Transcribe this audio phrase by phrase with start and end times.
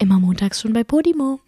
[0.00, 1.40] Immer montags schon bei Podimo.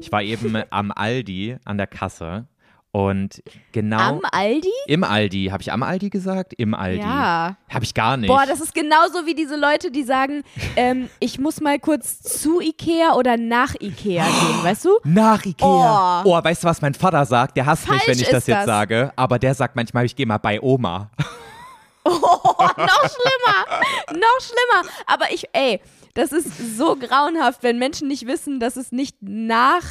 [0.00, 2.46] Ich war eben am Aldi an der Kasse
[2.90, 3.42] und
[3.72, 4.68] genau Am Aldi?
[4.86, 6.52] im Aldi, habe ich am Aldi gesagt?
[6.56, 7.00] Im Aldi.
[7.00, 7.56] Ja.
[7.68, 8.28] Habe ich gar nicht.
[8.28, 10.42] Boah, das ist genauso wie diese Leute, die sagen,
[10.76, 14.90] ähm, ich muss mal kurz zu Ikea oder nach Ikea gehen, weißt du?
[15.04, 16.22] Nach Ikea.
[16.24, 16.28] Oh.
[16.28, 16.42] Oh.
[16.44, 17.56] weißt du, was mein Vater sagt?
[17.56, 18.66] Der hasst mich, Falsch wenn ich das ist jetzt das.
[18.66, 19.12] sage.
[19.14, 21.10] Aber der sagt manchmal, ich gehe mal bei Oma.
[22.16, 23.80] Oh, noch schlimmer.
[24.12, 24.90] noch schlimmer.
[25.06, 25.80] Aber ich, ey,
[26.14, 29.82] das ist so grauenhaft, wenn Menschen nicht wissen, dass es nicht nach,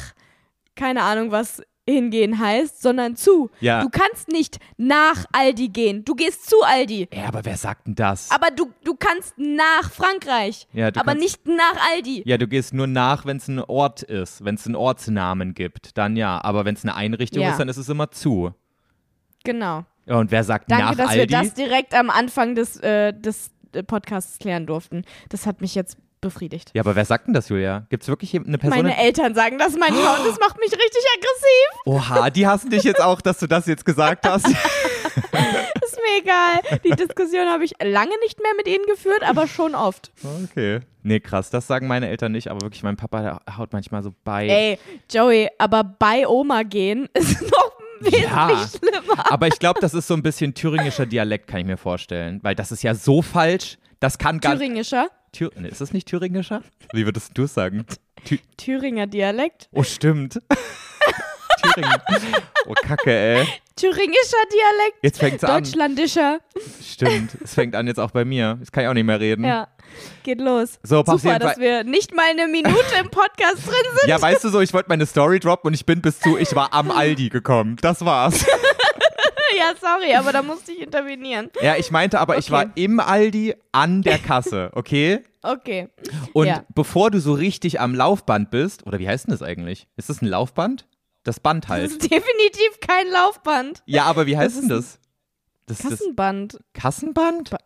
[0.76, 3.50] keine Ahnung, was hingehen heißt, sondern zu.
[3.60, 3.82] Ja.
[3.82, 6.02] Du kannst nicht nach Aldi gehen.
[6.04, 7.08] Du gehst zu Aldi.
[7.12, 8.30] Ja, aber wer sagt denn das?
[8.30, 10.66] Aber du, du kannst nach Frankreich.
[10.72, 12.22] Ja, aber kannst- nicht nach Aldi.
[12.24, 15.98] ja, du gehst nur nach, wenn es ein Ort ist, wenn es einen Ortsnamen gibt,
[15.98, 16.42] dann ja.
[16.42, 17.50] Aber wenn es eine Einrichtung Ja.
[17.50, 18.52] ist, dann ist es immer zu.
[19.44, 19.84] Genau.
[20.06, 21.20] Und wer sagt Danke, nach dass Aldi?
[21.20, 25.04] wir das direkt am Anfang des, äh, des äh, Podcasts klären durften.
[25.30, 26.70] Das hat mich jetzt befriedigt.
[26.74, 27.86] ja, aber wer sagt denn das, Julia?
[27.90, 28.82] Gibt es wirklich eine Person?
[28.82, 31.80] Meine Eltern sagen das manchmal und das macht mich richtig aggressiv.
[31.84, 34.48] Oha, die hassen dich jetzt auch, dass du das jetzt gesagt hast.
[34.48, 36.78] Ist mir egal.
[36.82, 40.12] Die Diskussion habe ich lange nicht mehr mit ihnen geführt, aber schon oft.
[40.44, 40.80] Okay.
[41.02, 44.46] Nee, krass, das sagen meine Eltern nicht, aber wirklich mein Papa haut manchmal so bei.
[44.48, 44.78] Ey,
[45.10, 47.72] Joey, aber bei Oma gehen ist noch
[48.12, 48.68] wesentlich Ja.
[48.68, 49.30] schlimmer.
[49.32, 52.40] Aber ich glaube, das ist so ein bisschen thüringischer Dialekt, kann ich mir vorstellen.
[52.42, 55.08] Weil das ist ja so falsch, das kann gar Thüringischer?
[55.32, 56.62] Thür nee, ist das nicht thüringischer?
[56.92, 57.84] Wie würdest du es sagen?
[58.24, 59.68] Thü Thüringer Dialekt?
[59.72, 60.38] oh, stimmt.
[61.74, 61.92] Thüringen.
[62.66, 63.46] Oh, Kacke, ey.
[63.76, 64.98] Thüringischer Dialekt?
[65.02, 65.62] Jetzt fängt's an.
[65.62, 66.38] Deutschlandischer?
[66.82, 67.32] Stimmt.
[67.42, 68.56] Es fängt an jetzt auch bei mir.
[68.60, 69.44] Jetzt kann ich auch nicht mehr reden.
[69.44, 69.68] Ja.
[70.22, 70.78] Geht los.
[70.82, 74.08] So, Super, jeden dass wir nicht mal eine Minute im Podcast drin sind.
[74.08, 76.54] Ja, weißt du so, ich wollte meine Story droppen und ich bin bis zu, ich
[76.54, 77.76] war am Aldi gekommen.
[77.80, 78.44] Das war's.
[79.56, 81.48] Ja, sorry, aber da musste ich intervenieren.
[81.62, 82.52] Ja, ich meinte aber, ich Okay.
[82.52, 85.20] war im Aldi an der Kasse, okay?
[85.42, 85.88] Okay.
[86.32, 86.64] Und Ja.
[86.74, 89.86] bevor du so richtig am Laufband bist, oder wie heißt denn das eigentlich?
[89.96, 90.86] Ist das ein Laufband?
[91.24, 91.90] Das Band Das halt.
[91.90, 93.82] ist definitiv kein Laufband.
[93.86, 94.98] Ja, aber wie heißt Das denn das?
[95.66, 96.58] Das ist das Kassenband.
[96.74, 97.50] Kassenband?
[97.50, 97.58] Ba-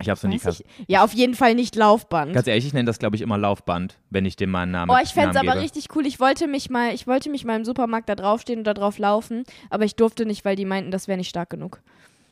[0.00, 0.64] Ich hab's noch nie Kassen.
[0.78, 0.84] ich.
[0.88, 2.32] Ja, auf jeden Fall nicht Laufband.
[2.32, 4.90] Ganz ehrlich, ich nenne das, glaube ich, immer Laufband, wenn ich dem mal einen Namen
[4.90, 5.64] Oh, ich fänd's Namen aber gebe.
[5.64, 6.06] richtig cool.
[6.06, 8.98] Ich wollte mich mal, ich wollte mich mal im Supermarkt da draufstehen und da drauf
[8.98, 11.80] laufen, aber ich durfte nicht, weil die meinten, das wäre nicht stark genug.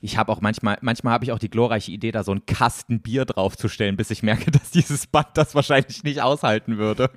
[0.00, 3.00] Ich habe auch manchmal, manchmal habe ich auch die glorreiche Idee, da so einen Kasten
[3.02, 7.10] Bier draufzustellen, bis ich merke, dass dieses Band das wahrscheinlich nicht aushalten würde.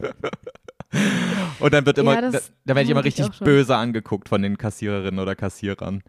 [1.59, 3.45] Und dann wird immer, Ja, das da, da werde ich immer ich richtig schon.
[3.45, 6.01] böse angeguckt von den Kassiererinnen oder Kassierern.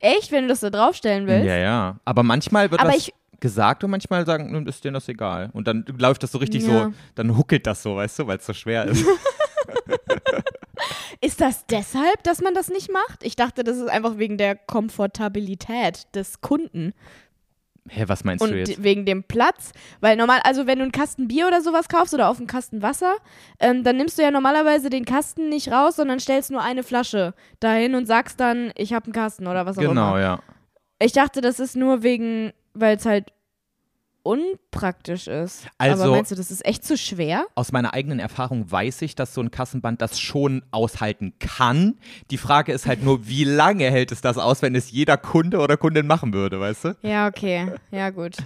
[0.00, 1.46] Echt, wenn du das da draufstellen willst?
[1.46, 2.00] Ja, ja.
[2.04, 5.50] Aber manchmal wird Aber das ich- gesagt und manchmal sagen, nun ist denen das egal.
[5.52, 6.84] Und dann läuft das so richtig Ja.
[6.86, 9.04] so, dann huckelt das so, weißt du, weil es so schwer ist.
[11.20, 13.22] Ist das deshalb, dass man das nicht macht?
[13.22, 16.92] Ich dachte, das ist einfach wegen der Komfortabilität des Kunden
[17.88, 18.82] Hä, was meinst und du jetzt?
[18.82, 19.72] wegen dem Platz.
[20.00, 22.80] Weil normal, also wenn du einen Kasten Bier oder sowas kaufst oder auf einen Kasten
[22.80, 23.16] Wasser,
[23.60, 27.34] ähm, dann nimmst du ja normalerweise den Kasten nicht raus, sondern stellst nur eine Flasche
[27.60, 29.90] dahin und sagst dann, ich habe einen Kasten oder was auch immer.
[29.90, 30.40] Genau, ja.
[30.98, 33.32] Ich dachte, das ist nur wegen, weil es halt
[34.24, 35.66] unpraktisch ist.
[35.78, 37.46] Also- Aber meinst du, das ist echt zu schwer?
[37.54, 41.98] Aus meiner eigenen Erfahrung weiß ich, dass so ein Kassenband das schon aushalten kann.
[42.30, 45.58] Die Frage ist halt nur, wie lange hält es das aus, wenn es jeder Kunde
[45.58, 46.96] oder Kundin machen würde, weißt du?
[47.02, 47.66] Ja, okay.
[47.90, 48.36] Ja, gut.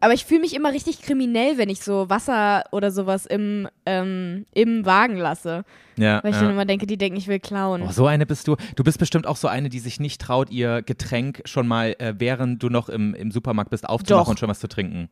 [0.00, 4.46] Aber ich fühle mich immer richtig kriminell, wenn ich so Wasser oder sowas im, ähm,
[4.54, 5.64] im Wagen lasse.
[5.96, 6.22] Ja.
[6.22, 6.42] Weil ich ja.
[6.42, 7.82] dann immer denke, die denken, ich will klauen.
[7.82, 8.56] Oh, so eine bist du.
[8.76, 12.14] Du bist bestimmt auch so eine, die sich nicht traut, ihr Getränk schon mal, äh,
[12.16, 14.30] während du noch im, im Supermarkt bist, aufzumachen Doch.
[14.30, 15.10] und schon was zu trinken.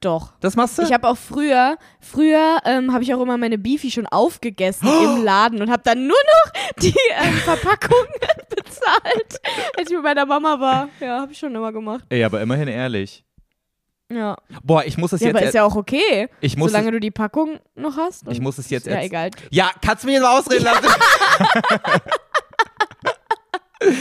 [0.00, 0.32] Doch.
[0.40, 0.82] Das machst du?
[0.82, 5.24] Ich habe auch früher, früher ähm, habe ich auch immer meine Beefy schon aufgegessen im
[5.24, 6.52] Laden und habe dann nur noch
[6.82, 8.06] die ähm, Verpackung
[8.50, 9.40] bezahlt,
[9.76, 10.88] als ich mit meiner Mama war.
[11.00, 12.04] Ja, habe ich schon immer gemacht.
[12.08, 13.24] Ey, aber immerhin ehrlich.
[14.14, 15.36] Ja, Boah, ich muss es ja jetzt.
[15.36, 18.26] aber ist ja auch okay, ich muss solange es, du die Packung noch hast.
[18.28, 18.86] ich muss es jetzt.
[18.86, 19.30] ja egal.
[19.50, 20.86] Ja, kannst du mir jetzt mal ausreden lassen?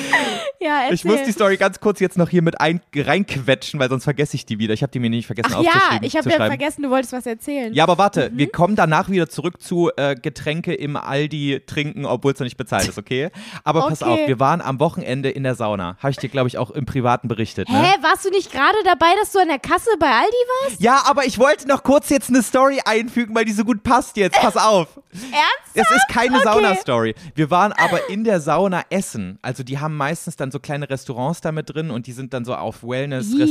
[0.63, 0.91] Ja.
[0.91, 4.35] Ich muss die Story ganz kurz jetzt noch hier mit ein, reinquetschen, weil sonst vergesse
[4.35, 4.75] ich die wieder.
[4.75, 6.07] Ich habe die mir nicht vergessen Ach ja, aufzuschreiben.
[6.07, 7.73] ich habe ja vergessen, du wolltest was erzählen.
[7.73, 8.37] Ja, aber warte, Mhm.
[8.37, 12.57] wir kommen danach wieder zurück zu äh, Getränke im Aldi trinken, obwohl es noch nicht
[12.57, 13.31] bezahlt ist, okay?
[13.63, 14.11] Aber pass Okay.
[14.11, 15.97] auf, wir waren am Wochenende in der Sauna.
[15.97, 17.81] Habe ich dir, glaube ich, auch im Privaten berichtet, ne?
[17.81, 20.79] Hä, warst du nicht gerade dabei, dass du an der Kasse bei Aldi warst?
[20.79, 24.15] Ja, aber ich wollte noch kurz jetzt eine Story einfügen, weil die so gut passt
[24.15, 24.39] jetzt.
[24.39, 24.89] Pass auf.
[25.13, 25.41] Ernsthaft?
[25.73, 26.43] Es ist keine Okay.
[26.43, 27.15] Sauna-Story.
[27.33, 29.39] Wir waren aber in der Sauna essen.
[29.41, 32.45] Also die haben meistens dann so kleine Restaurants da mit drin und die sind dann
[32.45, 33.27] so auf Wellness.
[33.37, 33.45] Ja,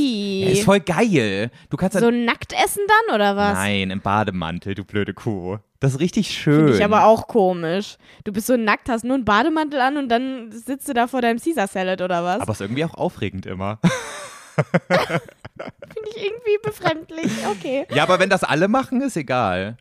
[0.49, 1.51] ist voll geil.
[1.69, 3.53] Du kannst So nackt essen dann oder was?
[3.53, 5.57] Nein, im Bademantel, du blöde Kuh.
[5.79, 6.57] Das ist richtig schön.
[6.57, 7.97] Finde ich aber auch komisch.
[8.23, 11.21] Du bist so nackt, hast nur einen Bademantel an und dann sitzt du da vor
[11.21, 12.41] deinem Caesar Salad oder was?
[12.41, 13.79] Aber ist irgendwie auch aufregend immer.
[14.55, 17.31] Finde ich irgendwie befremdlich.
[17.49, 17.87] Okay.
[17.93, 19.77] Ja, aber wenn das alle machen, ist egal.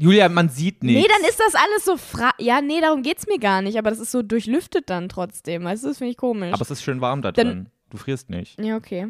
[0.00, 1.02] Julia, man sieht nichts.
[1.02, 3.90] Nee, dann ist das alles so fra Ja, nee, darum geht's mir gar nicht, aber
[3.90, 5.64] das ist so durchlüftet dann trotzdem.
[5.64, 6.52] Weißt du, das finde ich komisch.
[6.52, 7.66] Aber es ist schön warm da Dann- drin.
[7.90, 8.60] Du frierst nicht.
[8.60, 9.08] ja, okay.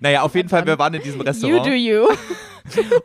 [0.00, 1.66] Naja, auf jeden Fall, wir waren in diesem You Restaurant.
[1.66, 2.08] do you.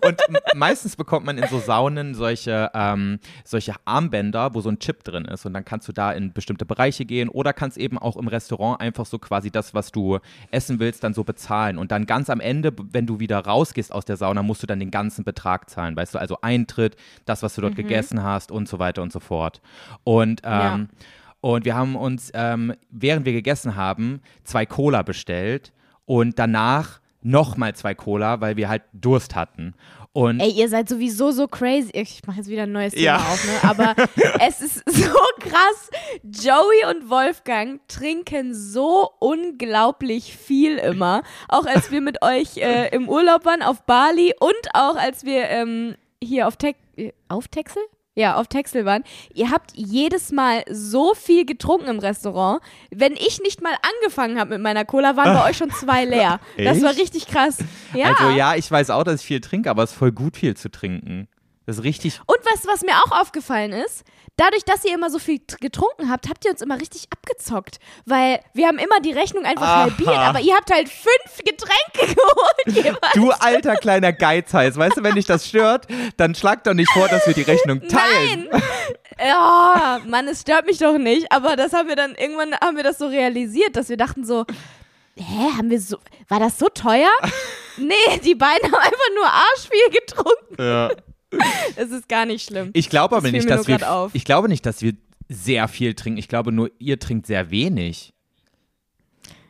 [0.06, 0.18] Und
[0.56, 5.26] meistens bekommt man in so Saunen solche, ähm, solche Armbänder, wo so ein Chip drin
[5.26, 5.46] ist.
[5.46, 8.82] Und dann kannst du da in bestimmte Bereiche gehen oder kannst eben auch im Restaurant
[8.82, 10.20] einfach so quasi das, was du
[10.52, 11.78] essen willst, dann so bezahlen.
[11.78, 14.80] Und dann ganz am Ende, wenn du wieder rausgehst aus der Sauna, musst du dann
[14.80, 15.96] den ganzen Betrag zahlen.
[15.96, 19.20] Weißt du, also Eintritt, das, was du dort gegessen hast und so weiter und so
[19.22, 19.62] fort.
[20.04, 20.80] Und ähm, Ja.
[21.42, 25.74] Und wir haben uns, ähm, während wir gegessen haben, zwei Cola bestellt
[26.06, 29.74] und danach nochmal zwei Cola, weil wir halt Durst hatten.
[30.12, 31.90] Und Ey, ihr seid sowieso so crazy.
[31.94, 33.16] Ich mache jetzt wieder ein neues Thema Ja.
[33.18, 33.70] auf, ne?
[33.70, 33.96] Aber
[34.48, 35.10] es ist so
[35.40, 35.90] krass.
[36.24, 41.24] Joey und Wolfgang trinken so unglaublich viel immer.
[41.48, 45.50] Auch als wir mit euch äh, im Urlaub waren auf Bali und auch als wir
[45.50, 46.58] ähm, hier auf,
[46.96, 47.82] äh, auf Texel?
[48.16, 49.04] Ja, auf Texel waren.
[49.34, 52.62] Ihr habt jedes Mal so viel getrunken im Restaurant.
[52.92, 56.40] Wenn ich nicht mal angefangen habe mit meiner Cola, waren bei euch schon zwei leer.
[56.58, 57.58] Das war richtig krass.
[57.94, 58.14] Ja.
[58.14, 60.56] also ja, ich weiß auch, dass ich viel trinke, aber es ist voll gut, viel
[60.56, 61.28] zu trinken.
[61.66, 62.20] Das ist richtig.
[62.26, 64.04] Und du, was mir auch aufgefallen ist?
[64.36, 67.78] Dadurch, dass ihr immer so viel getrunken habt, habt ihr uns immer richtig abgezockt.
[68.06, 69.82] Weil wir haben immer die Rechnung einfach Aha.
[69.84, 73.14] halbiert, aber ihr habt halt fünf Getränke geholt jeweils.
[73.14, 75.88] Du alter kleiner Geizhals, weißt du, wenn dich das stört,
[76.18, 78.50] dann schlag doch nicht vor, dass wir die Rechnung teilen.
[78.52, 78.64] Nein!
[79.20, 81.32] Ja, Mann, es stört mich doch nicht.
[81.32, 84.46] Aber das haben wir dann, irgendwann haben wir das so realisiert, dass wir dachten so,
[85.16, 87.12] hä, haben wir so, war das so teuer?
[87.78, 90.56] nee, die beiden haben einfach nur arschviel getrunken.
[90.60, 90.90] Ja.
[91.76, 92.70] Das ist gar nicht schlimm.
[92.74, 93.92] Ich glaube aber Das nicht, dass wir.
[93.92, 94.12] auf.
[94.14, 94.94] Ich glaube nicht, dass wir
[95.30, 96.20] sehr viel trinken.
[96.20, 98.14] Ich glaube nur, ihr trinkt sehr wenig.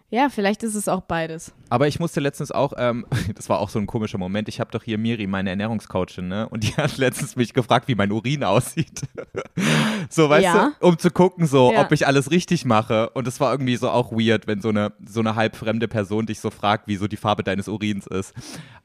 [0.09, 1.53] Ja, vielleicht ist es auch beides.
[1.73, 3.03] Aber ich musste letztens auch, ähm,
[3.35, 6.47] das war auch so ein komischer Moment, ich habe doch hier Miri, meine Ernährungscoachin, ne?
[6.49, 9.01] Und die hat letztens mich gefragt, wie mein Urin aussieht.
[10.09, 10.73] so, weißt Ja.
[10.79, 11.81] du, um zu gucken, so, Ja.
[11.81, 13.09] ob ich alles richtig mache.
[13.15, 16.39] Und es war irgendwie so auch weird, wenn so eine, so eine halbfremde Person dich
[16.41, 18.35] so fragt, wie so die Farbe deines Urins ist.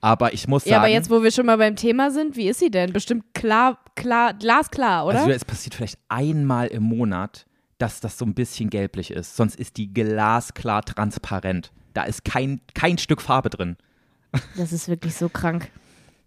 [0.01, 0.73] Aber ich muss sagen.
[0.73, 2.95] Ja, aber jetzt, wo wir schon mal beim Thema sind, wie ist sie denn?
[2.95, 5.19] Bestimmt klar, klar, glasklar, oder?
[5.19, 7.45] Also es passiert vielleicht einmal im Monat,
[7.77, 9.37] dass das so ein bisschen gelblich ist.
[9.37, 11.71] Sonst ist die glasklar transparent.
[11.99, 13.77] Da ist kein, kein Stück Farbe drin.
[14.57, 15.69] das ist wirklich so krank.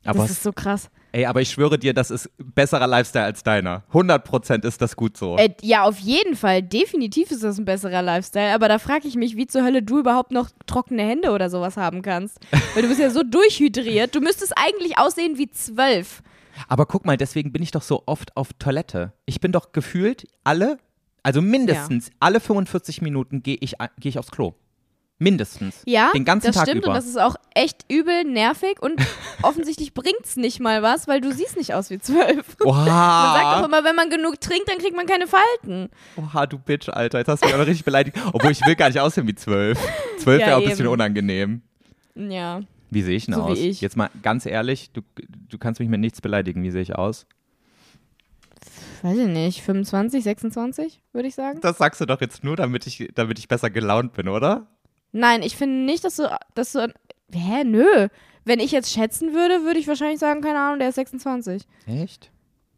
[0.03, 0.89] Aber das ist so krass.
[1.13, 3.85] Ey, aber ich schwöre dir, das ist besserer Lifestyle als deiner.
[3.94, 5.38] 100% ist das gut so.
[5.38, 6.62] Äh, ja, auf jeden Fall.
[6.62, 8.53] Definitiv ist das ein besserer Lifestyle.
[8.53, 11.77] Aber da frage ich mich, wie zur Hölle du überhaupt noch trockene Hände oder sowas
[11.77, 12.41] haben kannst.
[12.73, 14.13] Weil du bist ja so durchhydriert.
[14.13, 16.21] Du müsstest eigentlich aussehen wie zwölf.
[16.68, 19.13] Aber guck mal, deswegen bin ich doch so oft auf Toilette.
[19.25, 20.79] Ich bin doch gefühlt alle,
[21.23, 24.53] also mindestens alle 45 Minuten gehe ich, geh ich aufs Klo.
[25.21, 25.83] Mindestens.
[25.85, 26.88] Ja, Den ganzen das Tag stimmt über.
[26.89, 29.00] und das ist auch echt übel nervig und
[29.44, 32.57] offensichtlich bringt's nicht mal was, weil du siehst nicht aus wie zwölf.
[32.57, 35.89] Man sagt doch Oha, immer, wenn man genug trinkt, dann kriegt man keine Falten.
[36.15, 37.19] Oha, du Bitch, Alter.
[37.19, 38.18] Jetzt hast du mich auch richtig beleidigt.
[38.33, 39.77] Obwohl ich will gar nicht aussehen wie zwölf.
[40.18, 41.62] Zwölf Ja, wäre auch ein bisschen unangenehm.
[42.15, 42.62] Ja.
[42.89, 43.59] Wie sehe ich denn So wie aus?
[43.59, 43.79] ich.
[43.79, 45.01] Jetzt mal ganz ehrlich, du,
[45.50, 46.63] du kannst mich mit nichts beleidigen.
[46.63, 47.27] Wie sehe ich aus?
[49.03, 51.59] Weiß ich nicht, 25, 26, würde ich sagen.
[51.62, 54.68] Das sagst du doch jetzt nur, damit ich, damit ich besser gelaunt bin, oder?
[55.12, 56.94] Nein, ich finde nicht, dass du, dass du,
[57.34, 58.07] hä, nö.
[58.44, 61.64] Wenn ich jetzt schätzen würde, würde ich wahrscheinlich sagen, keine Ahnung, der ist 26.
[61.85, 62.31] Echt?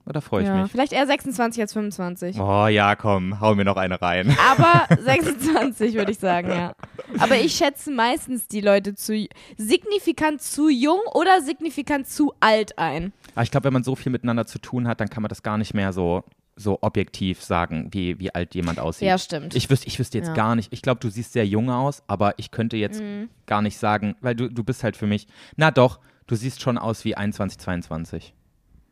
[0.05, 0.71] Oder freue ich ja, mich?
[0.71, 2.37] vielleicht eher 26 als 25.
[2.37, 4.35] Oh ja, komm, hau mir noch eine rein.
[4.51, 6.73] Aber 26 würde ich sagen, ja.
[7.19, 13.13] Aber ich schätze meistens die Leute zu signifikant zu jung oder signifikant zu alt ein.
[13.33, 15.41] Aber ich glaube, wenn man so viel miteinander zu tun hat, dann kann man das
[15.41, 16.23] gar nicht mehr so,
[16.55, 19.07] so objektiv sagen, wie, wie alt jemand aussieht.
[19.07, 19.55] Ja, stimmt.
[19.55, 20.33] Ich wüsste, ich wüsste jetzt Ja.
[20.33, 20.71] gar nicht.
[20.71, 23.29] Ich glaube, du siehst sehr jung aus, aber ich könnte jetzt Mhm.
[23.47, 25.27] gar nicht sagen, weil du, du bist halt für mich.
[25.55, 28.33] Na doch, du siehst schon aus wie 21, 22.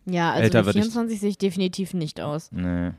[0.05, 2.51] ja, also Älter mit würd ich- 24 sehe ich definitiv nicht aus.
[2.51, 2.91] Nee.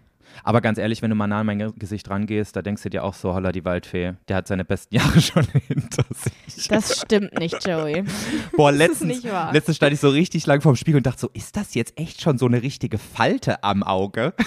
[0.45, 2.91] Aber ganz ehrlich, wenn du mal nah an mein Ge- Gesicht rangehst, da denkst du
[2.91, 6.05] dir auch so, holla die Waldfee, der hat seine besten Jahre schon hinter
[6.47, 6.69] sich.
[6.69, 8.05] Das stimmt nicht, Joey.
[8.57, 9.53] Boah, ist letztens, nicht wahr.
[9.53, 12.21] letztens stand ich so richtig lang vorm Spiegel und dachte so, ist das jetzt echt
[12.21, 14.35] schon so eine richtige Falte am Auge?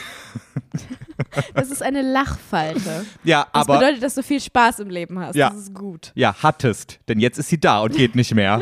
[1.54, 3.06] Das ist eine Lachfalte.
[3.24, 5.36] Ja, Das aber bedeutet, dass du viel Spaß im Leben hast.
[5.36, 5.50] Ja.
[5.50, 6.12] Das ist gut.
[6.16, 8.62] ja, hattest, denn jetzt ist sie da und geht nicht mehr.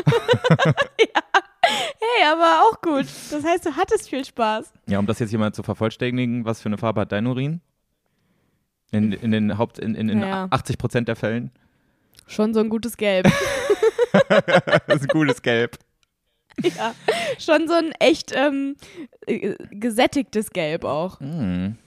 [2.18, 3.06] Hey, aber auch gut.
[3.32, 4.72] Das heißt, du hattest viel Spaß.
[4.88, 7.62] ja, um das jetzt hier mal zu vervollständigen, was für eine Farbe hat dein Urin?
[8.92, 10.48] In, in den Haupt in, in, in Ja.
[10.52, 11.52] 80 Prozent der Fällen.
[12.28, 13.28] Schon so ein gutes Gelb.
[14.88, 15.78] Das ist ein gutes Gelb.
[16.62, 16.94] ja.
[17.40, 18.76] Schon so ein echt ähm,
[19.26, 21.20] äh, gesättigtes Gelb auch.
[21.20, 21.78] Hm.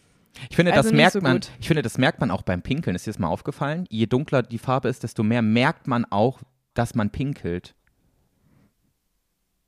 [0.51, 1.35] Ich finde, Also das merkt so man.
[1.35, 1.51] gut.
[1.61, 2.97] Ich finde, das merkt man auch beim Pinkeln.
[2.97, 3.87] Ist dir das mal aufgefallen?
[3.89, 6.41] Je dunkler die Farbe ist, desto mehr merkt man auch,
[6.75, 7.75] dass man pinkelt.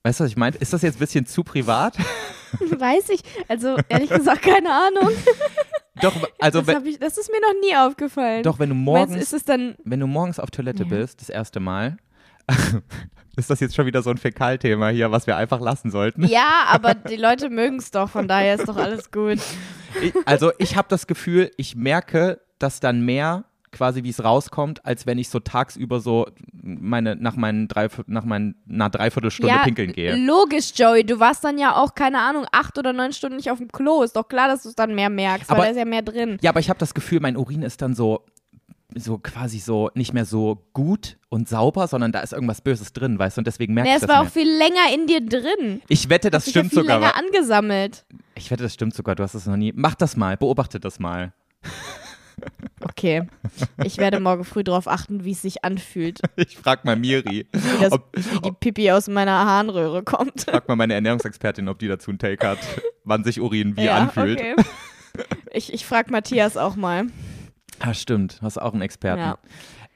[0.08, 0.56] Weißt du, was ich meine?
[0.56, 1.94] Ist das jetzt ein bisschen zu privat?
[2.78, 3.20] Weiß ich.
[3.46, 5.10] Also ehrlich gesagt, keine Ahnung.
[6.00, 8.42] Doch, also das, wenn, ich, das ist mir noch nie aufgefallen.
[8.42, 9.74] doch, wenn du Meinst, morgens, du, ist es dann.
[9.84, 10.88] wenn du morgens auf Toilette Ja.
[10.88, 11.98] bist, das erste Mal,
[13.36, 16.24] ist das jetzt schon wieder so ein Fäkalthema hier, was wir einfach lassen sollten?
[16.26, 19.40] Ja, aber die Leute mögen es doch, von daher ist doch alles gut.
[20.00, 24.84] Ich, also ich habe das Gefühl, ich merke, dass dann mehr quasi wie es rauskommt,
[24.86, 29.62] als wenn ich so tagsüber so meine nach meinen drei nach meinen einer Dreiviertelstunde ja,
[29.64, 30.16] pinkeln gehe.
[30.16, 31.04] logisch, Joey.
[31.04, 34.02] Du warst dann ja auch, keine Ahnung, acht oder neun Stunden nicht auf dem Klo.
[34.02, 36.02] Ist doch klar, dass du es dann mehr merkst, Aber- weil da ist ja mehr
[36.02, 36.38] drin.
[36.40, 38.24] Ja, aber ich habe das Gefühl, mein Urin ist dann so
[38.96, 43.18] so quasi so nicht mehr so gut und sauber, sondern da ist irgendwas Böses drin,
[43.18, 44.28] weißt du, und deswegen merke Nee, ich es das war mehr.
[44.28, 45.82] auch viel länger in dir drin.
[45.88, 46.98] Ich wette, das Hat sich ja stimmt viel sogar.
[47.00, 48.06] länger angesammelt.
[48.34, 49.14] Ich wette, das stimmt sogar.
[49.14, 49.74] Du hast es noch nie.
[49.76, 51.34] Mach das mal, beobachte das mal.
[52.80, 53.22] Okay.
[53.84, 57.80] Ich werde morgen früh darauf achten, wie es sich anfühlt, Ich frag mal Miri, wie,
[57.80, 60.42] das, ob, wie die Pipi aus meiner Harnröhre kommt.
[60.42, 62.58] frag mal meine Ernährungsexpertin, ob die dazu einen Take hat,
[63.04, 64.40] wann sich Urin wie ja, anfühlt.
[64.40, 64.54] Okay.
[65.52, 67.06] Ich, ich frage Matthias auch mal.
[67.80, 68.38] Ah, stimmt.
[68.42, 69.20] Hast auch einen Experten.
[69.20, 69.38] Ja.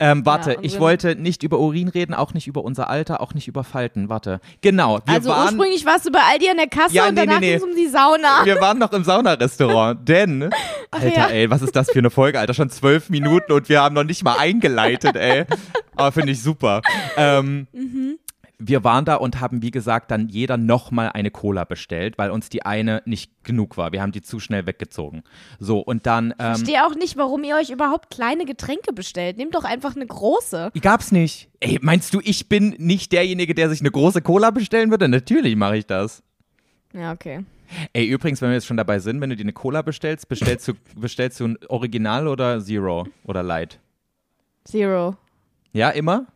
[0.04, 3.34] Ähm, warte, Ja, ich wollte nicht über Urin reden, auch nicht über unser Alter, auch
[3.34, 4.08] nicht über Falten.
[4.08, 4.40] Warte.
[4.60, 5.54] Genau, also waren.
[5.54, 7.58] ursprünglich warst du bei Aldi an der Kasse Ja, und nee, danach nee, nee.
[7.58, 8.44] ging es um die Sauna.
[8.44, 10.50] Wir waren noch im Saunarestaurant, denn,
[10.90, 11.26] Alter, ja.
[11.28, 12.52] ey, was ist das für eine Folge, Alter?
[12.54, 15.44] Schon zwölf Minuten und wir haben noch nicht mal eingeleitet, ey.
[15.96, 16.82] Aber finde ich super.
[17.16, 18.18] Ähm, Mhm.
[18.64, 22.48] Wir waren da und haben, wie gesagt, dann jeder nochmal eine Cola bestellt, weil uns
[22.48, 23.90] die eine nicht genug war.
[23.92, 25.24] Wir haben die zu schnell weggezogen.
[25.58, 26.30] So, und dann.
[26.30, 29.36] Ich Ähm, verstehe auch nicht, warum ihr euch überhaupt kleine Getränke bestellt.
[29.36, 30.70] Nehmt doch einfach eine große.
[30.74, 31.48] Die gab's nicht.
[31.60, 35.08] Ey, meinst du, ich bin nicht derjenige, der sich eine große Cola bestellen würde?
[35.08, 36.22] Natürlich mache ich das.
[36.92, 37.44] Ja, okay.
[37.94, 40.68] Ey, übrigens, wenn wir jetzt schon dabei sind, wenn du dir eine Cola bestellst, bestellst
[40.68, 43.80] du, bestellst du ein Original oder Zero oder Light?
[44.64, 45.16] Zero.
[45.72, 46.26] Ja, immer?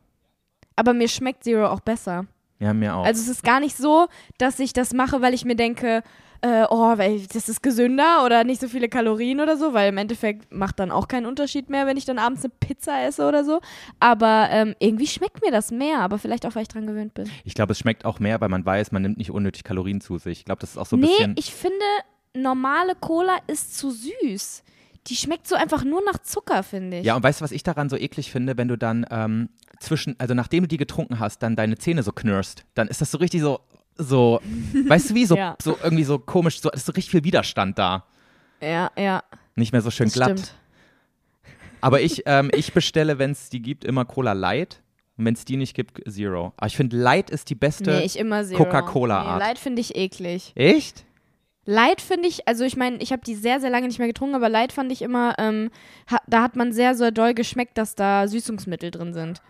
[0.76, 2.26] Aber mir schmeckt Zero auch besser.
[2.58, 3.04] Ja, mir auch.
[3.04, 4.06] Also es ist gar nicht so,
[4.38, 6.02] dass ich das mache, weil ich mir denke,
[6.42, 9.98] äh, oh, weil das ist gesünder oder nicht so viele Kalorien oder so, weil im
[9.98, 13.44] Endeffekt macht dann auch keinen Unterschied mehr, wenn ich dann abends eine Pizza esse oder
[13.44, 13.60] so.
[14.00, 17.30] Aber ähm, irgendwie schmeckt mir das mehr, aber vielleicht auch, weil ich dran gewöhnt bin.
[17.44, 20.18] ich glaube, es schmeckt auch mehr, weil man weiß, man nimmt nicht unnötig Kalorien zu
[20.18, 20.40] sich.
[20.40, 21.34] Ich glaube, das ist auch so ein nee, bisschen.
[21.38, 21.84] ich finde,
[22.34, 24.62] normale Cola ist zu süß.
[25.06, 27.04] Die schmeckt so einfach nur nach Zucker, finde ich.
[27.06, 29.48] Ja, und weißt du, was ich daran so eklig finde, wenn du dann ähm,
[29.80, 33.10] zwischen, also nachdem du die getrunken hast, dann deine Zähne so knirst, dann ist das
[33.10, 33.60] so richtig so,
[33.96, 34.40] so,
[34.88, 35.56] weißt du wie, so, Ja.
[35.62, 38.04] so irgendwie so komisch, so ist so richtig viel Widerstand da.
[38.60, 39.22] ja, ja
[39.54, 40.30] Nicht mehr so schön das glatt.
[40.40, 40.54] stimmt.
[41.80, 44.82] Aber ich, ähm, ich bestelle, wenn es die gibt, immer Cola Light.
[45.18, 46.52] Und wenn es die nicht gibt, Zero.
[46.58, 47.90] Aber ich finde, Light ist die beste.
[47.90, 48.64] Nee, ich immer Zero.
[48.64, 49.38] Coca-Cola-Art.
[49.38, 50.52] Nee, Light finde ich eklig.
[50.56, 51.05] Echt?
[51.66, 54.36] Light finde ich, also ich meine, ich habe die sehr, sehr lange nicht mehr getrunken,
[54.36, 55.70] aber Light fand ich immer, ähm,
[56.10, 59.42] ha, da hat man sehr, sehr doll geschmeckt, dass da Süßungsmittel drin sind.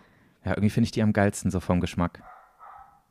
[0.43, 2.21] Ja, irgendwie finde ich die am geilsten, so vom Geschmack.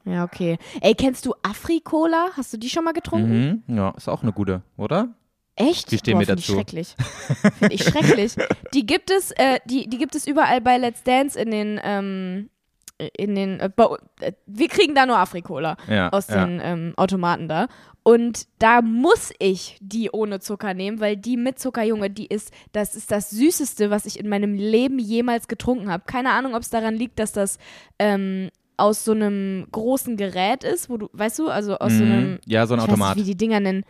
[0.05, 0.59] Ja, okay.
[0.81, 2.31] Ey, kennst du Afri-Cola?
[2.37, 3.65] Hast du die schon mal getrunken?
[3.67, 3.77] Mhm.
[3.77, 5.09] Ja, ist auch eine gute, oder?
[5.57, 5.91] Echt?
[5.91, 6.53] Wie stehen Boah, wir find dazu?
[6.53, 6.97] Ich schrecklich.
[7.59, 8.37] Finde ich schrecklich.
[8.75, 12.51] Die gibt es, äh, die, die gibt es überall bei Let's Dance in den, ähm,
[12.99, 13.71] in den, äh,
[14.21, 16.11] äh, wir kriegen da nur Afri-Cola Ja.
[16.11, 16.45] aus ja.
[16.45, 17.69] den ähm, Automaten da.
[18.07, 22.53] Und da muss ich die ohne Zucker nehmen, weil die mit Zucker, Junge, die ist,
[22.71, 26.05] das ist das Süßeste, was ich in meinem Leben jemals getrunken habe.
[26.07, 27.59] Keine Ahnung, ob es daran liegt, dass das
[27.99, 32.13] ähm, aus so einem großen Gerät ist, wo du, weißt du, also aus so Mhm.
[32.13, 33.17] einem, Ja, so ein Automat.
[33.17, 33.83] nicht, wie die Dinger nennen.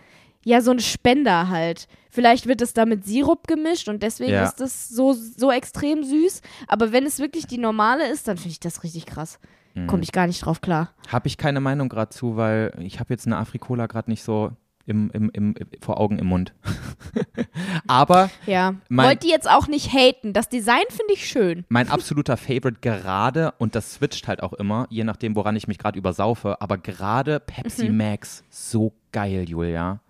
[0.46, 1.86] Ja, so ein Spender halt.
[2.08, 4.44] Vielleicht wird es da mit Sirup gemischt und deswegen Ja.
[4.44, 6.40] ist das so, so extrem süß.
[6.68, 9.38] Aber wenn es wirklich die normale ist, dann finde ich das richtig krass.
[9.76, 9.86] Mhm.
[9.86, 10.90] Komme ich gar nicht drauf klar.
[11.08, 14.50] Habe ich keine Meinung gerade zu, weil ich habe jetzt eine Afrikola gerade nicht so
[14.86, 16.54] im, im, im, vor Augen im Mund.
[17.86, 18.74] Aber Ja.
[18.88, 20.32] Wollt ihr jetzt auch nicht haten.
[20.32, 21.64] Das Design finde ich schön.
[21.68, 25.78] mein absoluter Favorite gerade, und das switcht halt auch immer, je nachdem, woran ich mich
[25.78, 27.96] gerade übersaufe, aber gerade Pepsi Mhm.
[27.96, 30.00] Max, so geil, Julia.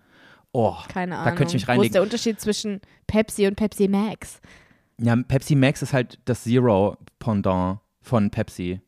[0.53, 1.25] Oh, Keine Ahnung.
[1.25, 1.93] da könnte ich mich Wo ist reinlegen.
[1.93, 4.39] der Unterschied zwischen Pepsi und Pepsi Max?
[4.99, 8.79] Ja, Pepsi Max ist halt das Zero-Pendant von Pepsi.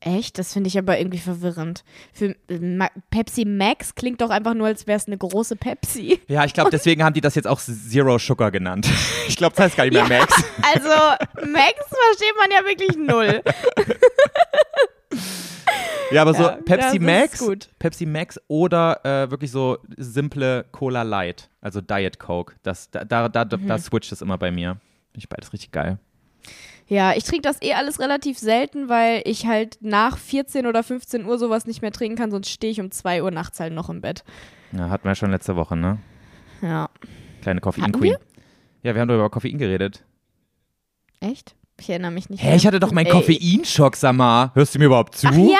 [0.00, 0.38] Echt?
[0.38, 1.82] Das finde ich aber irgendwie verwirrend.
[2.12, 6.20] Für Ma Pepsi Max klingt doch einfach nur, als wäre es eine große Pepsi.
[6.28, 8.88] Ja, ich glaube, deswegen haben die das jetzt auch Zero Sugar genannt.
[9.28, 10.32] Ich glaube, das heißt gar nicht mehr Max.
[10.74, 10.88] Also,
[11.52, 13.42] Max versteht man ja wirklich null.
[16.10, 17.68] Ja, aber so Ja, Pepsi Max, gut.
[17.78, 22.54] Pepsi Max oder äh, wirklich so simple Cola Light, also Diet Coke.
[22.62, 23.66] Das, da, da, da, Mhm.
[23.68, 24.78] da switcht es immer bei mir.
[25.12, 25.98] Finde ich beides richtig geil.
[26.88, 31.26] Ja, ich trinke das eh alles relativ selten, weil ich halt nach 14 oder 15
[31.26, 33.90] Uhr sowas nicht mehr trinken kann, sonst stehe ich um 2 Uhr nachts halt noch
[33.90, 34.24] im Bett.
[34.72, 35.98] Ja, hatten wir schon letzte Woche, ne?
[36.62, 36.88] Ja.
[37.42, 38.12] Kleine Koffein Hatten Queen.
[38.12, 38.20] wir?
[38.82, 40.02] Ja, wir haben doch über Koffein geredet.
[41.20, 41.54] Echt?
[41.80, 42.42] Ich erinnere mich nicht.
[42.42, 42.56] Hä, mehr.
[42.56, 43.10] ich hatte doch meinen.
[43.10, 44.50] Koffeinschock, sag mal.
[44.54, 45.28] Hörst du mir überhaupt zu?
[45.28, 45.58] Ach ja,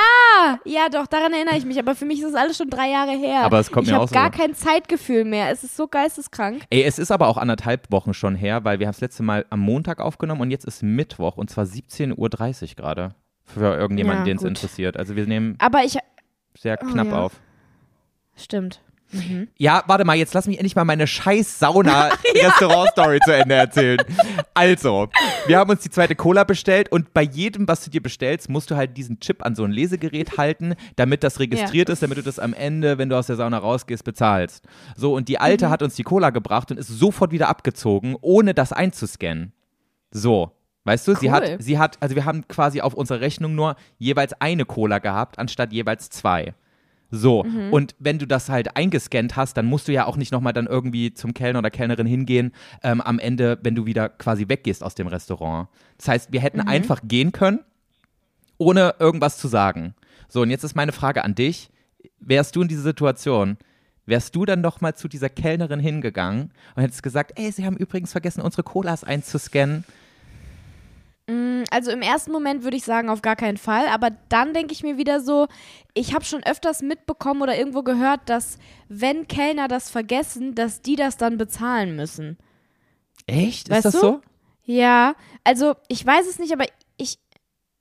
[0.65, 1.79] ja, doch, daran erinnere ich mich.
[1.79, 3.43] Aber für mich ist das alles schon drei Jahre her.
[3.43, 4.41] Aber es kommt ich mir habe auch so gar vor.
[4.41, 5.51] kein Zeitgefühl mehr.
[5.51, 6.63] Es ist so geisteskrank.
[6.71, 9.47] Ey, es ist aber auch anderthalb Wochen schon her, weil wir haben das letzte Mal
[9.51, 12.17] am Montag aufgenommen und jetzt ist Mittwoch und zwar 17.30
[12.71, 13.15] Uhr gerade.
[13.45, 14.97] Für irgendjemanden, Ja, den es interessiert.
[14.99, 15.97] Also wir nehmen Aber ich.
[16.57, 17.19] sehr Oh, knapp ja.
[17.19, 17.33] auf.
[18.37, 18.81] Stimmt.
[19.11, 19.49] Mhm.
[19.57, 23.99] Ja, warte mal, jetzt lass mich endlich mal meine scheiß Sauna-Restaurant-Story zu Ende erzählen.
[24.55, 25.09] Also,
[25.47, 28.71] wir haben uns die zweite Cola bestellt und bei jedem, was du dir bestellst, musst
[28.71, 32.23] du halt diesen Chip an so ein Lesegerät halten, damit das registriert ist, damit du
[32.23, 34.65] das am Ende, wenn du aus der Sauna rausgehst, bezahlst.
[34.97, 38.55] So, und die Alte hat uns die Cola gebracht und ist sofort wieder abgezogen, ohne
[38.55, 39.53] das einzuscannen.
[40.11, 40.53] So.
[40.85, 41.33] Weißt du, sie Cool.
[41.33, 45.39] hat, sie hat, also wir haben quasi auf unserer Rechnung nur jeweils eine Cola gehabt,
[45.39, 46.55] anstatt jeweils zwei.
[47.11, 47.73] So, Mhm.
[47.73, 50.67] und wenn du das halt eingescannt hast, dann musst du ja auch nicht nochmal dann
[50.67, 54.95] irgendwie zum Kellner oder Kellnerin hingehen, ähm, am Ende, wenn du wieder quasi weggehst aus
[54.95, 55.69] dem Restaurant.
[55.97, 56.45] Das heißt, wir Mhm.
[56.45, 57.61] hätten einfach gehen können,
[58.59, 59.95] ohne irgendwas zu sagen.
[60.29, 61.71] So, und jetzt ist meine Frage an dich.
[62.21, 63.57] Wärst du in dieser Situation,
[64.05, 67.77] wärst du dann doch mal zu dieser Kellnerin hingegangen und hättest gesagt, ey, sie haben
[67.77, 69.85] übrigens vergessen, unsere Colas einzuscannen.
[71.29, 73.87] Mm, Also im ersten Moment würde ich sagen, auf gar keinen Fall.
[73.89, 75.47] Aber dann denke ich mir wieder so,
[75.95, 78.59] ich habe schon öfters mitbekommen oder irgendwo gehört, dass
[78.89, 82.39] wenn Kellner das vergessen, dass die das dann bezahlen müssen.
[83.27, 83.69] Echt?
[83.71, 84.07] Weißt ist das du?
[84.07, 84.21] so?
[84.65, 86.65] Ja, also ich weiß es nicht, aber
[86.97, 87.19] ich,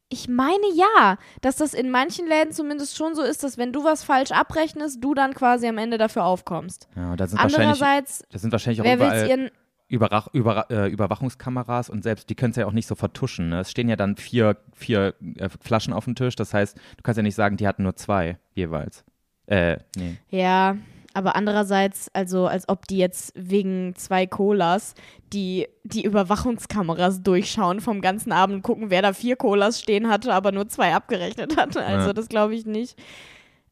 [0.10, 3.84] ich meine ja, dass das in manchen Läden zumindest schon so ist, dass wenn du
[3.84, 6.88] was falsch abrechnest, du dann quasi am Ende dafür aufkommst.
[6.96, 9.51] Ja, da sind wahrscheinlich, Andererseits, da sind wahrscheinlich auch wer will überall ihren
[9.89, 13.50] Überrach, über, äh, Überwachungskameras und selbst die können es ja auch nicht so vertuschen.
[13.50, 13.62] Ne?
[13.62, 16.36] Es stehen ja dann vier, vier äh, Flaschen auf dem Tisch.
[16.36, 19.06] Das heißt, du kannst ja nicht sagen, die hatten nur zwei jeweils.
[19.46, 20.17] Äh, nee.
[20.29, 20.75] Ja,
[21.13, 24.94] aber andererseits, also als ob die jetzt wegen zwei Colas
[25.34, 30.51] die, die Überwachungskameras durchschauen vom ganzen Abend, gucken, wer da vier Colas stehen hatte, aber
[30.51, 31.79] nur zwei abgerechnet hatte.
[31.86, 32.13] Also Ja.
[32.13, 33.00] das glaube ich nicht.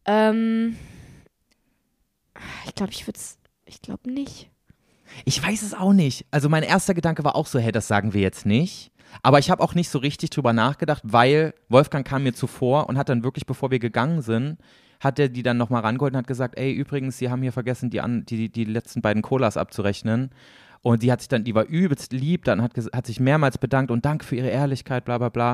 [0.05, 0.77] Ähm,
[2.65, 4.49] ich glaube, ich würde es, ich glaube nicht.
[5.23, 6.25] Ich weiß es auch nicht.
[6.31, 8.91] Also mein erster Gedanke war auch so, hey, das sagen wir jetzt nicht.
[9.23, 12.97] Aber ich habe auch nicht so richtig drüber nachgedacht, weil Wolfgang kam mir zuvor und
[12.97, 14.57] hat dann wirklich, bevor wir gegangen sind,
[14.99, 17.89] hat er die dann nochmal rangeholt und hat gesagt, ey, übrigens, Sie haben hier vergessen,
[17.89, 20.31] die, an, die, die letzten beiden Colas abzurechnen.
[20.85, 23.89] Und die hat sich dann, die war übelst lieb, dann hat, hat sich mehrmals bedankt
[23.89, 25.53] und Dank für ihre Ehrlichkeit, bla bla bla.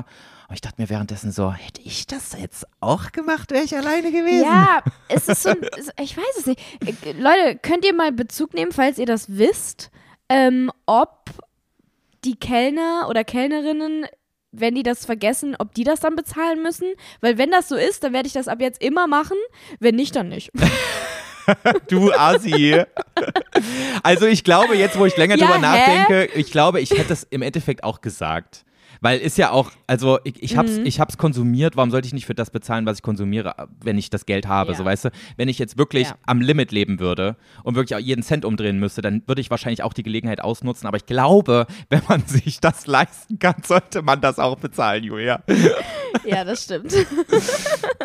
[0.50, 4.12] Und ich dachte mir währenddessen so, hätte ich das jetzt auch gemacht, wäre ich alleine
[4.12, 4.44] gewesen.
[4.44, 5.62] Ja, es ist so ein,
[6.02, 6.60] ich weiß es nicht.
[6.86, 9.90] Äh, Leute, könnt ihr mal Bezug nehmen, falls ihr das wisst,
[10.28, 11.30] ähm, ob
[12.26, 14.08] die Kellner oder Kellnerinnen,
[14.52, 16.92] wenn die das vergessen, ob die das dann bezahlen müssen?
[17.22, 19.38] Weil wenn das so ist, dann werde ich das ab jetzt immer machen.
[19.80, 20.52] Wenn nicht, dann nicht.
[21.90, 22.82] Du Assi.
[24.04, 25.62] Also ich glaube, jetzt wo ich länger Ja, drüber hä?
[25.62, 28.64] nachdenke, ich glaube, ich hätte es im Endeffekt auch gesagt.
[29.04, 30.86] Weil ist ja auch, also ich, ich hab's, Mhm.
[30.86, 34.12] ich hab's konsumiert, warum sollte ich nicht für das bezahlen, was ich konsumiere, wenn ich
[34.12, 34.78] das Geld habe, Ja.
[34.78, 35.10] so weißt du?
[35.38, 36.16] Wenn ich jetzt wirklich Ja.
[36.28, 39.82] am Limit leben würde und wirklich auch jeden Cent umdrehen müsste, dann würde ich wahrscheinlich
[39.82, 40.86] auch die Gelegenheit ausnutzen.
[40.88, 45.42] Aber ich glaube, wenn man sich das leisten kann, sollte man das auch bezahlen, Julia.
[46.24, 46.94] ja, das stimmt.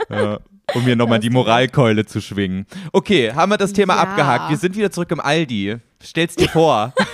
[0.09, 0.39] Ja,
[0.75, 2.67] um mir nochmal die Moralkeule zu schwingen.
[2.93, 4.01] Okay, haben wir das Thema Ja.
[4.03, 4.51] abgehakt.
[4.51, 5.77] Wir sind wieder zurück im Aldi.
[6.03, 6.93] Stell's dir vor.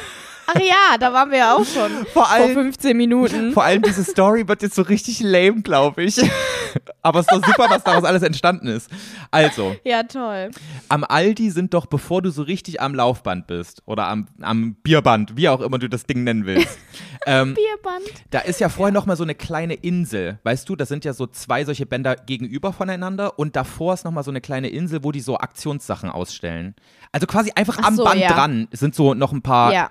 [0.46, 3.52] Ach ja, da waren wir ja auch schon Vor vor allem, 15 Minuten.
[3.52, 6.20] vor allem diese Story wird jetzt so richtig lame, glaube ich.
[7.02, 8.88] Aber es ist doch super, was daraus alles entstanden ist.
[9.30, 10.50] Also, Ja, toll.
[10.88, 15.36] am Aldi sind doch, bevor du so richtig am Laufband bist oder am, am Bierband,
[15.36, 16.78] wie auch immer du das Ding nennen willst,
[17.26, 18.04] ähm, Bierband.
[18.30, 21.12] Da ist ja vorher noch mal so eine kleine Insel, weißt du, das sind ja
[21.12, 25.04] so zwei solche Bänder gegenüber voneinander und davor ist noch mal so eine kleine Insel,
[25.04, 26.74] wo die so Aktionssachen ausstellen.
[27.12, 28.28] Also quasi einfach Ach am so, Band ja.
[28.32, 29.90] dran sind so noch ein paar Ja.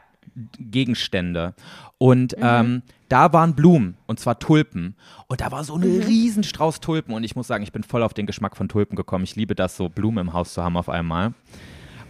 [0.59, 1.53] Gegenstände.
[1.97, 2.43] Und Mhm.
[2.43, 4.95] ähm, da waren Blumen und zwar Tulpen.
[5.27, 6.03] Und da war so ein Mhm.
[6.03, 9.23] Riesenstrauß Tulpen und ich muss sagen, ich bin voll auf den Geschmack von Tulpen gekommen.
[9.23, 11.33] Ich liebe das, so Blumen im Haus zu haben auf einmal.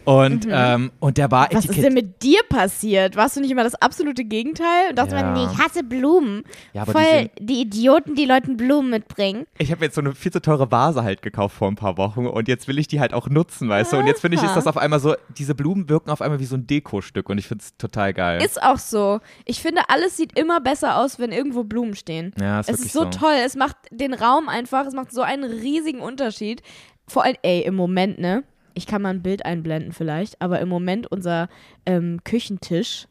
[0.05, 1.57] Und, ähm, und der war Mhm.
[1.57, 3.15] Was ist denn mit dir passiert?
[3.15, 4.89] Warst du nicht immer das absolute Gegenteil?
[4.89, 5.23] Und dachte Ja.
[5.23, 6.43] man, nee, ich hasse Blumen.
[6.73, 9.45] Ja, die Voll sind- die, Idioten, die Leuten Blumen mitbringen.
[9.57, 12.25] Ich habe jetzt so eine viel zu teure Vase halt gekauft vor ein paar Wochen
[12.25, 13.97] und jetzt will ich die halt auch nutzen, weißt du?
[13.97, 16.45] Und jetzt finde ich, ist das auf einmal so, diese Blumen wirken auf einmal wie
[16.45, 18.43] so ein Dekostück und ich finde es total geil.
[18.43, 19.19] Ist auch so.
[19.45, 22.33] Ich finde, alles sieht immer besser aus, wenn irgendwo Blumen stehen.
[22.39, 23.35] ja, ist es ist so, toll.
[23.45, 26.61] Es macht den Raum einfach, es macht so einen riesigen Unterschied.
[27.07, 28.43] Vor allem, ey, im Moment, ne?
[28.73, 31.49] Ich kann mal ein Bild einblenden vielleicht, aber im Moment unser
[31.86, 33.07] ähm, Küchentisch,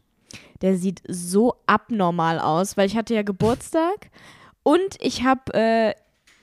[0.62, 4.10] der sieht so abnormal aus, weil ich hatte ja Geburtstag
[4.62, 5.94] und ich habe äh,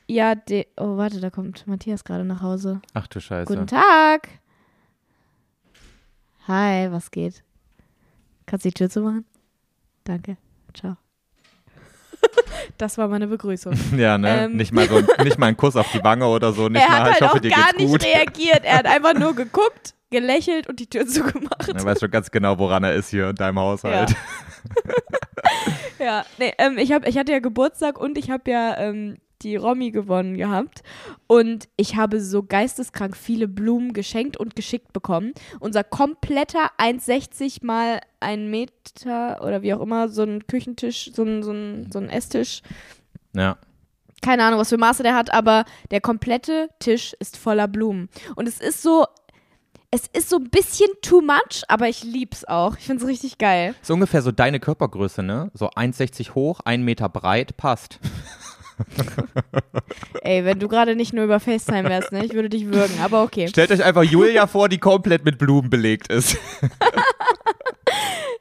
[0.09, 0.35] ja,
[0.77, 2.81] oh warte, da kommt Matthias gerade nach Hause.
[2.93, 3.53] Ach du Scheiße.
[3.53, 4.29] Guten Tag.
[6.47, 7.43] Hi, was geht?
[8.45, 9.25] Kannst du die Tür zumachen?
[10.05, 10.37] Danke.
[10.73, 10.95] Ciao.
[12.77, 13.73] Das war meine Begrüßung.
[13.97, 14.45] Ja, ne?
[14.45, 14.57] Ähm.
[14.57, 16.69] Nicht, mal so, nicht mal ein Kuss auf die Wange oder so.
[16.69, 18.03] Nicht er mal, hat halt ich hoffe, auch dir gar geht's nicht gut.
[18.03, 18.61] reagiert.
[18.63, 21.69] Er hat einfach nur geguckt, gelächelt und die Tür zugemacht.
[21.69, 24.15] Er weiß schon ganz genau, woran er ist hier in deinem Haushalt.
[25.99, 29.55] Ja, nee, ähm, ich, hab, ich hatte ja Geburtstag und ich habe ja ähm, die
[29.55, 30.83] Romy gewonnen gehabt.
[31.27, 35.33] Und ich habe so geisteskrank viele Blumen geschenkt und geschickt bekommen.
[35.59, 41.43] Unser kompletter 1,60 mal ein Meter oder wie auch immer, so ein Küchentisch, so ein,
[41.43, 42.61] so ein, so ein Esstisch.
[43.33, 43.57] Ja.
[44.21, 48.09] Keine Ahnung, was für Maße der hat, aber der komplette Tisch ist voller Blumen.
[48.35, 49.05] Und es ist so.
[49.89, 52.75] Es ist so ein bisschen too much, aber ich lieb's auch.
[52.77, 53.73] Ich find's richtig geil.
[53.81, 55.49] Ist ungefähr so deine Körpergröße, ne?
[55.53, 58.01] So 1,60 hoch, 1 Meter breit, passt.
[60.21, 62.25] Ey, wenn du gerade nicht nur über FaceTime wärst, ne?
[62.25, 63.47] Ich würde dich würgen, aber okay.
[63.47, 66.37] Stellt euch einfach Julia vor, die komplett mit Blumen belegt ist.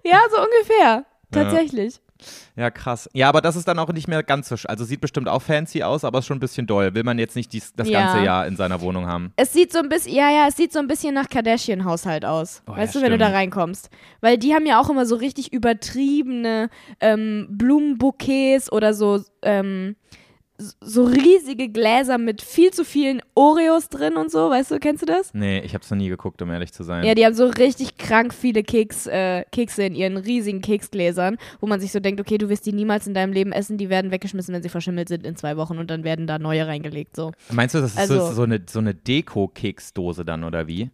[0.05, 1.05] Ja, so ungefähr.
[1.33, 2.01] Tatsächlich.
[2.55, 3.11] Ja, krass.
[3.13, 4.57] Ja, aber das ist dann auch nicht mehr ganz so.
[4.67, 6.95] Also sieht bestimmt auch fancy aus, aber ist schon ein bisschen doll.
[6.95, 8.01] Will man jetzt nicht dies, das Ja.
[8.07, 9.33] ganze Jahr in seiner Wohnung haben.
[9.37, 12.63] Es sieht so ein bisschen, ja, ja, es sieht so ein bisschen nach Kardashian-Haushalt aus.
[12.69, 13.91] Oh, weißt ja, du, wenn du da reinkommst.
[14.21, 16.71] Weil die haben ja auch immer so richtig übertriebene
[17.01, 19.97] ähm, Blumenbouquets oder so, ähm,
[20.59, 24.49] so riesige Gläser mit viel zu vielen Oreos drin und so.
[24.51, 25.35] Weißt du, kennst du das?
[25.35, 27.05] Nee, ich hab's noch nie geguckt, um ehrlich zu sein.
[27.05, 31.67] Ja, die haben so richtig krank viele Keks, äh, Kekse in ihren riesigen Keksgläsern, wo
[31.67, 34.11] man sich so denkt, okay, du wirst die niemals in deinem Leben essen, die werden
[34.11, 37.17] weggeschmissen, wenn sie verschimmelt sind in zwei Wochen und dann werden da neue reingelegt.
[37.17, 37.33] So.
[37.51, 40.91] Meinst du, das ist Also- so, so eine, so eine Deko-Keksdose dann, oder wie?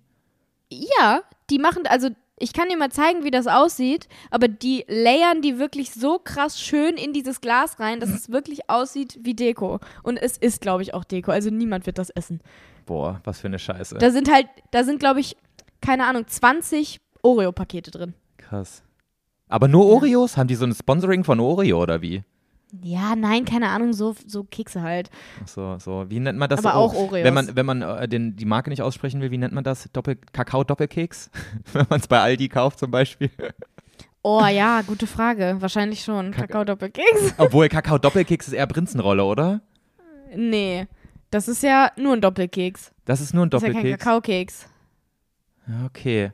[0.71, 5.43] Ja, die machen, also ich kann dir mal zeigen, wie das aussieht, aber die layern
[5.43, 9.79] die wirklich so krass schön in dieses Glas rein, dass es wirklich aussieht wie Deko.
[10.03, 11.31] Und es ist, glaube ich, auch Deko.
[11.31, 12.41] Also niemand wird das essen.
[12.87, 13.99] Boah, was für eine Scheiße.
[13.99, 15.37] Da sind halt, da sind, glaube ich,
[15.81, 18.15] keine Ahnung, 20 Oreo-Pakete drin.
[18.39, 18.83] Krass.
[19.49, 20.37] Aber nur Oreos?
[20.37, 22.25] Haben die so ein Sponsoring von Oreo oder wie?
[22.81, 25.11] Ja, nein, keine Ahnung, so, so Kekse halt.
[25.43, 26.07] Ach So, so.
[26.09, 26.65] Wie nennt man das?
[26.65, 27.25] Aber Oh, auch Oreos.
[27.25, 29.91] Wenn man, wenn man äh, den, die Marke nicht aussprechen will, wie nennt man das?
[29.93, 31.31] Doppel Kakao-Doppelkeks?
[31.75, 33.31] wenn man es bei Aldi kauft zum Beispiel.
[34.23, 35.57] Oh ja, gute Frage.
[35.59, 36.31] Wahrscheinlich schon.
[36.31, 37.35] Kakao-Doppelkeks?
[37.39, 39.61] Obwohl Kakao-Doppelkeks ist eher Prinzenrolle, oder?
[40.35, 40.87] Nee.
[41.31, 42.93] Das ist ja nur ein Doppelkeks.
[43.05, 44.05] Das ist nur ein Das ist ja kein Doppelkeks.
[44.05, 44.69] Kakaokeks.
[45.87, 46.33] Okay.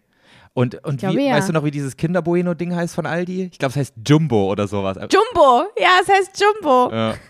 [0.58, 1.36] Und, und glaube, wie, ja.
[1.36, 3.50] weißt du noch, wie dieses Kinder-Bueno-Ding heißt von Aldi?
[3.52, 4.96] Ich glaube, es heißt Jumbo oder sowas.
[4.96, 5.66] Jumbo!
[5.78, 6.90] Ja, es heißt Jumbo.
[6.92, 7.14] Ja.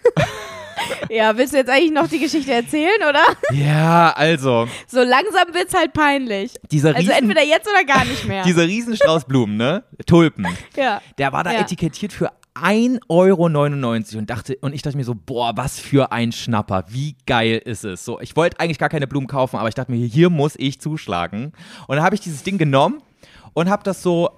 [1.10, 3.22] Ja, willst du jetzt eigentlich noch die Geschichte erzählen, oder?
[3.52, 6.52] ja, also, So langsam wird's halt peinlich.
[6.70, 8.42] dieser Also riesen, entweder jetzt oder gar nicht mehr.
[8.44, 9.82] dieser Riesenstrauß Blumen, ne?
[10.06, 10.46] Tulpen.
[10.76, 11.02] ja.
[11.18, 11.60] Der war da Ja.
[11.62, 13.44] etikettiert für 1,99 Euro
[14.18, 17.84] und dachte, und ich dachte mir so, boah, was für ein Schnapper, wie geil ist
[17.84, 18.04] es.
[18.04, 20.80] So, ich wollte eigentlich gar keine Blumen kaufen, aber ich dachte mir, hier muss ich
[20.80, 21.52] zuschlagen.
[21.88, 23.02] Und dann habe ich dieses Ding genommen
[23.58, 24.30] und habe das so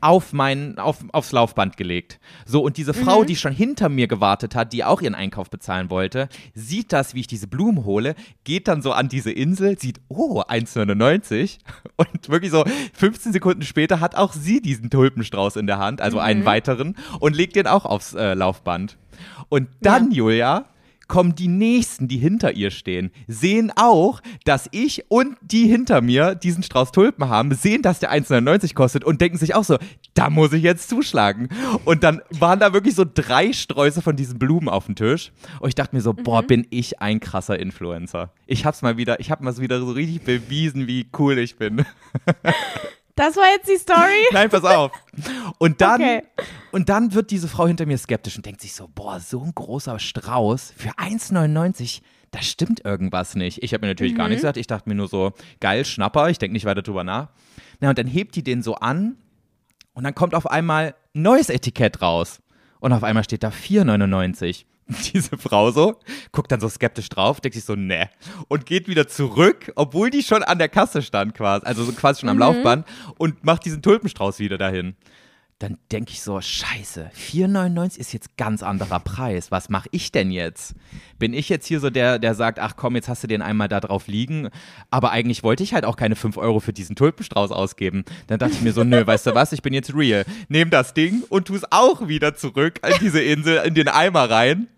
[0.00, 2.20] auf mein, auf, aufs Laufband gelegt.
[2.46, 5.90] So, und diese Frau, die schon hinter mir gewartet hat, die auch ihren Einkauf bezahlen
[5.90, 8.14] wollte, sieht das, wie ich diese Blumen hole,
[8.44, 11.58] geht dann so an diese Insel, sieht, oh, 1,99
[11.96, 16.20] und wirklich so 15 Sekunden später hat auch sie diesen Tulpenstrauß in der Hand, also
[16.20, 18.96] einen weiteren, und legt den auch aufs äh, Laufband.
[19.48, 20.66] Und dann, Julia,
[21.08, 26.34] kommen die Nächsten, die hinter ihr stehen, sehen auch, dass ich und die hinter mir
[26.34, 29.78] diesen Strauß Tulpen haben, sehen, dass der 1,99 kostet und denken sich auch so,
[30.14, 31.48] da muss ich jetzt zuschlagen.
[31.84, 35.32] Und dann waren da wirklich so drei Sträuße von diesen Blumen auf dem Tisch.
[35.60, 38.32] Und ich dachte mir so, boah, bin ich ein krasser Influencer.
[38.46, 41.84] Ich hab's mal wieder, ich hab mal wieder so richtig bewiesen, wie cool ich bin.
[43.18, 44.26] Das war jetzt die Story?
[44.32, 44.92] Nein, pass auf.
[45.58, 46.22] Und dann, Okay.
[46.70, 49.52] und dann wird diese Frau hinter mir skeptisch und denkt sich so, boah, so ein
[49.54, 52.00] großer Strauß für 1,99,
[52.30, 53.62] da stimmt irgendwas nicht.
[53.64, 54.56] Ich habe mir natürlich gar nichts gesagt.
[54.56, 57.28] Ich dachte mir nur so, geil, Schnapper, ich denke nicht weiter drüber nach.
[57.80, 59.16] Na, und dann hebt die den so an
[59.94, 62.38] und dann kommt auf einmal ein neues Etikett raus.
[62.80, 64.64] Und auf einmal steht da 4,99.
[65.12, 65.96] Diese Frau so,
[66.32, 68.08] guckt dann so skeptisch drauf, denkt sich so, ne.
[68.48, 72.20] Und geht wieder zurück, obwohl die schon an der Kasse stand quasi, also so quasi
[72.20, 72.86] schon am Laufband
[73.18, 74.96] und macht diesen Tulpenstrauß wieder dahin.
[75.60, 79.50] Dann denke ich so, scheiße, 4,99 ist jetzt ganz anderer Preis.
[79.50, 80.76] Was mache ich denn jetzt?
[81.18, 83.66] Bin ich jetzt hier so der, der sagt, ach komm, jetzt hast du den einmal
[83.66, 84.50] da drauf liegen.
[84.90, 88.04] Aber eigentlich wollte ich halt auch keine 5 Euro für diesen Tulpenstrauß ausgeben.
[88.28, 90.24] Dann dachte ich mir so, nö, weißt du was, ich bin jetzt real.
[90.48, 94.30] Nehm das Ding und tu es auch wieder zurück an diese Insel, in den Eimer
[94.30, 94.68] rein.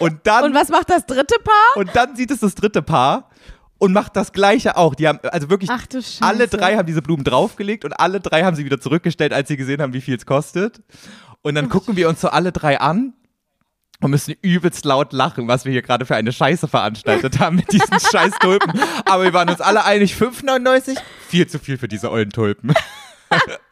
[0.00, 1.76] Und dann Und was macht das dritte Paar?
[1.82, 3.30] und dann sieht es das dritte Paar
[3.78, 4.94] und macht das gleiche auch.
[4.94, 5.86] Die haben also wirklich Ach
[6.20, 9.56] alle drei haben diese Blumen draufgelegt und alle drei haben sie wieder zurückgestellt, als sie
[9.56, 10.82] gesehen haben, wie viel es kostet.
[11.42, 13.14] Und dann gucken wir uns so alle drei an
[14.00, 17.72] und müssen übelst laut lachen, was wir hier gerade für eine Scheiße veranstaltet haben mit
[17.72, 18.80] diesen scheiß Tulpen.
[19.04, 22.74] Aber wir waren uns alle einig, 5,99, viel zu viel für diese ollen Tulpen.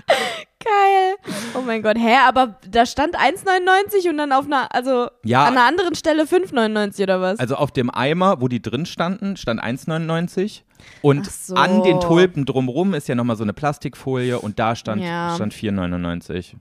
[0.66, 1.14] Geil.
[1.54, 5.44] Oh mein Gott, hä, aber da stand 1,99 und dann auf einer, also Ja.
[5.44, 7.38] an einer anderen Stelle 5,99 oder was?
[7.38, 10.62] Also auf dem Eimer, wo die drin standen, stand 1,99
[11.02, 11.54] und so.
[11.54, 15.34] an den Tulpen drumrum ist ja nochmal so eine Plastikfolie und da stand, Ja.
[15.36, 16.56] stand 4,99.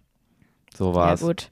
[0.78, 1.22] So ja war's.
[1.22, 1.50] gut.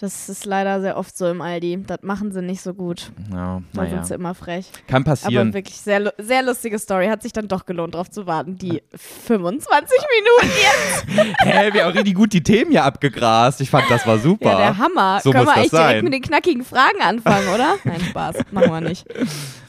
[0.00, 1.84] Das ist leider sehr oft so im Aldi.
[1.86, 3.12] Das machen sie nicht so gut.
[3.30, 3.90] Ja, Da naja.
[3.90, 4.70] sind sie immer frech.
[4.86, 5.48] Kann passieren.
[5.48, 7.08] Aber wirklich sehr, sehr lustige Story.
[7.08, 8.56] Hat sich dann doch gelohnt, drauf zu warten.
[8.56, 11.36] Die 25 Minuten jetzt.
[11.44, 13.60] Hä, wir haben richtig gut die Themen hier abgegrast.
[13.60, 14.50] Ich fand, das war super.
[14.52, 15.20] Ja, der Hammer.
[15.22, 16.04] So Können wir eigentlich direkt sein.
[16.04, 17.76] mit den knackigen Fragen anfangen, oder?
[17.84, 18.36] Nein, Spaß.
[18.52, 19.04] Machen wir nicht.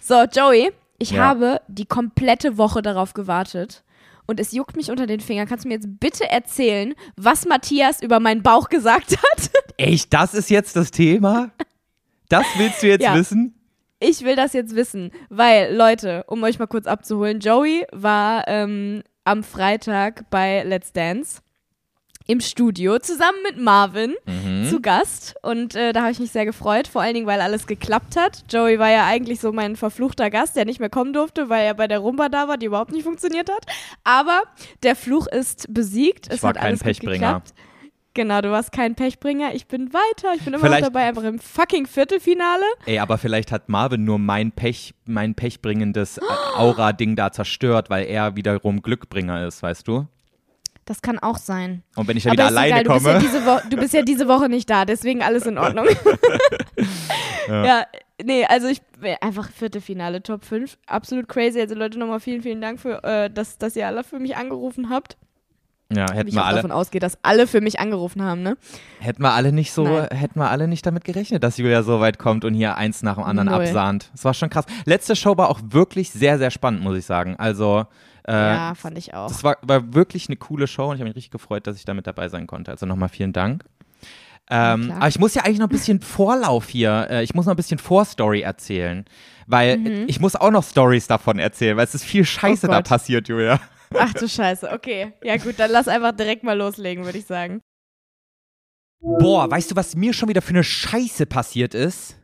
[0.02, 1.24] So, Joey, ich Ja.
[1.26, 3.84] habe die komplette Woche darauf gewartet.
[4.32, 5.46] Und es juckt mich unter den Fingern.
[5.46, 9.52] Kannst du mir jetzt bitte erzählen, was Matthias über meinen Bauch gesagt hat?
[9.78, 11.52] Echt, das ist jetzt das Thema?
[12.30, 13.14] Das willst du jetzt Ja.
[13.14, 13.56] wissen?
[14.00, 19.04] Ich will das jetzt wissen, weil, Leute, um euch mal kurz abzuholen, Joey war ähm,
[19.26, 21.42] am Freitag bei Let's Dance
[22.28, 24.66] im Studio zusammen mit Marvin Mhm.
[24.70, 27.68] zu Gast und äh, da habe ich mich sehr gefreut, vor allen Dingen, weil alles
[27.68, 28.44] geklappt hat.
[28.50, 31.74] Joey war ja eigentlich so mein verfluchter Gast, der nicht mehr kommen durfte, weil er
[31.74, 33.66] bei der Rumba da war, die überhaupt nicht funktioniert hat.
[34.04, 34.44] Aber
[34.84, 36.28] der Fluch ist besiegt.
[36.28, 37.42] Ich es war hat kein Pechbringer.
[38.14, 39.54] Genau, du warst kein Pechbringer.
[39.56, 40.34] Ich bin weiter.
[40.36, 42.64] Ich bin immer noch dabei, einfach im fucking Viertelfinale.
[42.86, 46.22] Ey, aber vielleicht hat Marvin nur mein Pech, mein pechbringendes äh,
[46.58, 50.08] Aura-Ding da zerstört, weil er wiederum Glückbringer ist, weißt du?
[50.86, 51.84] Das kann auch sein.
[51.96, 53.62] Und wenn ich ja wieder alleine egal, du bist, ja komme.
[53.70, 55.86] du bist ja diese Woche nicht da, deswegen alles in Ordnung.
[57.48, 57.86] ja.
[58.24, 58.82] nee, also ich
[59.22, 60.78] einfach Viertelfinale, Top 5.
[60.88, 61.60] Absolut crazy.
[61.60, 64.90] Also Leute, nochmal vielen, vielen Dank für, äh, dass, dass ihr alle für mich angerufen
[64.90, 65.18] habt.
[65.94, 68.58] Ja, hätten wir alle, davon ausgehe, dass alle für mich angerufen haben, ne?
[69.00, 70.08] hätten wir alle nicht so, Nein.
[70.12, 73.16] hätten wir alle nicht damit gerechnet, dass Julia so weit kommt und hier eins nach
[73.16, 73.62] dem anderen Null.
[73.62, 74.10] absahnt.
[74.14, 74.66] Das war schon krass.
[74.86, 77.36] Letzte Show war auch wirklich sehr, sehr spannend, muss ich sagen.
[77.38, 77.86] Also,
[78.28, 79.28] äh, ja, fand ich auch.
[79.28, 81.86] Das war, war wirklich eine coole Show und ich habe mich richtig gefreut, dass ich
[81.86, 82.72] da mit dabei sein konnte.
[82.72, 83.64] Also nochmal vielen Dank.
[84.50, 84.98] Ähm, klar.
[84.98, 87.58] aber ich muss ja eigentlich noch ein bisschen Vorlauf hier, äh, ich muss noch ein
[87.58, 89.06] bisschen Vorstory erzählen,
[89.48, 90.06] weil Mhm.
[90.08, 92.88] ich muss auch noch Stories davon erzählen, weil es ist viel Scheiße da Oh Gott.
[92.90, 93.60] passiert, Julia.
[93.98, 95.14] Ach du Scheiße, okay.
[95.24, 97.62] Ja gut, dann lass einfach direkt mal loslegen, würde ich sagen.
[99.00, 102.18] Boah, weißt du, was mir schon wieder für eine Scheiße passiert ist?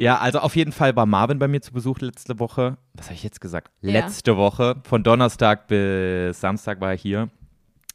[0.00, 2.78] Ja, also auf jeden Fall war Marvin bei mir zu Besuch letzte Woche.
[2.94, 3.70] Was habe ich jetzt gesagt?
[3.82, 3.92] Ja.
[3.92, 4.76] Letzte Woche.
[4.84, 7.28] Von Donnerstag bis Samstag war er hier.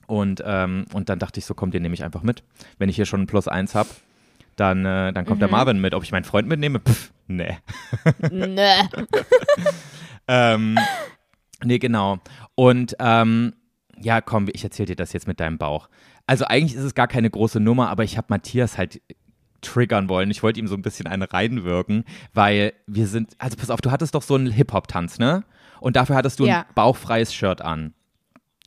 [0.06, 2.44] Und, ähm, und dann dachte ich so, komm, den nehme ich einfach mit.
[2.78, 3.89] Wenn ich hier schon ein Plus eins habe,
[4.56, 5.96] dann, äh, dann kommt der Marvin mit.
[5.96, 6.80] Ob ich meinen Freund mitnehme?
[6.80, 7.58] Pff, nee.
[8.30, 8.62] Nö.
[10.28, 10.78] ähm,
[11.63, 12.20] nee, genau.
[12.54, 13.56] Und ähm,
[14.00, 15.89] ja, komm, ich erzähle dir das jetzt mit deinem Bauch.
[16.28, 19.02] Also eigentlich ist es gar keine große Nummer, aber ich habe Matthias halt
[19.65, 20.32] triggern wollen.
[20.32, 23.91] Ich wollte ihm so ein bisschen eine reinwirken, weil wir sind, also pass auf, du
[23.91, 25.43] hattest doch so einen Hip-Hop-Tanz, ne?
[25.80, 26.60] Und dafür hattest du Ja.
[26.62, 27.93] ein bauchfreies Shirt an.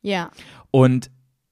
[0.03, 0.31] Ja.
[0.71, 1.11] Und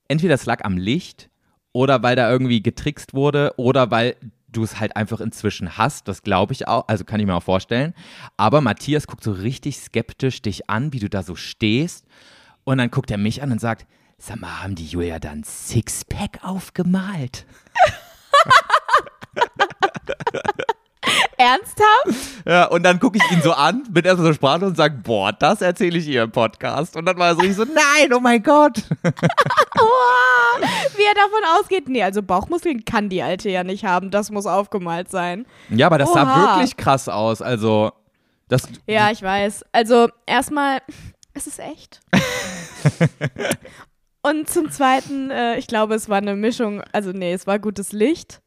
[0.08, 1.30] entweder es lag am Licht
[1.72, 4.16] oder weil da irgendwie getrickst wurde oder weil
[4.48, 7.42] du es halt einfach inzwischen hast, das glaube ich auch, also kann ich mir auch
[7.42, 7.92] vorstellen.
[8.36, 12.06] Aber Matthias guckt so richtig skeptisch dich an, wie du da so stehst.
[12.64, 13.86] Und dann guckt er mich an und sagt,
[14.18, 17.44] sag mal, haben die Julia dann Sixpack aufgemalt?
[21.38, 22.46] Ernsthaft?
[22.46, 25.32] Ja, und dann gucke ich ihn so an, bin erstmal so sprachlos und sage, boah,
[25.32, 26.96] das erzähle ich ihr im Podcast.
[26.96, 28.82] Und dann war er so richtig so, nein, oh mein Gott.
[29.02, 31.88] Oha, wie er davon ausgeht.
[31.88, 34.10] Nee, also Bauchmuskeln kann die Alte ja nicht haben.
[34.10, 35.46] Das muss aufgemalt sein.
[35.68, 36.56] Ja, aber das sah Oha.
[36.56, 37.42] wirklich krass aus.
[37.42, 37.92] Also,
[38.48, 39.64] das, Ja, ich weiß.
[39.72, 40.80] Also erstmal,
[41.34, 42.00] es ist echt.
[44.22, 46.82] Und zum Zweiten, äh, ich glaube, es war eine Mischung.
[46.92, 48.40] Also nee, es war gutes Licht.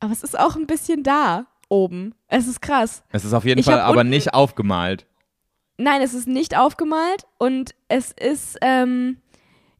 [0.00, 2.14] Aber es ist auch ein bisschen da oben.
[2.28, 3.02] Es ist krass.
[3.10, 5.06] Es ist auf jeden Ich Fall aber nicht aufgemalt.
[5.78, 9.18] Nein, es ist nicht aufgemalt und es ist ähm,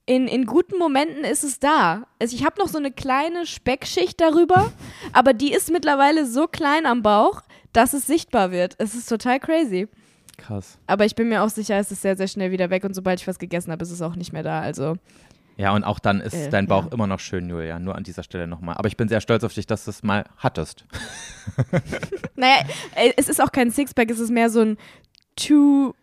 [0.05, 2.07] in, in guten Momenten ist es da.
[2.21, 4.73] Also ich habe noch so eine kleine Speckschicht darüber,
[5.13, 8.75] aber die ist mittlerweile so klein am Bauch, dass es sichtbar wird.
[8.79, 9.89] Es ist total crazy.
[10.37, 10.79] Krass.
[10.87, 13.21] Aber ich bin mir auch sicher, es ist sehr, sehr schnell wieder weg und sobald
[13.21, 14.61] ich was gegessen habe, ist es auch nicht mehr da.
[14.61, 14.97] Also
[15.57, 16.93] Ja, und auch dann ist Äh, dein Bauch ja.
[16.93, 17.79] immer noch schön, Julia.
[17.79, 18.77] Nur an dieser Stelle nochmal.
[18.77, 20.85] Aber ich bin sehr stolz auf dich, dass du es mal hattest.
[22.37, 22.65] Naja,
[22.95, 24.77] äh, es ist auch kein Sixpack, es ist mehr so ein
[25.37, 25.95] Two,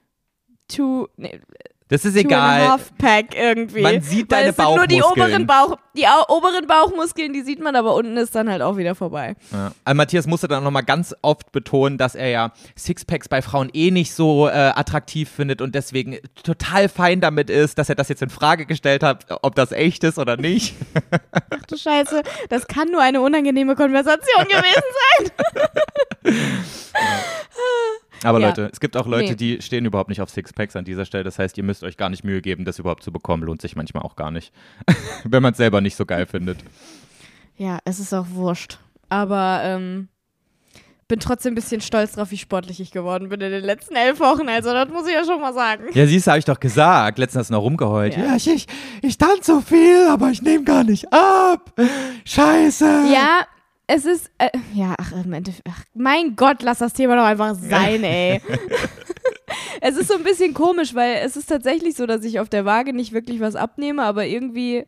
[0.67, 1.39] Two, nee,
[1.93, 2.69] Das ist egal.
[2.69, 3.81] half Pack irgendwie.
[3.81, 5.45] Man sieht Weil deine es sind nur die Bauchmuskeln.
[5.45, 8.95] oberen Bauch, die oberen Bauchmuskeln, die sieht man, aber unten ist dann halt auch wieder
[8.95, 9.35] vorbei.
[9.51, 9.73] Ja.
[9.85, 13.91] Also Matthias musste dann nochmal ganz oft betonen, dass er ja Sixpacks bei Frauen eh
[13.91, 18.23] nicht so äh, attraktiv findet und deswegen total fein damit ist, dass er das jetzt
[18.23, 20.73] in Frage gestellt hat, ob das echt ist oder nicht.
[21.31, 25.29] Ach du Scheiße, das kann nur eine unangenehme Konversation gewesen
[26.23, 26.33] sein.
[28.23, 28.47] Aber Ja.
[28.49, 29.35] Leute, es gibt auch Leute, Nee.
[29.35, 31.23] die stehen überhaupt nicht auf Sixpacks an dieser Stelle.
[31.23, 33.43] Das heißt, ihr müsst euch gar nicht Mühe geben, das überhaupt zu bekommen.
[33.43, 34.51] Lohnt sich manchmal auch gar nicht.
[35.23, 36.59] Wenn man es selber nicht so geil findet.
[37.57, 38.79] Ja, es ist auch wurscht.
[39.09, 40.07] Aber ähm,
[41.07, 44.19] bin trotzdem ein bisschen stolz drauf, wie sportlich ich geworden bin in den letzten elf
[44.19, 44.49] Wochen.
[44.49, 45.83] Also, das muss ich ja schon mal sagen.
[45.93, 47.19] Ja, siehst du, habe ich doch gesagt.
[47.19, 48.17] Letztens hast du noch rumgeheult.
[48.17, 48.25] Ja.
[48.25, 48.65] Ja, ich, ich,
[49.03, 51.73] ich tanze so viel, aber ich nehme gar nicht ab.
[52.25, 52.85] Scheiße.
[53.13, 53.41] Ja,
[53.87, 57.55] es ist, äh, ja, ach, im Endeffekt, ach, mein Gott, lass das Thema doch einfach
[57.55, 58.41] sein, ey.
[59.81, 62.65] es ist so ein bisschen komisch, weil es ist tatsächlich so, dass ich auf der
[62.65, 64.85] Waage nicht wirklich was abnehme, aber irgendwie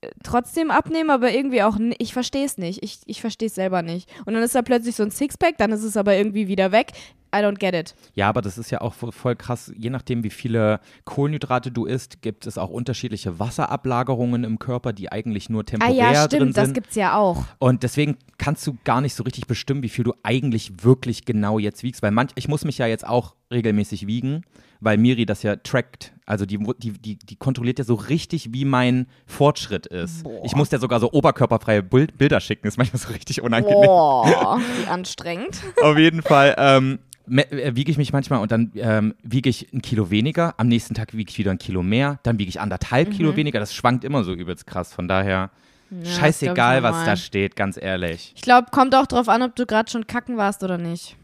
[0.00, 2.82] äh, trotzdem abnehme, aber irgendwie auch, ich verstehe es nicht.
[2.82, 4.08] Ich, ich verstehe es selber nicht.
[4.26, 6.92] Und dann ist da plötzlich so ein Sixpack, dann ist es aber irgendwie wieder weg.
[7.34, 7.94] I don't get it.
[8.14, 9.70] Ja, aber das ist ja auch vo- voll krass.
[9.76, 15.12] Je nachdem, wie viele Kohlenhydrate du isst, gibt es auch unterschiedliche Wasserablagerungen im Körper, die
[15.12, 16.74] eigentlich nur Ah temporär ja, drin stimmt, das sind.
[16.74, 17.44] gibt's ja auch.
[17.58, 21.58] Und deswegen kannst du gar nicht so richtig bestimmen, wie viel du eigentlich wirklich genau
[21.58, 22.02] jetzt wiegst.
[22.02, 24.42] Weil manch, ich muss mich ja jetzt auch regelmäßig wiegen,
[24.80, 26.12] weil Miri das ja trackt.
[26.26, 30.22] Also die, die, die, die kontrolliert ja so richtig, wie mein Fortschritt ist.
[30.24, 30.44] Boah.
[30.44, 32.66] Ich muss ja sogar so oberkörperfreie Bild, Bilder schicken.
[32.68, 33.86] ist manchmal so richtig unangenehm.
[33.86, 35.60] Boah, wie anstrengend.
[35.82, 39.82] Auf jeden Fall ähm, äh, wiege ich mich manchmal und dann ähm, wiege ich ein
[39.82, 40.54] Kilo weniger.
[40.58, 42.18] Am nächsten Tag wiege ich wieder ein Kilo mehr.
[42.22, 43.60] Dann wiege ich anderthalb Kilo weniger.
[43.60, 44.92] Das schwankt immer so übelst krass.
[44.92, 45.50] Von daher
[45.90, 46.02] Mhm.
[46.04, 48.34] das scheißegal, was da steht, ganz ehrlich.
[48.36, 51.16] Ich glaube, kommt auch drauf an, ob du gerade schon kacken warst oder nicht.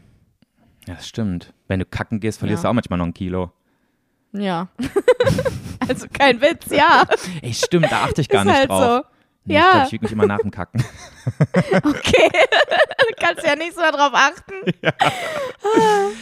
[0.87, 1.53] Ja, das stimmt.
[1.67, 2.69] Wenn du kacken gehst, verlierst Ja.
[2.69, 3.51] du auch manchmal noch ein Kilo.
[4.33, 4.67] Ja.
[5.87, 7.03] also kein Witz, ja.
[7.43, 9.03] Ey, stimmt, da achte ich gar ist nicht halt drauf.
[9.03, 9.14] so.
[9.45, 9.61] Nee, Ja.
[9.61, 10.83] Ich glaube, ich wiege mich immer nach dem Kacken.
[11.83, 12.29] Okay.
[12.31, 14.53] du kannst ja nicht so darauf achten.
[14.81, 14.91] Ja.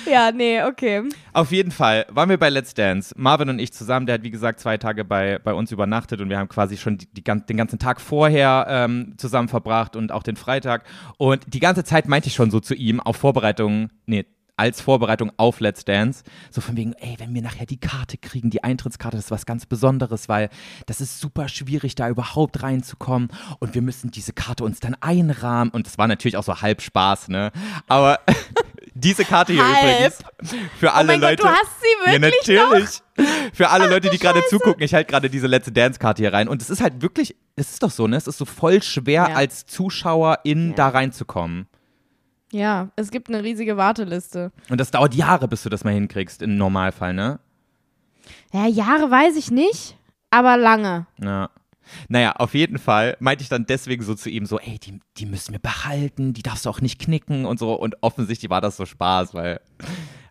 [0.10, 1.04] ja, nee, okay.
[1.34, 3.14] Auf jeden Fall waren wir bei Let's Dance.
[3.18, 6.30] Marvin und ich zusammen, der hat wie gesagt zwei Tage bei, bei uns übernachtet und
[6.30, 10.24] wir haben quasi schon die, die, den ganzen Tag vorher ähm, zusammen verbracht und auch
[10.24, 10.86] den Freitag.
[11.18, 15.32] Und die ganze Zeit meinte ich schon so zu ihm auf Vorbereitung, nee, als Vorbereitung
[15.38, 19.18] auf Let's Dance, so von wegen, ey, wenn wir nachher die Karte kriegen, die Eintrittskarte,
[19.18, 20.50] das ist was ganz Besonderes, weil
[20.86, 25.72] das ist super schwierig, da überhaupt reinzukommen und wir müssen diese Karte uns dann einrahmen
[25.72, 27.52] und das war natürlich auch so halb Spaß, ne?
[27.88, 28.20] Aber
[28.94, 29.84] diese Karte hier Halb?
[29.84, 30.20] übrigens
[30.80, 31.42] für Oh alle mein Leute.
[31.44, 33.00] Gott, du hast sie Ja, wirklich natürlich.
[33.54, 36.48] Für alle Leute, die gerade zugucken, ich halte gerade diese letzte Dance-Karte hier rein.
[36.48, 38.18] Und es ist halt wirklich, es ist doch so, ne?
[38.18, 39.36] Es ist so voll schwer, Ja.
[39.36, 40.76] als Zuschauerin Ja.
[40.76, 41.68] da reinzukommen.
[42.54, 44.52] Ja, es gibt eine riesige Warteliste.
[44.70, 47.39] Und das dauert Jahre, bis du das mal hinkriegst, im Normalfall, ne?
[48.54, 49.98] Ja, Jahre weiß ich nicht,
[50.30, 51.08] aber lange.
[51.20, 51.50] Ja.
[52.08, 55.26] Naja, auf jeden Fall meinte ich dann deswegen so zu ihm so, ey, die, die
[55.26, 57.74] müssen wir behalten, die darfst du auch nicht knicken und so.
[57.74, 59.60] Und offensichtlich war das so Spaß, weil,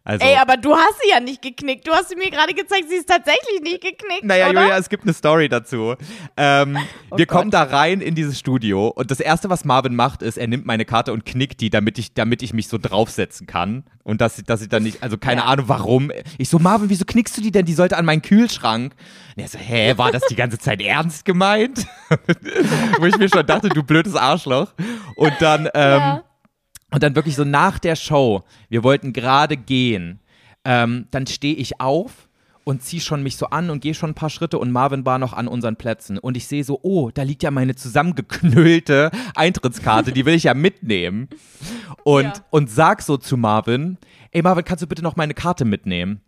[0.04, 0.26] also.
[0.26, 1.86] Ey, aber du hast sie ja nicht geknickt.
[1.86, 4.24] Du hast sie mir gerade gezeigt, sie ist tatsächlich nicht geknickt.
[4.24, 4.62] Naja, oder?
[4.62, 5.94] Julia, es gibt eine Story dazu.
[6.36, 6.76] Ähm,
[7.10, 7.36] Oh wir Gott.
[7.38, 10.66] kommen da rein in dieses Studio und das erste, was Marvin macht, ist, er nimmt
[10.66, 13.84] meine Karte und knickt die, damit ich, damit ich mich so draufsetzen kann.
[14.04, 15.46] Und dass, ich- dass ich dann nicht, also keine Ja.
[15.46, 16.10] Ahnung warum.
[16.38, 17.64] Ich so, Marvin, wieso knickst du die denn?
[17.66, 18.94] Die sollte an meinen Kühlschrank.
[19.36, 21.86] Und er so, hä, war das die ganze Zeit ernst gemeint?
[22.98, 24.72] Wo ich mir schon dachte, du blödes Arschloch.
[25.16, 26.24] Und dann, ähm, Ja.
[26.92, 30.20] Und dann wirklich so nach der Show, wir wollten gerade gehen,
[30.64, 32.28] ähm, dann stehe ich auf
[32.64, 35.18] und ziehe schon mich so an und gehe schon ein paar Schritte und Marvin war
[35.18, 40.12] noch an unseren Plätzen und ich sehe so, oh, da liegt ja meine zusammengeknüllte Eintrittskarte,
[40.12, 41.28] die will ich ja mitnehmen
[42.04, 42.32] und, Ja.
[42.50, 43.98] und sag so zu Marvin,
[44.30, 46.20] ey Marvin, kannst du bitte noch meine Karte mitnehmen?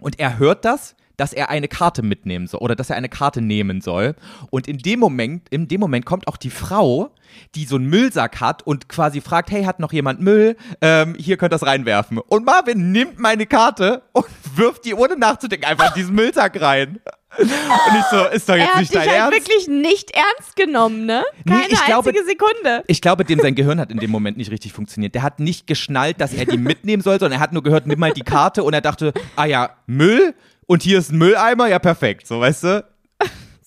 [0.00, 3.40] Und er hört das, dass er eine Karte mitnehmen soll oder dass er eine Karte
[3.40, 4.14] nehmen soll.
[4.50, 7.10] Und in dem Moment, in dem Moment kommt auch die Frau,
[7.54, 10.56] die so einen Müllsack hat und quasi fragt, hey, hat noch jemand Müll?
[10.80, 12.18] Ähm, hier könnt ihr das reinwerfen.
[12.18, 17.00] Und Marvin nimmt meine Karte und wirft die ohne nachzudenken einfach in diesen Müllsack rein.
[17.36, 19.38] Und ich so, ist doch Er jetzt hat nicht dein halt Ernst?
[19.40, 21.24] wirklich nicht ernst genommen, ne?
[21.44, 22.84] Nee, Keine ich glaube- einzige Sekunde.
[22.86, 25.16] Ich glaube, dem sein Gehirn hat in dem Moment nicht richtig funktioniert.
[25.16, 27.98] Der hat nicht geschnallt, dass er die mitnehmen soll, sondern er hat nur gehört, nimm
[27.98, 30.34] mal die Karte und er dachte, ah ja, Müll
[30.66, 32.84] und hier ist ein Mülleimer, ja perfekt, so weißt du?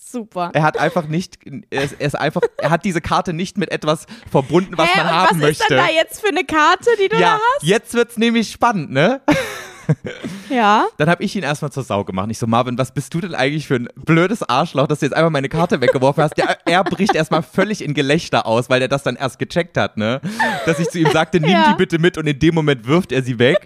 [0.09, 0.51] Super.
[0.53, 1.37] Er hat einfach nicht,
[1.69, 4.99] er ist, er ist einfach, er hat diese Karte nicht mit etwas verbunden, was Hä,
[5.03, 5.63] man haben was möchte.
[5.63, 7.63] ist denn da jetzt für eine Karte, die du ja, da hast?
[7.63, 9.21] jetzt wird's nämlich spannend, ne?
[10.49, 10.87] Ja.
[10.97, 12.27] Dann habe ich ihn erstmal zur Sau gemacht.
[12.29, 15.13] Ich so, Marvin, was bist du denn eigentlich für ein blödes Arschloch, dass du jetzt
[15.15, 16.37] einfach meine Karte weggeworfen hast?
[16.37, 19.95] Der, er bricht erstmal völlig in Gelächter aus, weil er das dann erst gecheckt hat,
[19.97, 20.19] ne?
[20.65, 21.69] Dass ich zu ihm sagte, nimm Ja.
[21.71, 23.65] die bitte mit und in dem Moment wirft er sie weg.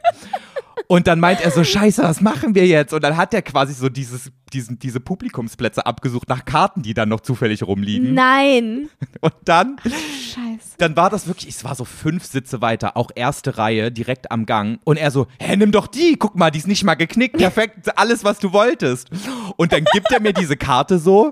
[0.91, 2.93] Und dann meint er so, scheiße, was machen wir jetzt?
[2.93, 7.07] Und dann hat er quasi so dieses, diesen, diese Publikumsplätze abgesucht nach Karten, die dann
[7.07, 8.13] noch zufällig rumliegen.
[8.13, 8.89] Nein.
[9.21, 10.75] Und dann Scheiße.
[10.79, 14.45] dann war das wirklich, es war so fünf Sitze weiter, auch erste Reihe, direkt am
[14.45, 14.81] Gang.
[14.83, 17.87] Und er so, hä, nimm doch die, guck mal, die ist nicht mal geknickt, perfekt,
[17.97, 19.09] alles, was du wolltest.
[19.55, 21.31] Und dann gibt er mir diese Karte so.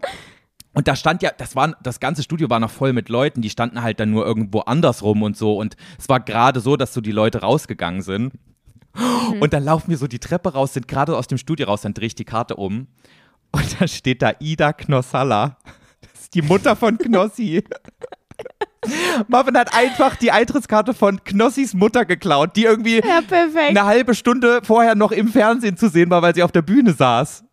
[0.73, 3.49] Und da stand ja, das war, das ganze Studio war noch voll mit Leuten, die
[3.49, 5.57] standen halt dann nur irgendwo anders rum und so.
[5.57, 8.31] Und es war gerade so, dass so die Leute rausgegangen sind.
[8.95, 9.41] Mhm.
[9.41, 11.93] Und dann laufen wir so die Treppe raus, sind gerade aus dem Studio raus, dann
[11.93, 12.87] drehe ich die Karte um.
[13.51, 15.57] Und da steht da Ida Knossalla.
[16.01, 17.63] Das ist die Mutter von Knossi.
[19.27, 23.19] Marvin hat einfach die Eintrittskarte von Knossis Mutter geklaut, die irgendwie Ja,
[23.67, 26.93] eine halbe Stunde vorher noch im Fernsehen zu sehen war, weil sie auf der Bühne
[26.93, 27.43] saß.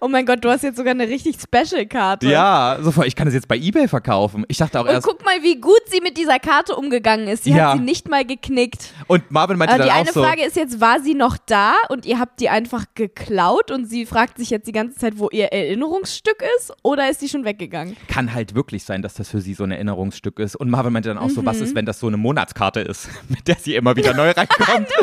[0.00, 2.26] Oh mein Gott, du hast jetzt sogar eine richtig Special-Karte.
[2.28, 4.44] Ja, sofort, ich kann das jetzt bei Ebay verkaufen.
[4.48, 5.06] Ich dachte auch Und erst.
[5.06, 7.44] guck mal, wie gut sie mit dieser Karte umgegangen ist.
[7.44, 7.70] Sie Ja.
[7.70, 8.92] hat sie nicht mal geknickt.
[9.06, 10.22] Und Marvin meinte Aber dann die auch eine so.
[10.22, 14.04] Frage ist jetzt, war sie noch da und ihr habt die einfach geklaut und sie
[14.04, 17.96] fragt sich jetzt die ganze Zeit, wo ihr Erinnerungsstück ist oder ist sie schon weggegangen?
[18.08, 20.56] kann halt wirklich sein, dass das für sie so ein Erinnerungsstück ist.
[20.56, 21.62] Und Marvin meinte dann auch so, was Mhm.
[21.64, 24.88] ist, wenn das so eine Monatskarte ist, mit der sie immer wieder neu reinkommt.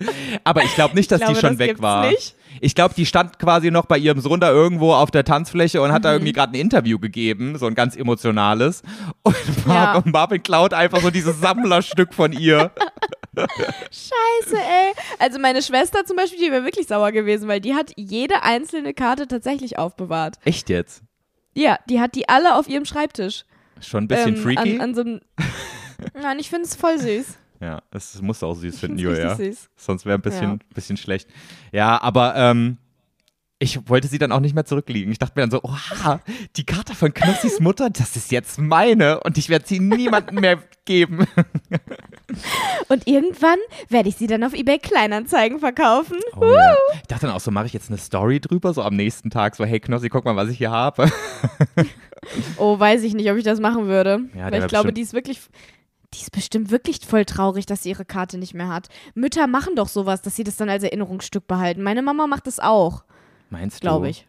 [0.44, 2.08] Aber ich glaube nicht, dass glaube, die schon das weg war.
[2.10, 2.34] nicht.
[2.62, 5.92] Ich glaube, die stand quasi noch bei ihrem Sohn da irgendwo auf der Tanzfläche und
[5.92, 6.04] hat Mhm.
[6.04, 8.82] da irgendwie gerade ein Interview gegeben, so ein ganz emotionales.
[9.22, 10.02] Und Mar Ja.
[10.10, 12.70] Marvin klaut einfach so dieses Sammlerstück von ihr.
[13.36, 14.92] Scheiße, ey.
[15.18, 18.94] Also meine Schwester zum Beispiel, die wäre wirklich sauer gewesen, weil die hat jede einzelne
[18.94, 20.36] Karte tatsächlich aufbewahrt.
[20.44, 21.02] Echt jetzt?
[21.54, 23.44] Ja, die hat die alle auf ihrem Schreibtisch.
[23.80, 24.74] Schon ein bisschen Ähm, freaky.
[24.76, 25.20] An, an so einem
[26.22, 27.38] Nein, ich finde es voll süß.
[27.60, 29.32] Ja, es muss auch süß finden, Julia.
[29.34, 29.70] richtig süß.
[29.76, 30.58] Sonst wäre ein bisschen, Ja.
[30.74, 31.28] bisschen schlecht.
[31.72, 32.78] Ja, aber ähm,
[33.60, 35.12] ich wollte sie dann auch nicht mehr zurücklegen.
[35.12, 36.20] Ich dachte mir dann so, oha,
[36.56, 40.58] die Karte von Knossis Mutter, das ist jetzt meine und ich werde sie niemandem mehr
[40.84, 41.26] geben.
[42.88, 43.58] Und irgendwann
[43.88, 46.16] werde ich sie dann auf eBay Kleinanzeigen verkaufen.
[46.36, 46.74] Oh, ja.
[46.94, 49.56] Ich dachte dann auch so, mache ich jetzt eine Story drüber, so am nächsten Tag,
[49.56, 51.10] so, hey Knossi, guck mal, was ich hier habe.
[52.58, 54.20] Oh, weiß ich nicht, ob ich das machen würde.
[54.34, 55.40] Ja, Weil ich glaube, die ist wirklich.
[56.12, 58.88] Die ist bestimmt wirklich voll traurig, dass sie ihre Karte nicht mehr hat.
[59.14, 61.82] Mütter machen doch sowas, dass sie das dann als Erinnerungsstück behalten.
[61.84, 63.04] Meine Mama macht das auch,
[63.50, 63.80] Meinst du?
[63.82, 64.26] glaube ich.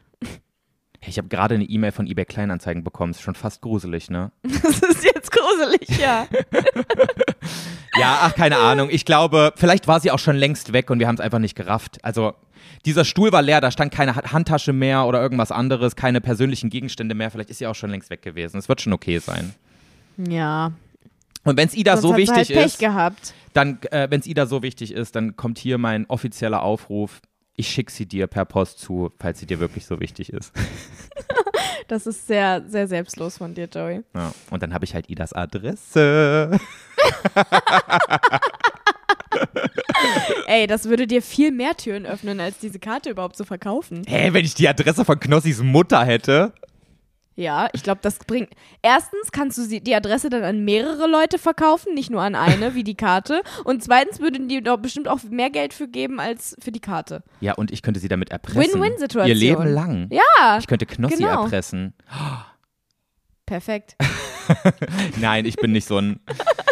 [1.03, 4.31] Hey, ich habe gerade eine E-Mail von eBay Kleinanzeigen bekommen, ist schon fast gruselig, ne?
[4.43, 6.27] Das ist jetzt gruselig, ja.
[7.99, 8.87] Ja, ach, keine Ahnung.
[8.89, 11.55] Ich glaube, vielleicht war sie auch schon längst weg und wir haben es einfach nicht
[11.55, 11.97] gerafft.
[12.03, 12.33] Also,
[12.85, 16.69] dieser Stuhl war leer, da stand keine Ha- Handtasche mehr oder irgendwas anderes, keine persönlichen
[16.69, 17.29] Gegenstände mehr.
[17.31, 18.57] Vielleicht ist sie auch schon längst weg gewesen.
[18.57, 19.53] Es wird schon okay sein.
[20.17, 20.71] Ja.
[21.43, 23.33] Und wenn es Ida Sonst so wichtig halt ist, gehabt.
[23.53, 27.19] dann, äh, wenn es Ida so wichtig ist, dann kommt hier mein offizieller Aufruf.
[27.55, 30.53] Ich schicke sie dir per Post zu, falls sie dir wirklich so wichtig ist.
[31.87, 34.03] Das ist sehr, sehr selbstlos von dir, Joey.
[34.15, 34.33] Ja.
[34.49, 36.51] Und dann habe ich halt Idas Adresse.
[40.47, 44.03] Ey, das würde dir viel mehr Türen öffnen, als diese Karte überhaupt zu verkaufen.
[44.07, 46.53] Hä, wenn ich die Adresse von Knossis Mutter hätte?
[47.41, 48.49] Ja, ich glaube, das bringt.
[48.83, 52.83] Erstens kannst du die Adresse dann an mehrere Leute verkaufen, nicht nur an eine, wie
[52.83, 53.41] die Karte.
[53.63, 57.23] Und zweitens würden die doch bestimmt auch mehr Geld für geben als für die Karte.
[57.39, 58.61] Ja, und ich könnte sie damit erpressen.
[58.79, 59.27] Win-win-Situation.
[59.27, 60.07] Ihr Leben lang.
[60.11, 61.43] Ja, Ich könnte Knossi genau.
[61.45, 61.95] erpressen.
[63.47, 63.95] perfekt.
[65.19, 66.19] Nein, ich bin nicht so ein,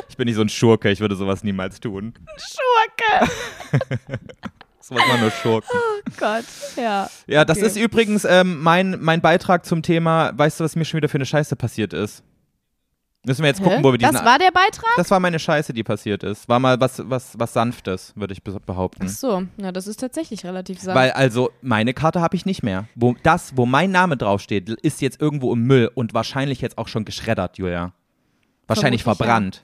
[0.07, 0.91] ich bin nicht so ein Schurke.
[0.91, 2.13] Ich würde sowas niemals tun.
[2.38, 3.32] Schurke.
[4.90, 5.70] Sowas mal nur Schurken.
[6.10, 7.08] Oh Gott, ja.
[7.28, 7.68] Ja, das Okay.
[7.68, 10.32] ist übrigens ähm, mein, mein Beitrag zum Thema.
[10.36, 12.24] Weißt du, was mir schon wieder für eine Scheiße passiert ist?
[13.26, 13.84] Müssen wir jetzt gucken, Hä?
[13.84, 14.14] wo wir diesen.
[14.14, 14.90] Das war der Beitrag?
[14.96, 16.48] das war meine Scheiße, die passiert ist.
[16.50, 19.04] War mal was, was, was Sanftes, würde ich be- behaupten.
[19.06, 20.96] Ach so, ja, das ist tatsächlich relativ sanft.
[20.98, 22.88] Weil also meine Karte habe ich nicht mehr.
[22.96, 26.88] Wo das, wo mein Name draufsteht, ist jetzt irgendwo im Müll und wahrscheinlich jetzt auch
[26.88, 27.92] schon geschreddert, Julia.
[28.68, 29.64] Wahrscheinlich Vermutlich, verbrannt.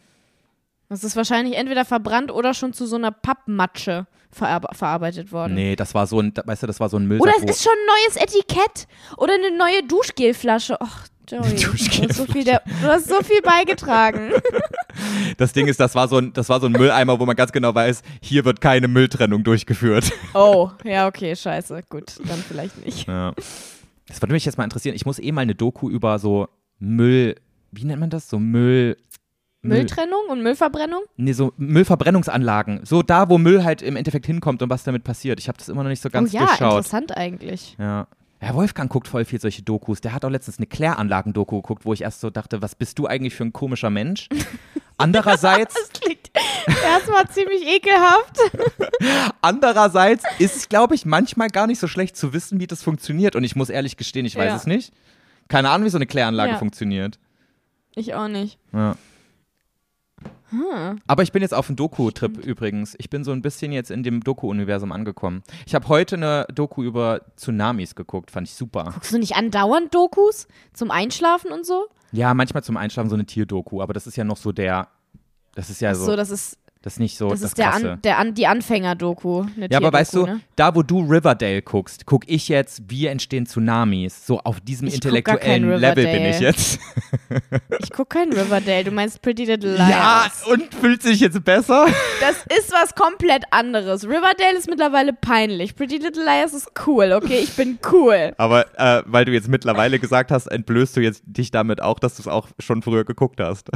[0.90, 5.56] Das ist wahrscheinlich entweder verbrannt oder schon zu so einer Pappmatsche verarbe verarbeitet worden.
[5.56, 7.28] Nee, das war so ein, weißt du, das war so ein Müllsack.
[7.28, 10.80] Oder es ist schon ein neues Etikett oder eine neue Duschgelflasche.
[10.82, 14.32] Och, Joey, du hast, so viel der, du hast so viel beigetragen.
[15.38, 17.52] das Ding ist, das war so ein, das war so ein Mülleimer, wo man ganz
[17.52, 20.12] genau weiß, hier wird keine Mülltrennung durchgeführt.
[20.34, 21.84] Oh, ja, okay, scheiße.
[21.90, 23.08] Gut, dann vielleicht nicht.
[23.08, 23.34] Ja.
[24.06, 24.94] Das würde mich jetzt mal interessieren.
[24.94, 27.36] Ich muss eh mal eine Doku über so Müll,
[27.72, 28.30] wie nennt man das?
[28.30, 28.98] So Müll.
[29.66, 31.02] Müll- Mülltrennung und Müllverbrennung?
[31.18, 32.86] Nee, so Müllverbrennungsanlagen.
[32.86, 35.40] So da, wo Müll halt im Endeffekt hinkommt und was damit passiert.
[35.40, 36.72] Ich habe das immer noch nicht so ganz oh ja, durchschaut.
[36.78, 37.76] interessant eigentlich.
[37.80, 38.08] Ja.
[38.42, 40.02] Ja, Wolfgang guckt voll viel solche Dokus.
[40.02, 43.08] Der hat auch letztens eine Kläranlagen-Doku geguckt, wo ich erst so dachte, was bist du
[43.08, 44.28] eigentlich für ein komischer Mensch?
[44.98, 46.30] Andererseits, Das klingt
[46.84, 48.38] erstmal ziemlich ekelhaft.
[49.42, 53.36] andererseits ist es, glaube ich, manchmal gar nicht so schlecht zu wissen, wie das funktioniert.
[53.36, 54.56] Und ich muss ehrlich gestehen, ich weiß Ja.
[54.56, 54.94] es nicht.
[55.48, 56.58] Keine Ahnung, wie so eine Kläranlage Ja.
[56.58, 57.20] funktioniert.
[57.96, 58.58] Ich auch nicht.
[58.74, 58.96] Ja.
[60.56, 61.00] Hm.
[61.08, 62.96] Aber ich bin jetzt auf einem Doku-Trip übrigens.
[62.98, 65.44] Ich bin so ein bisschen jetzt in dem Doku-Universum angekommen.
[65.66, 68.92] Ich habe heute eine Doku über Tsunamis geguckt, fand ich super.
[68.94, 71.88] Guckst du nicht andauernd Dokus zum Einschlafen und so?
[72.12, 74.88] Ja, manchmal zum Einschlafen so eine Tierdoku, aber das ist ja noch so der,
[75.56, 77.58] das ist ja Ach so, so, das ist Das ist nicht so Das das, ist
[77.58, 77.74] der.
[77.74, 79.46] An, der An, die Anfänger-Doku.
[79.72, 80.42] ja, aber weißt du, ne?
[80.56, 84.28] da wo du Riverdale guckst, guck ich jetzt, wie entstehen Tsunamis.
[84.28, 86.80] So auf diesem Ich intellektuellen Level bin ich jetzt.
[87.80, 89.90] Ich gucke kein Riverdale, du meinst Pretty Little Liars.
[89.90, 91.88] Ja, und fühlt sich jetzt besser?
[92.22, 94.06] Das ist was komplett anderes.
[94.06, 95.76] Riverdale ist mittlerweile peinlich.
[95.76, 97.40] Pretty Little Liars ist cool, okay?
[97.40, 98.34] Ich bin cool.
[98.38, 102.16] Aber äh, weil du jetzt mittlerweile gesagt hast, entblößt du jetzt dich damit auch, dass
[102.16, 103.70] du es auch schon früher geguckt hast.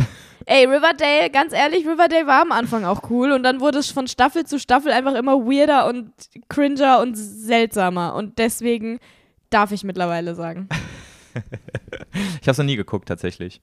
[0.45, 4.07] Ey, Riverdale, ganz ehrlich, Riverdale war am Anfang auch cool und dann wurde es von
[4.07, 6.11] Staffel zu Staffel einfach immer weirder und
[6.49, 8.15] cringer und seltsamer.
[8.15, 8.99] Und deswegen
[9.49, 10.69] darf ich mittlerweile sagen.
[12.41, 13.61] Ich habe es noch nie geguckt, tatsächlich.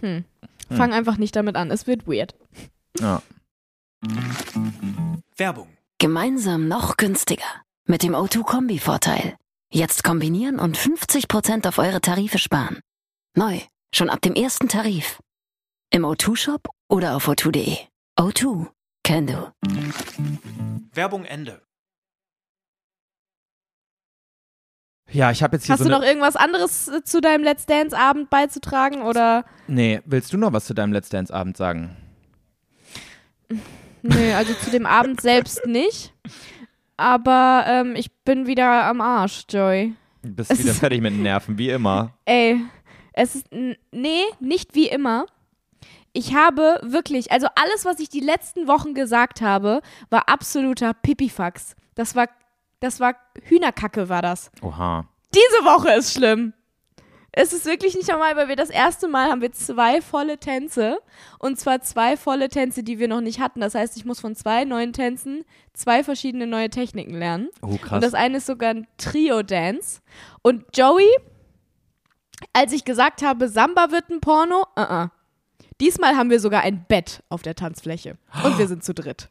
[0.00, 0.24] Hm.
[0.70, 1.70] Fang einfach nicht damit an.
[1.70, 2.34] Es wird weird.
[2.98, 3.22] Ja.
[5.36, 5.68] Werbung.
[5.98, 7.44] Gemeinsam noch günstiger.
[7.84, 9.36] Mit dem O2-Kombi-Vorteil.
[9.70, 12.80] Jetzt kombinieren und 50% auf eure Tarife sparen.
[13.34, 13.60] Neu,
[13.94, 15.20] schon ab dem ersten Tarif.
[15.90, 17.76] Im O2-Shop oder auf o2.de.
[18.18, 18.68] O2,
[19.04, 19.52] can do.
[20.92, 21.62] Werbung Ende.
[25.10, 27.66] Ja, ich habe jetzt hier Hast so du noch irgendwas anderes äh, zu deinem Let's
[27.66, 29.44] Dance-Abend beizutragen oder?
[29.66, 31.96] nee, willst du noch was zu deinem Let's Dance Abend sagen?
[34.02, 36.14] Nee, also zu dem Abend selbst nicht.
[36.96, 39.94] Aber ähm, ich bin wieder am Arsch, Joy.
[40.22, 42.12] Du bist Es wieder fertig mit den Nerven, wie immer.
[42.24, 42.60] Ey,
[43.12, 43.46] es ist.
[43.50, 45.26] Nee, nicht wie immer.
[46.12, 51.74] Ich habe wirklich, also alles, was ich die letzten Wochen gesagt habe, war absoluter Pipifax.
[51.94, 52.28] Das war,
[52.80, 54.50] das war Hühnerkacke, war das.
[54.60, 55.08] Oha.
[55.34, 56.52] Diese Woche ist schlimm.
[57.34, 60.98] Es ist wirklich nicht normal, weil wir das erste Mal haben wir zwei volle Tänze.
[61.38, 63.60] Und zwar zwei volle Tänze, die wir noch nicht hatten.
[63.60, 67.48] Das heißt, ich muss von zwei neuen Tänzen zwei verschiedene neue Techniken lernen.
[67.62, 67.92] Oh, krass.
[67.92, 70.02] Und das eine ist sogar ein Trio-Dance.
[70.42, 71.08] Und Joey,
[72.52, 75.10] als ich gesagt habe, Samba wird ein Porno, uh -uh.
[75.82, 78.16] Diesmal haben wir sogar ein Bett auf der Tanzfläche.
[78.44, 79.28] Und wir sind zu dritt.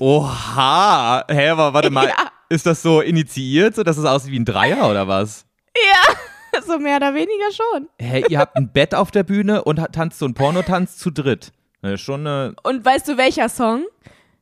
[0.00, 1.24] Oha.
[1.30, 2.08] Hä, aber warte mal.
[2.18, 2.32] Ja.
[2.52, 5.46] Ist das so initiiert, so dass es aussieht wie ein Dreier oder was?
[6.66, 7.88] So mehr oder weniger schon.
[8.00, 11.52] Hä, ihr habt ein Bett auf der Bühne und tanzt so einen Pornotanz zu dritt.
[11.80, 13.84] Das ist schon eine Und weißt du, welcher Song?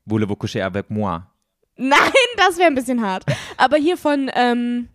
[0.05, 1.21] Voulez-vous coucher avec moi?
[1.77, 1.99] Nein,
[2.35, 3.25] das wäre ein bisschen hart.
[3.57, 4.89] Aber hier von, ähm,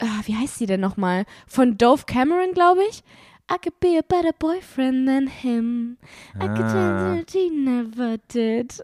[0.00, 1.26] ah, wie heißt sie denn nochmal?
[1.46, 3.04] Von Dove Cameron, glaube ich.
[3.50, 5.98] I could be a better boyfriend than him.
[6.36, 6.72] I could Ah.
[6.72, 8.82] change what he never did.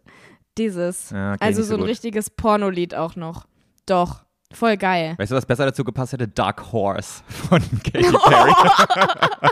[0.58, 1.10] Dieses.
[1.10, 3.46] Ja, okay, also so so ein richtiges Pornolied auch noch.
[3.86, 4.24] Doch.
[4.52, 5.14] Voll geil.
[5.16, 6.26] Weißt du, was besser dazu gepasst hätte?
[6.28, 8.52] Dark Horse von Katy Perry.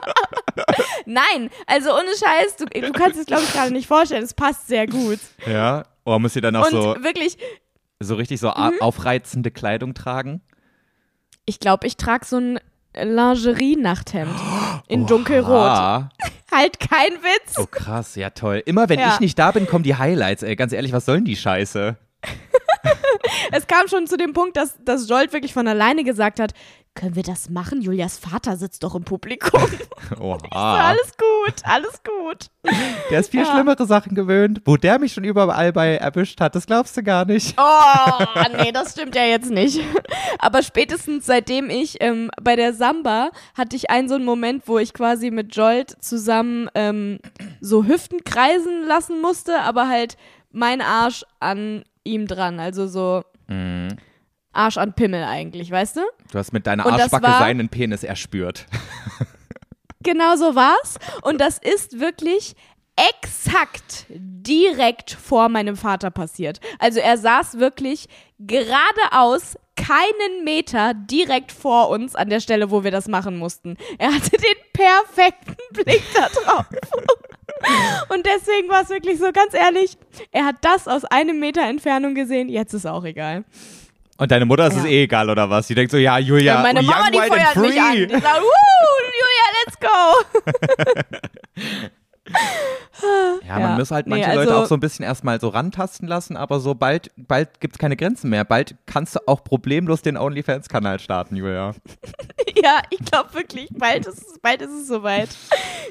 [1.06, 4.24] Nein, also ohne Scheiß, du, du kannst es, glaube ich, gerade nicht vorstellen.
[4.24, 5.18] Es passt sehr gut.
[5.46, 5.84] ja.
[6.04, 7.36] Oh, muss sie dann auch Und so, wirklich,
[8.00, 8.80] so richtig so Mhm.
[8.80, 10.40] aufreizende Kleidung tragen?
[11.44, 12.60] ich glaube, ich trage so ein
[12.96, 14.34] Lingerie-Nachthemd
[14.88, 15.48] in dunkelrot.
[15.50, 16.08] Oha.
[16.50, 17.56] Halt kein Witz.
[17.58, 18.62] Oh krass, ja toll.
[18.64, 19.12] Immer wenn Ja.
[19.14, 20.56] ich nicht da bin, kommen die Highlights, ey.
[20.56, 21.96] Ganz ehrlich, was sollen die Scheiße?
[23.52, 26.52] Es kam schon zu dem Punkt, dass, dass Jolt wirklich von alleine gesagt hat,
[26.94, 27.80] können wir das machen?
[27.80, 29.62] Julias Vater sitzt doch im Publikum.
[30.20, 30.88] Oha.
[30.88, 32.46] alles gut, alles gut.
[33.10, 33.52] Der ist viel Ja.
[33.52, 34.62] schlimmere Sachen gewöhnt.
[34.64, 37.56] Wo der mich schon überall bei erwischt hat, das glaubst du gar nicht.
[37.56, 38.24] Oh,
[38.60, 39.80] nee, das stimmt ja jetzt nicht.
[40.40, 44.78] Aber spätestens seitdem ich ähm, bei der Samba hatte ich einen so einen Moment, wo
[44.78, 47.20] ich quasi mit Jolt zusammen ähm,
[47.60, 50.16] so Hüften kreisen lassen musste, aber halt
[50.50, 52.58] mein Arsch an ihm dran.
[52.60, 53.88] Also so Mhm.
[54.52, 56.00] Arsch an Pimmel eigentlich, weißt du?
[56.32, 58.66] Du hast mit deiner Und Arschbacke war- seinen Penis erspürt.
[60.04, 60.98] Genau so war's.
[61.22, 62.54] Und das ist wirklich
[62.96, 66.60] exakt direkt vor meinem Vater passiert.
[66.78, 68.06] Also er saß wirklich
[68.38, 73.76] geradeaus keinen Meter direkt vor uns an der Stelle, wo wir das machen mussten.
[73.98, 76.66] Er hatte den perfekten Blick da drauf.
[78.10, 79.96] Und deswegen war es wirklich so, ganz ehrlich,
[80.30, 83.44] er hat das aus einem Meter Entfernung gesehen, jetzt ist auch egal.
[84.16, 84.90] Und deine Mutter ist es Ja.
[84.90, 85.66] eh egal, oder was?
[85.68, 87.80] Die denkt so, ja, Julia, Ja, meine young, Mama, die white and feuert mich free.
[87.80, 87.94] an.
[88.08, 88.42] Die sagt,
[89.20, 89.88] Julia, let's go.
[93.46, 93.76] Ja, man Ja.
[93.78, 96.58] muss halt Nee, manche Leute also- auch so ein bisschen erstmal so rantasten lassen, aber
[96.60, 98.44] so bald, bald gibt es keine Grenzen mehr.
[98.44, 101.74] Bald kannst du auch problemlos den OnlyFans-Kanal starten, Julia.
[102.60, 105.28] Ja, ich glaube wirklich, bald ist, es- bald ist es soweit.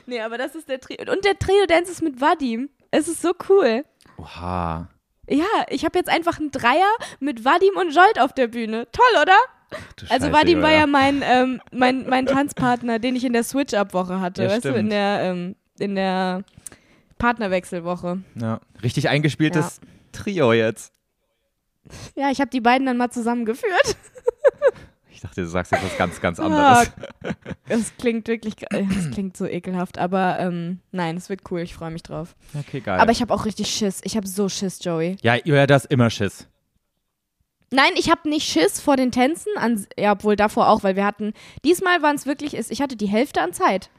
[0.05, 0.97] Nee, aber das ist der Trio.
[1.09, 2.69] Und der Trio-Dance ist mit Vadim.
[2.91, 3.85] Es ist so cool.
[4.17, 4.89] Oha.
[5.29, 6.89] Ja, ich habe jetzt einfach einen Dreier
[7.21, 8.85] mit Vadim und Jolt auf der Bühne.
[8.91, 9.37] Toll, oder?
[10.09, 10.79] Also Scheiße, Vadim war Julia.
[10.81, 14.43] ja mein, ähm, mein, mein Tanzpartner, den ich in der Switch-Up-Woche hatte.
[14.43, 14.91] Ja, weißt du, in stimmt.
[14.91, 16.43] der, ähm, in der
[17.17, 18.19] Partnerwechselwoche.
[18.35, 19.79] Ja, richtig eingespieltes
[20.11, 20.93] Trio jetzt.
[22.15, 23.95] Ja, ich habe die beiden dann mal zusammengeführt.
[25.09, 26.91] Ich dachte, du sagst jetzt was ganz, ganz anderes.
[27.67, 31.89] Es klingt wirklich, es klingt so ekelhaft, aber ähm, nein, es wird cool, ich freue
[31.89, 32.35] mich drauf.
[32.53, 32.99] Okay, geil.
[32.99, 33.99] Aber ich habe auch richtig Schiss.
[34.03, 35.17] Ich habe so Schiss, Joey.
[35.23, 36.47] ja, Julia, das ist immer Schiss.
[37.71, 41.03] Nein, ich habe nicht Schiss vor den Tänzen, an, ja, obwohl davor auch, weil wir
[41.05, 41.33] hatten,
[41.65, 43.89] diesmal waren es wirklich, ist- ich hatte die Hälfte an Zeit.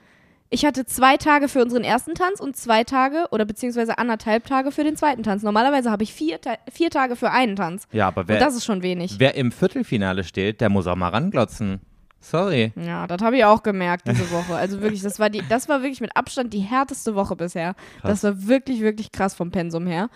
[0.50, 4.72] Ich hatte zwei Tage für unseren ersten Tanz und zwei Tage oder beziehungsweise anderthalb Tage
[4.72, 5.42] für den zweiten Tanz.
[5.42, 6.38] Normalerweise habe ich vier,
[6.72, 7.86] vier Tage für einen Tanz.
[7.92, 9.16] Ja, aber Und wer, das ist schon wenig.
[9.18, 11.80] wer im Viertelfinale steht, der muss auch mal ranglotzen.
[12.20, 12.72] Sorry.
[12.76, 14.56] Ja, das habe ich auch gemerkt diese Woche.
[14.56, 17.74] Also wirklich, das war die, das war wirklich mit Abstand die härteste Woche bisher.
[18.02, 20.08] Das war wirklich, wirklich krass vom Pensum her.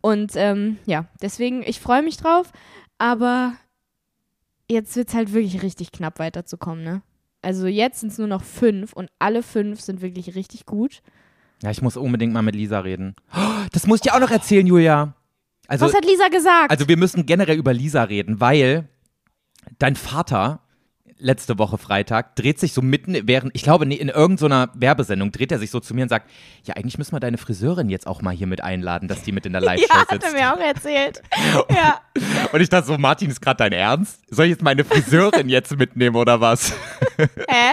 [0.00, 2.52] Und ähm, ja, deswegen, ich freue mich drauf,
[2.96, 3.52] aber
[4.70, 7.02] jetzt wird es halt wirklich richtig knapp weiterzukommen, ne?
[7.42, 11.02] Also jetzt sind es nur noch fünf und alle fünf sind wirklich richtig gut.
[11.62, 13.14] Ja, ich muss unbedingt mal mit Lisa reden.
[13.34, 13.38] Oh,
[13.72, 15.14] Das muss ich dir auch noch erzählen, Julia.
[15.68, 16.70] Also, Was hat Lisa gesagt?
[16.70, 18.88] also wir müssen generell über Lisa reden, weil
[19.78, 20.60] dein Vater
[21.20, 25.58] letzte Woche Freitag dreht sich so mitten während, ich glaube, in irgendeiner Werbesendung dreht er
[25.58, 26.30] sich so zu mir und sagt,
[26.64, 29.46] ja, eigentlich müssen wir deine Friseurin jetzt auch mal hier mit einladen, dass die mit
[29.46, 30.34] in der Live-Show ja, hat er sitzt.
[30.34, 31.22] mir auch erzählt.
[31.70, 32.00] ja.
[32.52, 34.20] Und ich dachte so, Martin, ist gerade dein Ernst?
[34.30, 36.72] Soll ich jetzt meine Friseurin jetzt mitnehmen oder was?
[37.16, 37.72] Hä?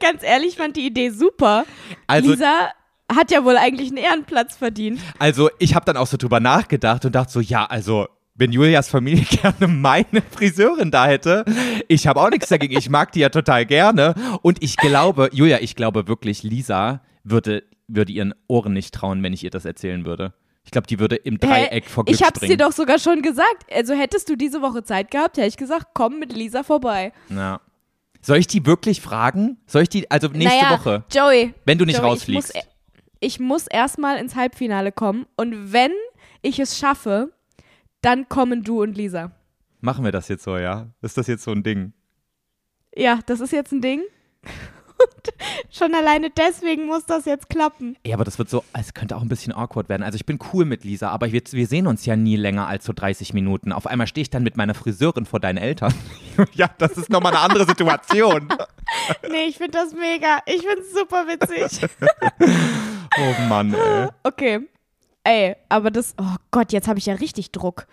[0.00, 1.64] Ganz ehrlich, ich fand die Idee super.
[2.06, 2.70] Also, Lisa
[3.14, 5.00] hat ja wohl eigentlich einen Ehrenplatz verdient.
[5.18, 8.06] also ich habe dann auch so drüber nachgedacht und dachte so, ja, also
[8.38, 11.44] wenn Julias Familie gerne meine Friseurin da hätte,
[11.88, 12.78] ich habe auch nichts dagegen.
[12.78, 14.14] Ich mag die ja total gerne.
[14.42, 19.32] Und ich glaube, Julia, ich glaube wirklich, Lisa würde, würde ihren Ohren nicht trauen, wenn
[19.32, 20.32] ich ihr das erzählen würde.
[20.64, 22.58] Ich glaube, die würde im Dreieck vor Glück ich hab's dir springen.
[22.58, 23.64] doch sogar schon gesagt.
[23.72, 27.12] Also hättest du diese Woche Zeit gehabt, hätte ich gesagt, komm mit Lisa vorbei.
[27.30, 27.60] Ja.
[28.20, 29.56] Soll ich die wirklich fragen?
[29.66, 31.54] Soll ich die, also nächste naja, Woche, Joey.
[31.64, 32.50] wenn du nicht Joey, rausfliegst?
[32.50, 32.64] Ich muss,
[33.20, 35.92] ich muss erstmal ins Halbfinale kommen und wenn
[36.42, 37.32] ich es schaffe,
[38.00, 39.32] dann kommen du und Lisa.
[39.80, 40.88] Machen wir das jetzt so, ja?
[41.02, 41.92] Ist das jetzt so ein Ding?
[42.94, 44.02] Ja, das ist jetzt ein Ding.
[45.00, 45.32] Und
[45.70, 47.96] schon alleine deswegen muss das jetzt klappen.
[48.04, 50.02] Ja, aber das wird so, es könnte auch ein bisschen awkward werden.
[50.02, 52.84] Also ich bin cool mit Lisa, aber wir, wir sehen uns ja nie länger als
[52.84, 53.70] so 30 Minuten.
[53.70, 55.94] Auf einmal stehe ich dann mit meiner Friseurin vor deinen Eltern.
[56.54, 58.48] ja, das ist nochmal eine andere Situation.
[59.30, 60.38] Nee, ich finde das mega.
[60.46, 61.88] Ich finde es super witzig.
[62.40, 64.08] Oh Mann, ey.
[64.22, 64.60] Okay.
[65.24, 67.86] Ey, aber das, oh Gott, jetzt habe ich ja richtig Druck.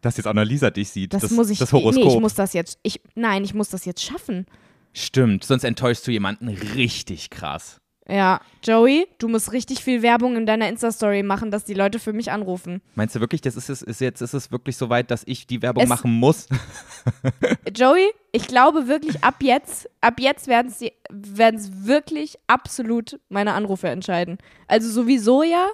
[0.00, 1.12] Dass jetzt auch noch Lisa dich sieht.
[1.12, 1.58] Das, das muss ich.
[1.58, 2.04] Das Horoskop.
[2.04, 2.78] Nee, ich muss das jetzt.
[2.82, 4.46] Ich, nein, ich muss das jetzt schaffen.
[4.92, 7.80] Stimmt, sonst enttäuschst du jemanden richtig krass.
[8.08, 12.12] Ja, Joey, du musst richtig viel Werbung in deiner Insta-Story machen, dass die Leute für
[12.12, 12.82] mich anrufen.
[12.96, 15.46] Meinst du wirklich, das ist, es, ist jetzt ist es wirklich so weit, dass ich
[15.46, 16.48] die Werbung Es- machen muss?
[17.76, 24.38] Joey, ich glaube wirklich, ab jetzt, ab jetzt werden es wirklich absolut meine Anrufe entscheiden.
[24.66, 25.68] Also sowieso ja,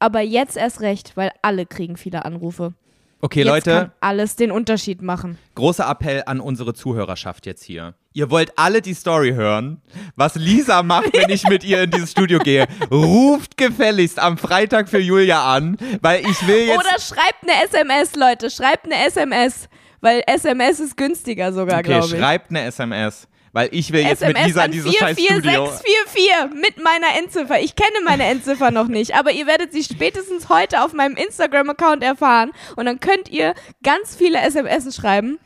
[0.00, 2.74] aber jetzt erst recht, weil alle kriegen viele Anrufe.
[3.22, 5.38] Okay, jetzt Leute, kann alles den Unterschied machen.
[5.54, 7.94] großer Appell an unsere Zuhörerschaft jetzt hier.
[8.14, 9.82] Ihr wollt alle die Story hören,
[10.16, 12.66] was Lisa macht, wenn ich mit ihr in dieses Studio gehe.
[12.90, 16.78] Ruft gefälligst am Freitag für Julia an, weil ich will jetzt.
[16.78, 19.68] Oder schreibt eine SMS, Leute, schreibt eine SMS,
[20.00, 22.18] weil SMS ist günstiger sogar, okay, glaube ich.
[22.18, 25.66] schreibt eine SMS, weil ich will jetzt mit SMS Lisa an in dieses scheiß Studio.
[25.66, 27.60] 44644 mit meiner Endziffer.
[27.60, 32.02] Ich kenne meine Endziffer noch nicht, aber ihr werdet sie spätestens heute auf meinem Instagram-Account
[32.02, 35.38] erfahren und dann könnt ihr ganz viele SMS schreiben.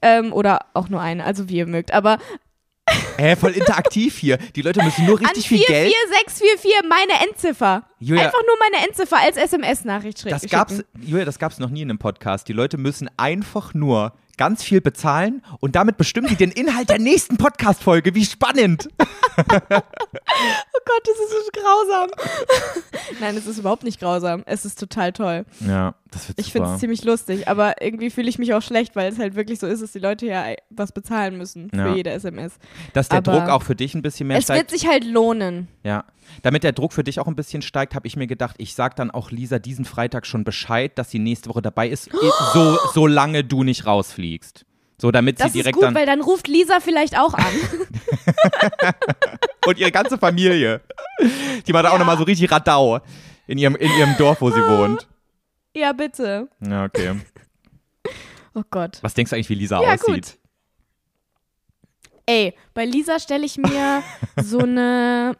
[0.00, 1.92] Ähm, oder auch nur eine, also wie ihr mögt.
[1.92, 2.18] Aber
[3.18, 4.38] Hä, voll interaktiv hier.
[4.54, 5.92] Die Leute müssen nur an richtig viel Geld.
[5.92, 7.82] 44644 meine Endziffer.
[8.00, 10.38] Julia- Einfach nur meine Endziffer als SMS-Nachricht schreiben.
[10.40, 12.48] Das gab's, Julia, das gab's noch nie in einem Podcast.
[12.48, 16.98] Die Leute müssen einfach nur ganz viel bezahlen und damit bestimmen die den Inhalt der
[16.98, 18.14] nächsten Podcast-Folge.
[18.14, 18.88] Wie spannend!
[20.40, 22.10] Oh Gott, das ist so grausam.
[23.20, 24.42] Nein, es ist überhaupt nicht grausam.
[24.46, 25.44] Es ist total toll.
[25.60, 28.94] Ja, das wird Ich finde es ziemlich lustig, aber irgendwie fühle ich mich auch schlecht,
[28.96, 31.94] weil es halt wirklich so ist, dass die Leute ja was bezahlen müssen für Ja.
[31.94, 32.54] jede SMS.
[32.92, 34.70] Dass der aber Druck auch für dich ein bisschen mehr es wird steigt.
[34.70, 35.68] sich halt lohnen.
[35.82, 36.04] Ja.
[36.42, 38.96] Damit der Druck für dich auch ein bisschen steigt, habe ich mir gedacht, ich sag
[38.96, 42.10] dann auch Lisa diesen Freitag schon Bescheid, dass sie nächste Woche dabei ist,
[42.52, 44.64] so, solange du nicht rausfliegst.
[45.00, 45.94] So, damit Das sie ist direkt gut, dann.
[45.94, 47.44] weil dann ruft Lisa vielleicht auch an.
[49.66, 50.80] Und ihre ganze Familie.
[51.66, 51.98] Die macht auch Ja.
[51.98, 53.00] nochmal so richtig Radau
[53.46, 55.06] in ihrem, in ihrem Dorf, wo sie wohnt.
[55.74, 56.48] ja, bitte.
[56.60, 57.20] Ja, okay.
[58.54, 58.98] Oh Gott.
[59.02, 60.06] Was denkst du eigentlich, wie Lisa Ja, aussieht?
[60.06, 60.38] gut.
[62.26, 64.02] Ey, bei Lisa stelle ich mir
[64.36, 65.36] so eine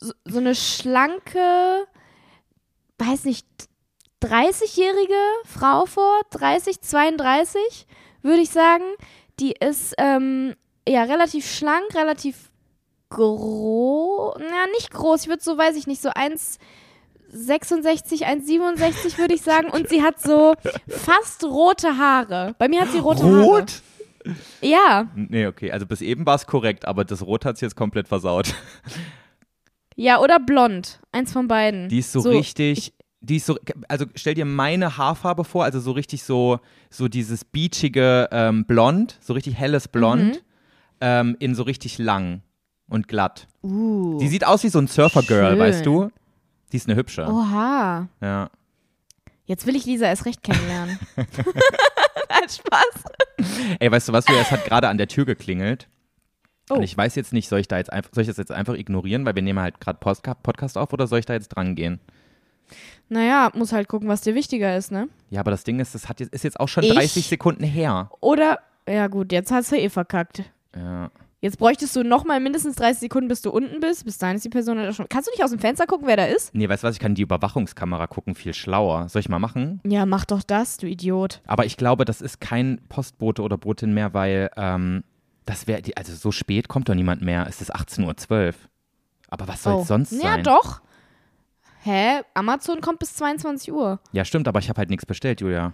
[0.00, 1.86] so, so eine schlanke,
[2.98, 3.46] weiß nicht,
[4.22, 5.14] 30-jährige
[5.44, 7.86] Frau vor, 30, 32,
[8.28, 8.84] würde ich sagen.
[9.40, 10.54] Die ist ähm,
[10.88, 12.50] ja relativ schlank, relativ
[13.10, 19.42] groß, na nicht groß, ich würde so, weiß ich nicht, so 1,66, 1,67 würde ich
[19.42, 19.70] sagen.
[19.70, 20.54] Und sie hat so
[20.88, 22.54] fast rote Haare.
[22.58, 23.42] Bei mir hat sie rote Haare.
[23.42, 23.82] Rot?
[24.60, 27.76] Ja, Nee, okay, also bis eben war es korrekt, aber das Rot hat es jetzt
[27.76, 28.54] komplett versaut.
[29.96, 31.00] ja, oder blond.
[31.12, 31.88] Eins von beiden.
[31.88, 33.58] Die ist so, richtig, die ist so,
[33.88, 36.60] also stell dir meine Haarfarbe vor, also so richtig so,
[36.90, 40.40] so dieses beachige ähm, Blond, so richtig helles Blond, Mhm.
[41.00, 42.42] ähm, in so richtig lang
[42.88, 43.48] und glatt.
[43.62, 44.18] Uh.
[44.18, 46.10] Die sieht aus wie so ein Surfer-Girl, weißt du?
[46.72, 47.26] Die ist eine hübsche.
[47.26, 48.08] Oha.
[48.20, 48.50] Ja.
[49.46, 50.98] Jetzt will ich Lisa erst recht kennenlernen.
[51.16, 53.04] Nein, Spaß.
[53.78, 55.88] Ey, weißt du was, es hat gerade an der Tür geklingelt.
[56.70, 56.74] Oh.
[56.74, 58.74] Und ich weiß jetzt nicht, soll ich da jetzt einfach, soll ich das jetzt einfach
[58.74, 61.98] ignorieren, weil wir nehmen halt gerade Podcast auf oder soll ich da jetzt dran gehen?
[63.08, 65.08] Naja, muss halt gucken, was dir wichtiger ist, ne?
[65.30, 66.92] Ja, aber das Ding ist, das hat jetzt, ist jetzt auch schon Ich?
[66.92, 68.10] 30 Sekunden her.
[68.20, 70.42] Oder, ja gut, jetzt hast du eh verkackt.
[70.76, 71.10] Ja.
[71.40, 74.04] Jetzt bräuchtest du nochmal mindestens 30 Sekunden, bis du unten bist.
[74.04, 75.08] Bis dahin ist die Person halt auch schon.
[75.08, 76.52] Kannst du nicht aus dem Fenster gucken, wer da ist?
[76.52, 79.08] Nee, weißt du was, ich kann die Überwachungskamera gucken, viel schlauer.
[79.08, 79.80] Soll ich mal machen?
[79.84, 81.40] Ja, mach doch das, du Idiot.
[81.46, 85.04] Aber ich glaube, das ist kein Postbote oder Botin mehr, weil ähm,
[85.46, 87.46] das wäre, also so spät kommt doch niemand mehr.
[87.48, 88.54] Es ist 18.12 Uhr.
[89.28, 89.82] Aber was soll oh.
[89.82, 90.42] es sonst ja, sein?
[90.42, 90.80] doch.
[91.82, 92.20] Hä?
[92.34, 94.00] Amazon kommt bis 22 Uhr.
[94.12, 95.72] Ja, stimmt, aber ich habe halt nichts bestellt, Julia.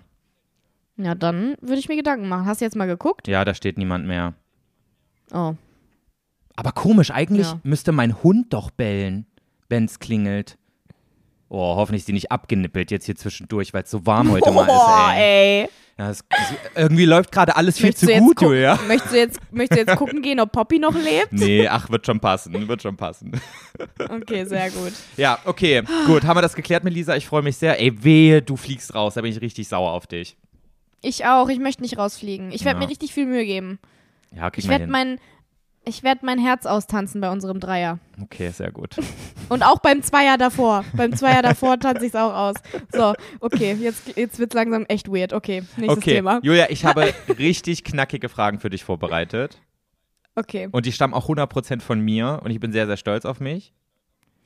[0.96, 2.46] Ja, dann würde ich mir Gedanken machen.
[2.46, 3.26] Hast du jetzt mal geguckt?
[3.26, 4.34] Ja, da steht niemand mehr.
[5.32, 5.54] Oh.
[6.56, 7.60] Aber komisch, eigentlich Ja.
[7.64, 9.26] müsste mein Hund doch bellen,
[9.68, 10.56] wenn es klingelt.
[11.48, 14.66] Oh, hoffentlich ist die nicht abgenippelt jetzt hier zwischendurch, weil es so warm heute mal
[14.68, 15.62] oh, ist, ey.
[15.62, 15.68] ey.
[15.96, 16.24] Ja, es,
[16.74, 18.78] irgendwie läuft gerade alles viel Möchtest zu du gut, gucken- Julia.
[18.88, 21.32] Möchtest du, jetzt, möchtest du jetzt gucken gehen, ob Poppy noch lebt?
[21.32, 23.40] Nee, ach, wird schon passen, wird schon passen.
[23.98, 24.92] Okay, sehr gut.
[25.16, 27.14] Ja, okay, gut, haben wir das geklärt mit Lisa?
[27.14, 27.80] Ich freue mich sehr.
[27.80, 30.36] Ey, wehe, du fliegst raus, da bin ich richtig sauer auf dich.
[31.00, 31.48] Ich auch.
[31.48, 32.50] Ich möchte nicht rausfliegen.
[32.50, 32.86] Ich werde Ja.
[32.86, 33.78] mir richtig viel Mühe geben.
[34.34, 34.90] Ja, krieg Ich werde hin.
[34.90, 35.18] mein,
[35.84, 37.98] ich werd mein Herz austanzen bei unserem Dreier.
[38.22, 38.96] Okay, sehr gut.
[39.48, 40.84] Und auch beim Zweier davor.
[40.94, 42.54] beim Zweier davor tanze ich es auch aus.
[42.92, 45.32] So, okay, jetzt, jetzt wird es langsam echt weird.
[45.32, 46.40] Okay, nächstes Okay, Thema.
[46.42, 49.60] Julia, ich habe richtig knackige Fragen für dich vorbereitet.
[50.36, 50.68] Okay.
[50.72, 53.72] Und die stammen auch 100% von mir und ich bin sehr, sehr stolz auf mich.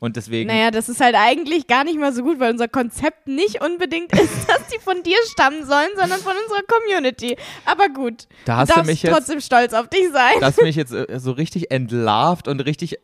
[0.00, 0.48] Und deswegen.
[0.48, 4.12] Naja, das ist halt eigentlich gar nicht mal so gut, weil unser Konzept nicht unbedingt
[4.18, 7.36] ist, dass die von dir stammen sollen, sondern von unserer Community.
[7.64, 10.34] Aber gut, Da hast du du mich jetzt- trotzdem stolz auf dich sein.
[10.40, 12.98] dass mich jetzt äh, so richtig entlarvt und richtig.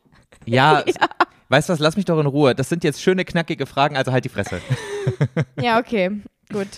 [0.47, 0.85] Ja,
[1.49, 2.55] weißt du was, lass mich doch in Ruhe.
[2.55, 4.61] Das sind jetzt schöne, knackige Fragen, also halt die Fresse.
[5.61, 6.11] Ja, okay,
[6.53, 6.69] gut.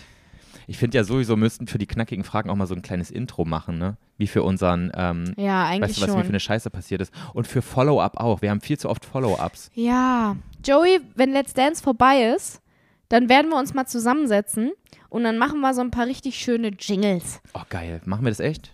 [0.66, 3.44] Ich finde ja sowieso, müssten für die knackigen Fragen auch mal so ein kleines Intro
[3.44, 3.96] machen, ne?
[4.18, 6.28] Wie für unseren, ähm, Ja, eigentlich weißt du, was mir für schon.
[6.30, 7.12] eine Scheiße passiert ist.
[7.34, 8.42] Und für Follow-up auch.
[8.42, 9.70] Wir haben viel zu oft Follow-ups.
[9.74, 12.60] Ja, Joey, wenn Let's Dance vorbei ist,
[13.08, 14.72] dann werden wir uns mal zusammensetzen
[15.08, 17.40] und dann machen wir so ein paar richtig schöne Jingles.
[17.54, 18.00] Oh, geil.
[18.04, 18.72] Machen wir das echt?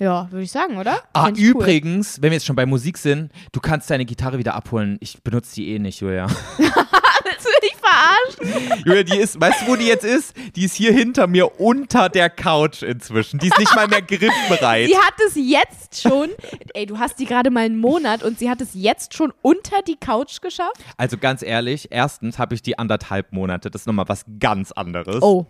[0.00, 1.02] Ja, würde ich sagen, oder?
[1.12, 1.46] Ah, ich cool.
[1.50, 4.96] übrigens, wenn wir jetzt schon bei Musik sind, du kannst deine Gitarre wieder abholen.
[5.00, 6.28] Ich benutze die eh nicht, Julia.
[7.30, 8.82] Willst du dich verarschen?
[8.84, 10.34] Julia, die ist, weißt du, wo die jetzt ist?
[10.56, 13.38] Die ist hier hinter mir unter der Couch inzwischen.
[13.38, 14.88] Die ist nicht mal mehr griffbereit.
[14.88, 16.30] Sie hat es jetzt schon,
[16.74, 19.82] ey, du hast die gerade mal einen Monat und sie hat es jetzt schon unter
[19.82, 20.78] die Couch geschafft?
[20.96, 23.70] Also ganz ehrlich, erstens habe ich die anderthalb Monate.
[23.70, 25.22] Das ist nochmal was ganz anderes.
[25.22, 25.46] Oh.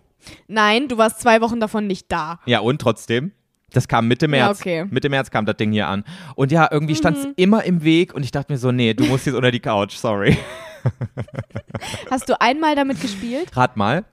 [0.47, 2.41] Nein, du warst zwei Wochen davon nicht da.
[2.47, 3.33] Ja, und trotzdem?
[3.73, 4.61] Das kam Mitte März.
[4.61, 4.85] okay.
[4.85, 4.91] Mhm.
[4.93, 6.05] Mitte März kam das Ding hier an.
[6.37, 9.05] Und ja, irgendwie stand es immer im Weg und ich dachte mir so, nee, du
[9.05, 10.39] musst jetzt unter die Couch, sorry.
[12.11, 13.57] Hast du einmal damit gespielt?
[13.57, 14.05] Rat mal.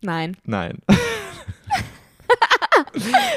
[0.00, 0.36] Nein.
[0.44, 0.78] Nein.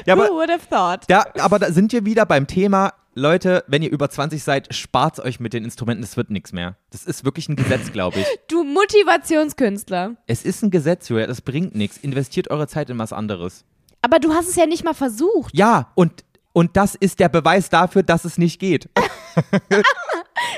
[0.06, 1.10] ja, aber, Who would have thought?
[1.10, 5.20] ja, aber da sind wir wieder beim Thema, Leute, wenn ihr über 20 seid, spart
[5.20, 6.76] euch mit den Instrumenten, das wird nichts mehr.
[6.92, 8.28] Das ist wirklich ein Gesetz, glaube ich.
[8.48, 10.16] Du Motivationskünstler.
[10.28, 11.98] Es ist ein Gesetz, Julia, das bringt nichts.
[11.98, 13.66] Investiert eure Zeit in was anderes.
[14.04, 15.56] Aber du hast es ja nicht mal versucht.
[15.56, 16.24] Ja, und,
[16.54, 18.88] und das ist der Beweis dafür, dass es nicht geht.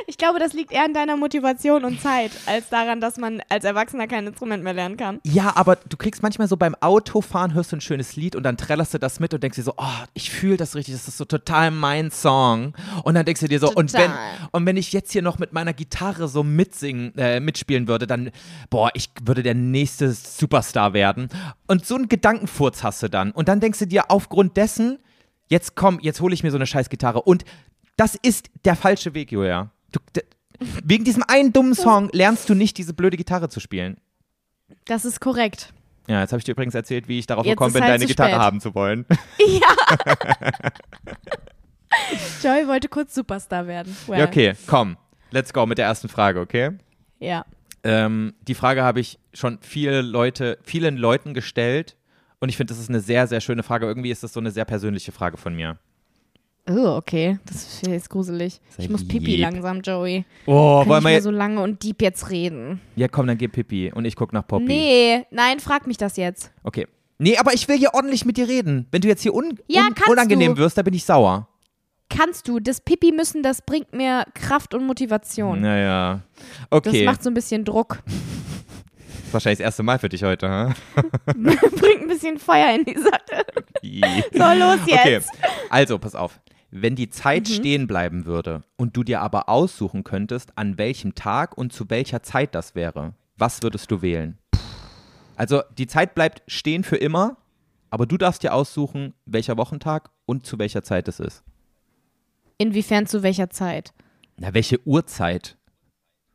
[0.08, 3.64] Ich glaube, das liegt eher an deiner Motivation und Zeit, als daran, dass man als
[3.64, 5.20] Erwachsener kein Instrument mehr lernen kann.
[5.24, 8.58] Ja, aber du kriegst manchmal so beim Autofahren, hörst du ein schönes Lied und dann
[8.58, 11.18] trällerst du das mit und denkst dir so, oh, ich fühle das richtig, das ist
[11.18, 12.74] so total mein Song.
[13.04, 14.12] Und dann denkst du dir so, und wenn,
[14.52, 18.32] und wenn ich jetzt hier noch mit meiner Gitarre so mitsingen, äh, mitspielen würde, dann,
[18.70, 21.30] boah, ich würde der nächste Superstar werden.
[21.68, 23.32] Und so einen Gedankenfurz hast du dann.
[23.32, 25.00] Und dann denkst du dir, aufgrund dessen,
[25.48, 27.22] jetzt komm, jetzt hole ich mir so eine scheiß Gitarre.
[27.22, 27.44] Und
[28.00, 29.72] das ist der falsche Weg, Julia.
[29.92, 30.00] Du,
[30.84, 33.98] wegen diesem einen dummen Song lernst du nicht, diese blöde Gitarre zu spielen.
[34.86, 35.74] Das ist korrekt.
[36.08, 38.06] Ja, jetzt habe ich dir übrigens erzählt, wie ich darauf Jetzt gekommen bin, halt deine
[38.06, 38.40] Gitarre spät.
[38.40, 39.06] haben zu wollen.
[42.42, 43.96] Joy wollte kurz Superstar werden.
[44.08, 44.96] Well, Ja, okay, komm.
[45.32, 46.72] Let's go mit der ersten Frage, okay?
[47.20, 47.46] Ja.
[47.84, 51.98] Ähm, die Frage habe ich schon viele Leute, vielen Leuten gestellt
[52.40, 53.86] und ich finde, das ist eine sehr, sehr schöne Frage.
[53.86, 55.78] Irgendwie ist das so eine sehr persönliche Frage von mir.
[56.70, 57.40] Oh, okay.
[57.46, 58.62] Das ist jetzt gruselig.
[58.78, 60.24] Sei Ich muss pipi langsam, Joey.
[60.46, 62.80] Oh, Kann wollen wir so lange und deep jetzt reden.
[62.96, 64.66] Ja, komm, dann geh Pippi und ich guck nach Poppy.
[64.66, 66.52] Nee, nein, frag mich das jetzt.
[66.64, 66.88] Okay.
[67.18, 68.88] Nee, aber ich will hier ordentlich mit dir reden.
[68.92, 70.62] Wenn du jetzt hier un Ja, un unangenehm du.
[70.62, 71.48] wirst, da bin ich sauer.
[72.10, 72.60] Kannst du.
[72.60, 75.62] Das Pipi müssen, das bringt mir Kraft und Motivation.
[75.62, 76.22] Naja.
[76.70, 77.06] Das Okay.
[77.06, 78.00] macht so ein bisschen Druck.
[79.32, 80.74] Wahrscheinlich das erste Mal für dich heute, ha?
[81.26, 83.46] bringt ein bisschen Feuer in die Sache.
[84.34, 85.30] So, los Okay, jetzt.
[85.70, 86.40] also pass auf.
[86.72, 87.54] Wenn die Zeit Mhm.
[87.54, 92.22] stehen bleiben würde und du dir aber aussuchen könntest, an welchem Tag und zu welcher
[92.22, 94.38] Zeit das wäre, was würdest du wählen?
[95.36, 97.38] Also die Zeit bleibt stehen für immer,
[97.90, 101.44] aber du darfst dir aussuchen, welcher Wochentag und zu welcher Zeit es ist.
[102.58, 103.94] Inwiefern zu welcher Zeit?
[104.38, 105.58] Na, welche Uhrzeit?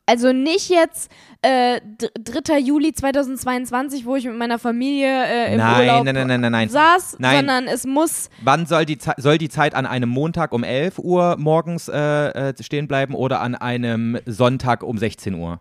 [0.06, 2.58] Also nicht jetzt äh, d- 3.
[2.58, 6.52] Juli 2022, wo ich mit meiner Familie äh, im Nein, Urlaub nein, nein, nein, nein,
[6.52, 6.68] nein.
[6.68, 7.36] saß, Nein.
[7.38, 10.98] sondern es muss Wann soll die, Ze soll die Zeit an einem Montag um 11
[10.98, 15.58] Uhr morgens äh, äh, stehen bleiben oder an einem Sonntag um 16 Uhr?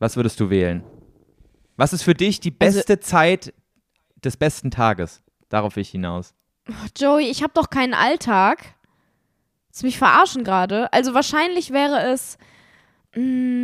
[0.00, 0.82] Was würdest du wählen?
[1.76, 3.54] Was ist für dich die Also- beste Zeit
[4.24, 5.22] des besten Tages?
[5.48, 6.34] Darauf will ich hinaus.
[6.96, 8.74] Joey, ich habe doch keinen Alltag.
[9.68, 10.92] Willst du mich verarschen gerade?
[10.92, 12.36] Also wahrscheinlich wäre es,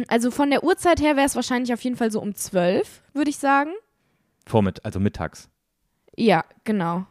[0.09, 3.31] also von der Uhrzeit her wäre es wahrscheinlich auf jeden Fall so um 12, würde
[3.31, 3.73] ich sagen.
[4.47, 5.49] Vormitt, also mittags.
[6.17, 7.07] Ja, genau.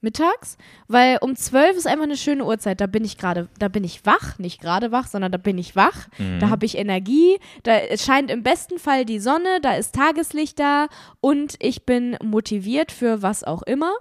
[0.00, 2.80] Mittags, weil um 12 ist einfach eine schöne Uhrzeit.
[2.80, 5.76] Da bin ich gerade, da bin ich wach, nicht gerade wach, sondern da bin ich
[5.76, 6.08] wach.
[6.40, 10.88] Da habe ich Energie, da scheint im besten Fall die Sonne, da ist Tageslicht da
[11.20, 13.92] und ich bin motiviert für was auch immer.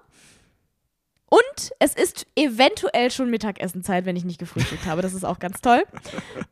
[1.33, 5.01] Und es ist eventuell schon Mittagessenzeit, wenn ich nicht gefrühstückt habe.
[5.01, 5.83] Das ist auch ganz toll.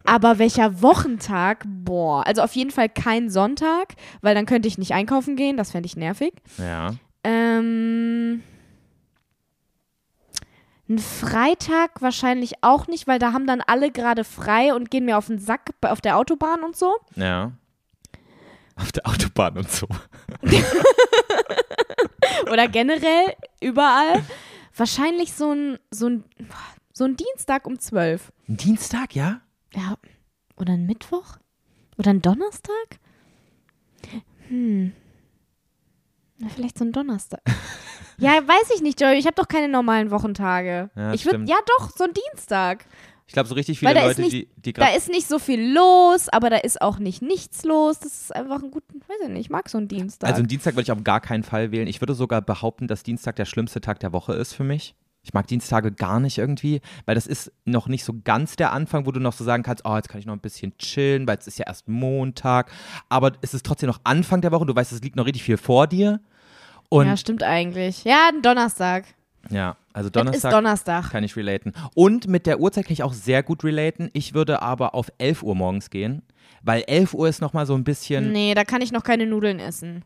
[0.06, 1.66] Aber welcher Wochentag?
[1.68, 5.56] Boah, also auf jeden Fall kein Sonntag, weil dann könnte ich nicht einkaufen gehen.
[5.56, 6.34] Das fände ich nervig.
[6.58, 6.96] Ja.
[7.24, 8.42] Ähm,
[10.90, 15.20] ein Freitag wahrscheinlich auch nicht, weil da haben dann alle gerade frei und gehen mir
[15.20, 16.96] auf den Sack auf der Autobahn und so.
[17.16, 17.52] Ja.
[18.78, 19.86] Auf der Autobahn und so.
[22.52, 24.24] Oder generell überall.
[24.82, 26.24] Wahrscheinlich so ein, so ein,
[26.92, 28.34] so ein Dienstag um 12.
[28.50, 29.42] Ein Dienstag, ja?
[29.76, 29.96] Ja.
[30.58, 31.38] Oder ein Mittwoch?
[32.00, 32.98] Oder ein Donnerstag?
[34.48, 34.92] Hm.
[36.40, 37.42] Na, vielleicht so ein Donnerstag.
[38.18, 39.20] ja, weiß ich nicht, Joey.
[39.20, 40.90] Ich habe doch keine normalen Wochentage.
[40.96, 42.86] Ja, ich würde, ja doch, so ein Dienstag.
[43.28, 46.28] Ich glaube, so richtig viele Leute, nicht- die, die Da ist nicht so viel los,
[46.30, 48.00] aber da ist auch nicht nichts los.
[48.00, 50.30] Das ist einfach ein guter, weiß ich nicht, ich mag so einen Dienstag.
[50.30, 51.88] Also einen Dienstag würde ich auf gar keinen Fall wählen.
[51.88, 54.96] Ich würde sogar behaupten, dass Dienstag der schlimmste Tag der Woche ist für mich.
[55.24, 59.06] Ich mag Dienstage gar nicht irgendwie, weil das ist noch nicht so ganz der Anfang,
[59.06, 61.38] wo du noch so sagen kannst, oh, jetzt kann ich noch ein bisschen chillen, weil
[61.38, 62.72] es ist ja erst Montag.
[63.08, 64.66] Aber es ist trotzdem noch Anfang der Woche.
[64.66, 66.20] Du weißt, es liegt noch richtig viel vor dir.
[66.90, 68.04] Und ja, stimmt eigentlich.
[68.04, 69.06] Ja, Donnerstag.
[69.50, 71.10] Ja, also Donnerstag Donnerstag.
[71.12, 71.74] kann ich relaten.
[71.96, 74.10] Und mit der Uhrzeit kann ich auch sehr gut relaten.
[74.14, 76.22] Ich würde aber auf 11 Uhr morgens gehen,
[76.62, 79.26] weil 11 Uhr ist noch mal so ein bisschen, Nee, da kann ich noch keine
[79.26, 80.04] Nudeln essen.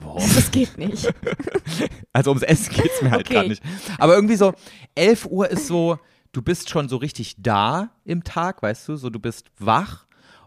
[0.00, 0.18] Boah.
[0.34, 1.08] Das geht nicht.
[2.12, 3.34] Also ums Essen geht es mir halt Okay.
[3.34, 3.62] gerade nicht.
[3.98, 4.52] Aber irgendwie so,
[4.94, 5.98] 11 Uhr ist so,
[6.32, 10.06] du bist schon so richtig da im Tag, weißt du, so du bist wach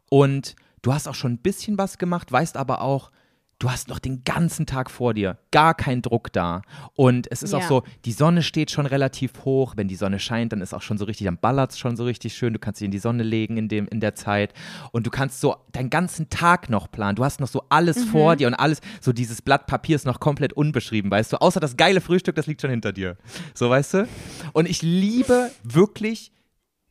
[0.09, 3.11] und du hast auch schon ein bisschen was gemacht, weißt aber auch,
[3.60, 6.62] du hast noch den ganzen Tag vor dir, gar kein Druck da.
[6.93, 7.68] Und es ist auch Ja.
[7.68, 9.74] so, die Sonne steht schon relativ hoch.
[9.76, 12.03] Wenn die Sonne scheint, dann ist auch schon so richtig, dann ballert es schon so
[12.03, 12.53] richtig schön.
[12.53, 14.53] Du kannst dich in die Sonne legen in, dem, in der Zeit.
[14.91, 17.16] Und du kannst so deinen ganzen Tag noch planen.
[17.16, 20.20] Du hast noch so alles vor dir und alles, so dieses Blatt Papier ist noch
[20.20, 21.41] komplett unbeschrieben, weißt du?
[21.41, 23.18] Außer das geile Frühstück, das liegt schon hinter dir.
[23.55, 24.08] So, weißt du?
[24.53, 26.32] Und ich liebe wirklich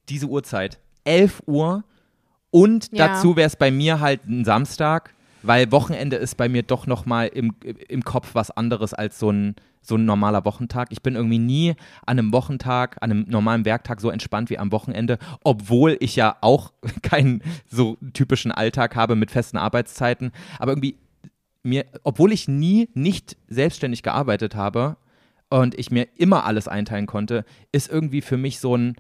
[0.09, 0.81] diese Uhrzeit.
[1.05, 1.85] 11 Uhr.
[2.51, 3.09] Und Ja.
[3.09, 7.07] dazu wäre es bei mir halt ein Samstag, weil Wochenende ist bei mir doch noch
[7.07, 7.55] mal im,
[7.89, 10.89] im Kopf was anderes als so ein, so ein normaler Wochentag.
[10.91, 11.75] Ich bin irgendwie nie
[12.05, 16.37] an einem Wochentag, an einem normalen Werktag so entspannt wie am Wochenende, obwohl ich ja
[16.41, 16.73] auch
[17.03, 20.33] keinen so typischen Alltag habe mit festen Arbeitszeiten.
[20.59, 20.97] Aber irgendwie
[21.63, 24.97] mir, obwohl ich nie nicht selbstständig gearbeitet habe
[25.51, 28.97] und ich mir immer alles einteilen konnte, ist irgendwie für mich so ein,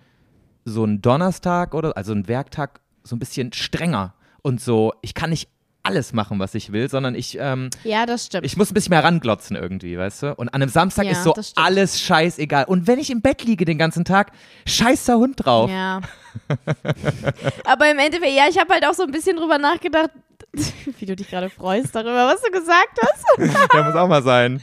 [0.65, 5.31] so ein Donnerstag oder also ein Werktag so ein bisschen strenger und so, ich kann
[5.31, 5.49] nicht
[5.87, 8.45] alles machen, was ich will, sondern ich, ähm, Ja, das stimmt.
[8.45, 10.35] ich muss ein bisschen mehr ranglotzen irgendwie, weißt du?
[10.35, 12.65] Und an einem Samstag Ja, ist so alles scheißegal.
[12.65, 14.33] Und wenn ich im Bett liege den ganzen Tag,
[14.67, 15.71] scheiß der Hund drauf.
[15.71, 16.01] Ja.
[17.65, 20.11] Aber im Endeffekt, ja, ich habe halt auch so ein bisschen drüber nachgedacht,
[20.99, 23.25] wie du dich gerade freust darüber, was du gesagt hast.
[23.73, 24.63] Der muss auch mal sein.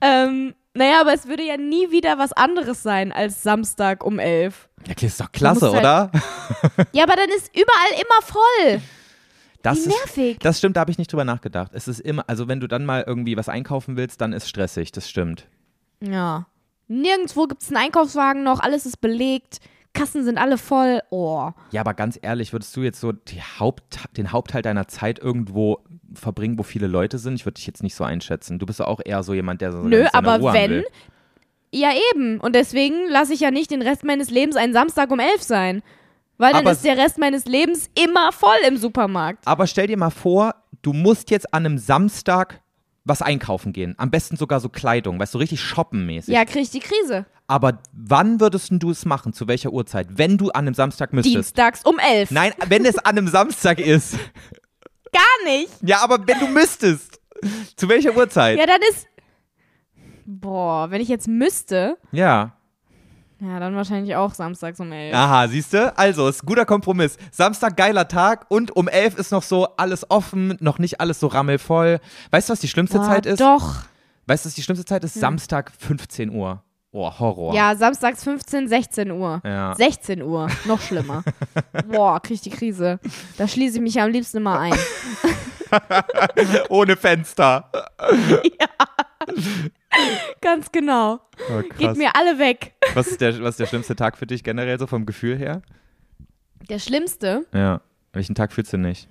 [0.00, 4.68] ähm, naja, aber es würde ja nie wieder was anderes sein als Samstag um elf.
[4.86, 6.10] Ja, okay, ist doch klasse, halt- oder?
[6.92, 8.80] Ja, aber dann ist überall immer voll.
[9.62, 10.38] Das Wie ist, nervig.
[10.38, 11.72] das stimmt, da habe ich nicht drüber nachgedacht.
[11.74, 14.92] Es ist immer, also wenn du dann mal irgendwie was einkaufen willst, dann ist stressig,
[14.92, 15.48] das stimmt.
[16.00, 16.46] Ja.
[16.86, 19.58] Nirgendwo gibt es einen Einkaufswagen noch, alles ist belegt,
[19.94, 21.00] Kassen sind alle voll.
[21.10, 21.50] Oh.
[21.72, 23.12] Ja, aber ganz ehrlich, würdest du jetzt so
[23.58, 25.82] Haupt, den Hauptteil deiner Zeit irgendwo
[26.14, 27.34] verbringen, wo viele Leute sind?
[27.34, 28.58] Ich würde dich jetzt nicht so einschätzen.
[28.58, 30.84] Du bist ja auch eher so jemand, der so Nö, aber Ruhe wenn.
[31.72, 32.40] Ja, eben.
[32.40, 35.82] Und deswegen lasse ich ja nicht den Rest meines Lebens einen Samstag um elf sein.
[36.38, 39.46] Weil dann Aber ist der Rest meines Lebens immer voll im Supermarkt.
[39.46, 42.62] Aber stell dir mal vor, du musst jetzt an einem Samstag
[43.04, 43.94] was einkaufen gehen.
[43.98, 46.32] Am besten sogar so Kleidung, weißt du, richtig shoppenmäßig.
[46.32, 47.26] Ja, krieg ich die Krise.
[47.48, 49.32] Aber wann würdest du es machen?
[49.32, 50.06] Zu welcher Uhrzeit?
[50.10, 51.34] Wenn du an einem Samstag müsstest?
[51.34, 52.30] Dienstags um elf.
[52.30, 54.16] Nein, wenn es an einem Samstag ist.
[55.12, 55.72] Gar nicht.
[55.82, 57.20] Ja, aber wenn du müsstest.
[57.76, 58.58] Zu welcher Uhrzeit?
[58.58, 59.06] Ja, dann ist.
[60.26, 62.52] Boah, wenn ich jetzt müsste, Ja.
[63.40, 65.14] ja, dann wahrscheinlich auch samstags um elf.
[65.14, 65.96] Aha, siehst du?
[65.96, 67.16] Also, ist ein guter Kompromiss.
[67.30, 71.28] Samstag geiler Tag und um elf ist noch so alles offen, noch nicht alles so
[71.28, 72.00] rammelvoll.
[72.30, 73.40] Weißt du, was die schlimmste Boah, Zeit ist?
[73.40, 73.76] Doch.
[74.26, 75.14] Weißt du, was die schlimmste Zeit ist?
[75.14, 76.62] Samstag 15 Uhr.
[76.90, 77.54] Oh, Horror.
[77.54, 79.42] Ja, samstags 15, 16 Uhr.
[79.44, 79.74] Ja.
[79.74, 81.22] 16 Uhr, noch schlimmer.
[81.90, 82.98] Boah, krieg ich die Krise.
[83.36, 84.74] Da schließe ich mich am liebsten immer ein.
[86.70, 87.70] Ohne Fenster.
[90.40, 91.20] Ganz genau.
[91.50, 92.72] Oh, Geht mir alle weg.
[92.94, 95.60] Was ist, der, was ist der schlimmste Tag für dich generell so vom Gefühl her?
[96.70, 97.44] Der schlimmste?
[97.52, 97.82] Ja.
[98.14, 99.08] Welchen Tag fühlst du nicht?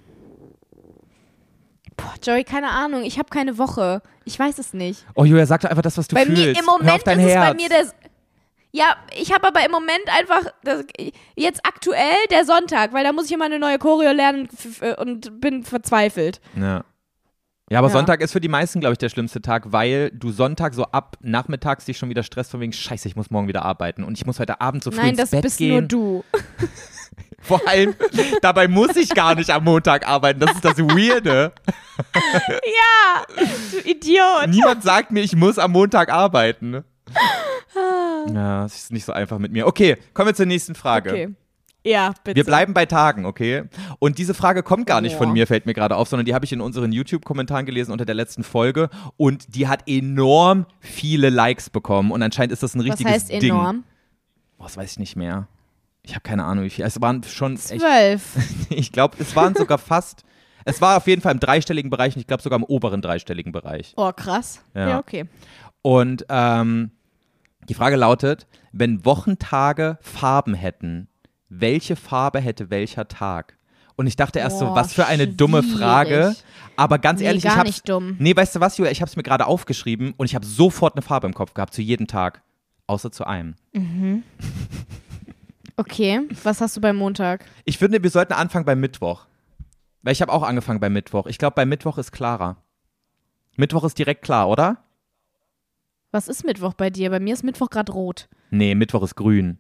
[1.97, 3.03] Boah, Joey, keine Ahnung.
[3.03, 4.01] Ich habe keine Woche.
[4.23, 5.05] Ich weiß es nicht.
[5.15, 6.41] Oh, Julia, sag doch einfach das, was du bei fühlst.
[6.41, 7.19] mir im Moment ist Herz.
[7.19, 7.85] es bei mir der.
[8.71, 10.83] Ja, ich habe aber im Moment einfach das,
[11.35, 15.39] jetzt aktuell der Sonntag, weil da muss ich immer eine neue Choreo lernen f- und
[15.41, 16.39] bin verzweifelt.
[16.55, 16.83] Ja.
[17.69, 17.93] Ja, aber Ja.
[17.93, 21.17] Sonntag ist für die meisten, glaube ich, der schlimmste Tag, weil du Sonntag so ab
[21.21, 24.25] nachmittags dich schon wieder stresst von wegen Scheiße, ich muss morgen wieder arbeiten und ich
[24.25, 25.71] muss heute Abend so früh Nein, ins das Bett bist gehen.
[25.71, 26.23] nur du.
[27.39, 27.95] Vor allem,
[28.41, 30.39] dabei muss ich gar nicht am Montag arbeiten.
[30.39, 31.53] Das ist das Weirde.
[33.71, 34.49] Du Idiot.
[34.49, 36.83] Niemand sagt mir, ich muss am Montag arbeiten.
[38.33, 39.67] Ja, es ist nicht so einfach mit mir.
[39.67, 41.09] Okay, kommen wir zur nächsten Frage.
[41.11, 41.29] Okay.
[41.83, 42.35] Ja, bitte.
[42.35, 43.63] Wir bleiben bei Tagen, okay?
[43.99, 45.33] Und diese Frage kommt gar nicht von Boah.
[45.33, 48.15] mir, fällt mir gerade auf, sondern die habe ich in unseren YouTube-Kommentaren gelesen unter der
[48.15, 52.87] letzten Folge und die hat enorm viele Likes bekommen und anscheinend ist das ein Was
[52.87, 53.51] richtiges heißt Ding.
[53.51, 53.83] enorm?
[54.57, 55.47] Boah, das weiß ich nicht mehr.
[56.07, 56.85] Ich habe keine Ahnung, wie viel.
[56.85, 58.21] Es waren schon Zwölf.
[58.69, 60.23] ich glaube, es waren sogar fast,
[60.63, 63.51] es war auf jeden Fall im dreistelligen Bereich und ich glaube sogar im oberen dreistelligen
[63.51, 63.93] Bereich.
[63.97, 64.61] Oh, krass.
[64.73, 64.89] Ja.
[64.89, 65.25] Ja, okay.
[65.81, 66.91] Und ähm,
[67.67, 71.09] die Frage lautet, wenn Wochentage Farben hätten,
[71.49, 73.57] welche Farbe hätte welcher Tag?
[73.97, 75.77] Und ich dachte erst so, Boah, was für eine dumme schwierig.
[75.77, 76.35] Frage.
[76.77, 78.15] Aber ganz Nee, ehrlich, gar ich hab's, nicht dumm.
[78.19, 80.95] Nee, weißt du was, Julia, ich habe es mir gerade aufgeschrieben und ich habe sofort
[80.95, 82.43] eine Farbe im Kopf gehabt, zu jedem Tag.
[82.85, 83.55] Außer zu einem.
[85.77, 87.45] Okay, was hast du beim Montag?
[87.65, 89.27] Ich finde, wir sollten anfangen beim Mittwoch.
[90.01, 91.27] Weil ich habe auch angefangen beim Mittwoch.
[91.27, 92.57] Ich glaube, beim Mittwoch ist klarer.
[93.57, 94.77] Mittwoch ist direkt klar, oder?
[96.11, 97.09] Was ist Mittwoch bei dir?
[97.11, 98.27] Bei mir ist Mittwoch gerade rot.
[98.49, 99.59] Nee, Mittwoch ist grün.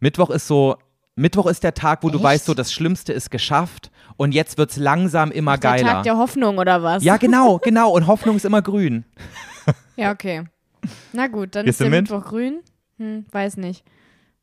[0.00, 0.76] Mittwoch ist so,
[1.16, 2.24] Mittwoch ist der Tag, wo du Echt?
[2.24, 5.88] weißt, so das Schlimmste ist geschafft und jetzt wird's langsam immer Der geiler.
[5.94, 7.02] Tag der Hoffnung oder was?
[7.02, 7.90] ja, genau, genau.
[7.90, 9.04] Und Hoffnung ist immer grün.
[9.96, 10.44] Ja, okay.
[11.12, 12.10] Na gut, dann Gehst ist du der mit?
[12.10, 12.60] Mittwoch grün.
[12.98, 13.84] Hm, weiß nicht.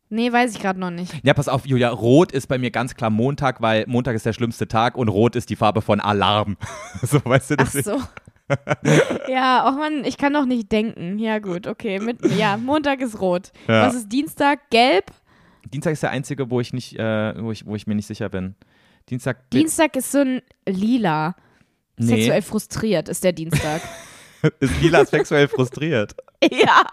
[0.09, 1.13] Nee, weiß ich gerade noch nicht.
[1.23, 4.33] Ja, pass auf, Julia, rot ist bei mir ganz klar Montag, weil Montag ist der
[4.33, 6.57] schlimmste Tag und rot ist die Farbe von Alarm.
[7.01, 8.01] so, weißt du, Ach das so.
[9.27, 11.17] ja, oh Mann, ich kann doch nicht denken.
[11.17, 11.99] Ja, gut, okay.
[11.99, 13.51] Mit, ja, Montag ist rot.
[13.67, 13.87] Ja.
[13.87, 14.69] Was ist Dienstag?
[14.69, 15.05] Gelb?
[15.73, 18.29] Dienstag ist der einzige, wo ich nicht, äh, wo ich, wo ich mir nicht sicher
[18.29, 18.55] bin.
[19.09, 19.49] Dienstag.
[19.49, 21.35] Dienstag ist so ein lila.
[21.97, 23.81] nee, Sexuell frustriert ist der Dienstag.
[24.59, 26.15] ist lila sexuell frustriert.
[26.43, 26.83] ja,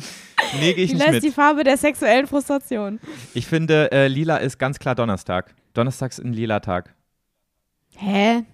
[0.60, 1.24] Nee, gehe ich lila nicht ist mit.
[1.24, 3.00] die Farbe der sexuellen Frustration.
[3.34, 5.54] Ich finde, äh, lila ist ganz klar Donnerstag.
[5.74, 6.94] Donnerstag ist ein lila Tag.
[7.96, 8.44] Hä?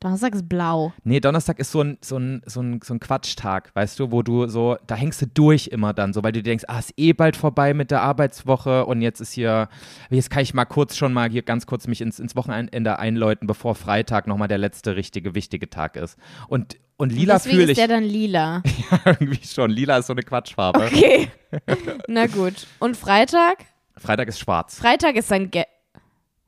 [0.00, 0.92] Donnerstag ist blau.
[1.02, 4.22] Nee, Donnerstag ist so ein, so ein, so ein, so ein Quatschtag, weißt du, wo
[4.22, 6.94] du so, da hängst du durch immer dann so, weil du dir denkst, ah, ist
[6.96, 9.68] eh bald vorbei mit der Arbeitswoche und jetzt ist hier,
[10.08, 13.48] jetzt kann ich mal kurz schon mal hier ganz kurz mich ins, ins Wochenende einläuten,
[13.48, 16.16] bevor Freitag nochmal der letzte richtige, wichtige Tag ist.
[16.46, 18.62] Und, und lila fühle ist ich der dann lila.
[19.04, 19.70] irgendwie schon.
[19.70, 20.84] Lila ist so eine Quatschfarbe.
[20.86, 21.30] Okay.
[22.08, 22.66] Na gut.
[22.80, 23.64] Und Freitag?
[23.96, 24.78] Freitag ist schwarz.
[24.78, 25.68] Freitag ist dann gelb.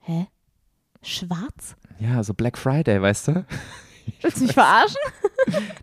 [0.00, 0.26] Hä?
[1.02, 1.76] Schwarz?
[2.00, 3.46] Ja, so Black Friday, weißt du?
[4.22, 4.96] Willst du mich verarschen?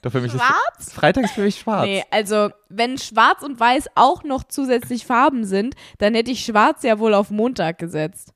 [0.02, 0.80] Doch für mich Schwarz?
[0.80, 1.86] ist Freitag ist für mich schwarz.
[1.86, 6.84] Nee, also wenn schwarz und weiß auch noch zusätzlich Farben sind, dann hätte ich schwarz
[6.84, 8.34] ja wohl auf Montag gesetzt.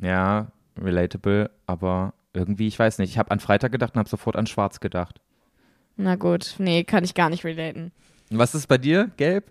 [0.00, 3.10] Ja, relatable, aber irgendwie, ich weiß nicht.
[3.10, 5.20] Ich habe an Freitag gedacht und habe sofort an schwarz gedacht.
[6.02, 7.92] Na gut, nee, kann ich gar nicht relaten.
[8.30, 9.10] Und Was ist bei dir?
[9.16, 9.50] Gelb?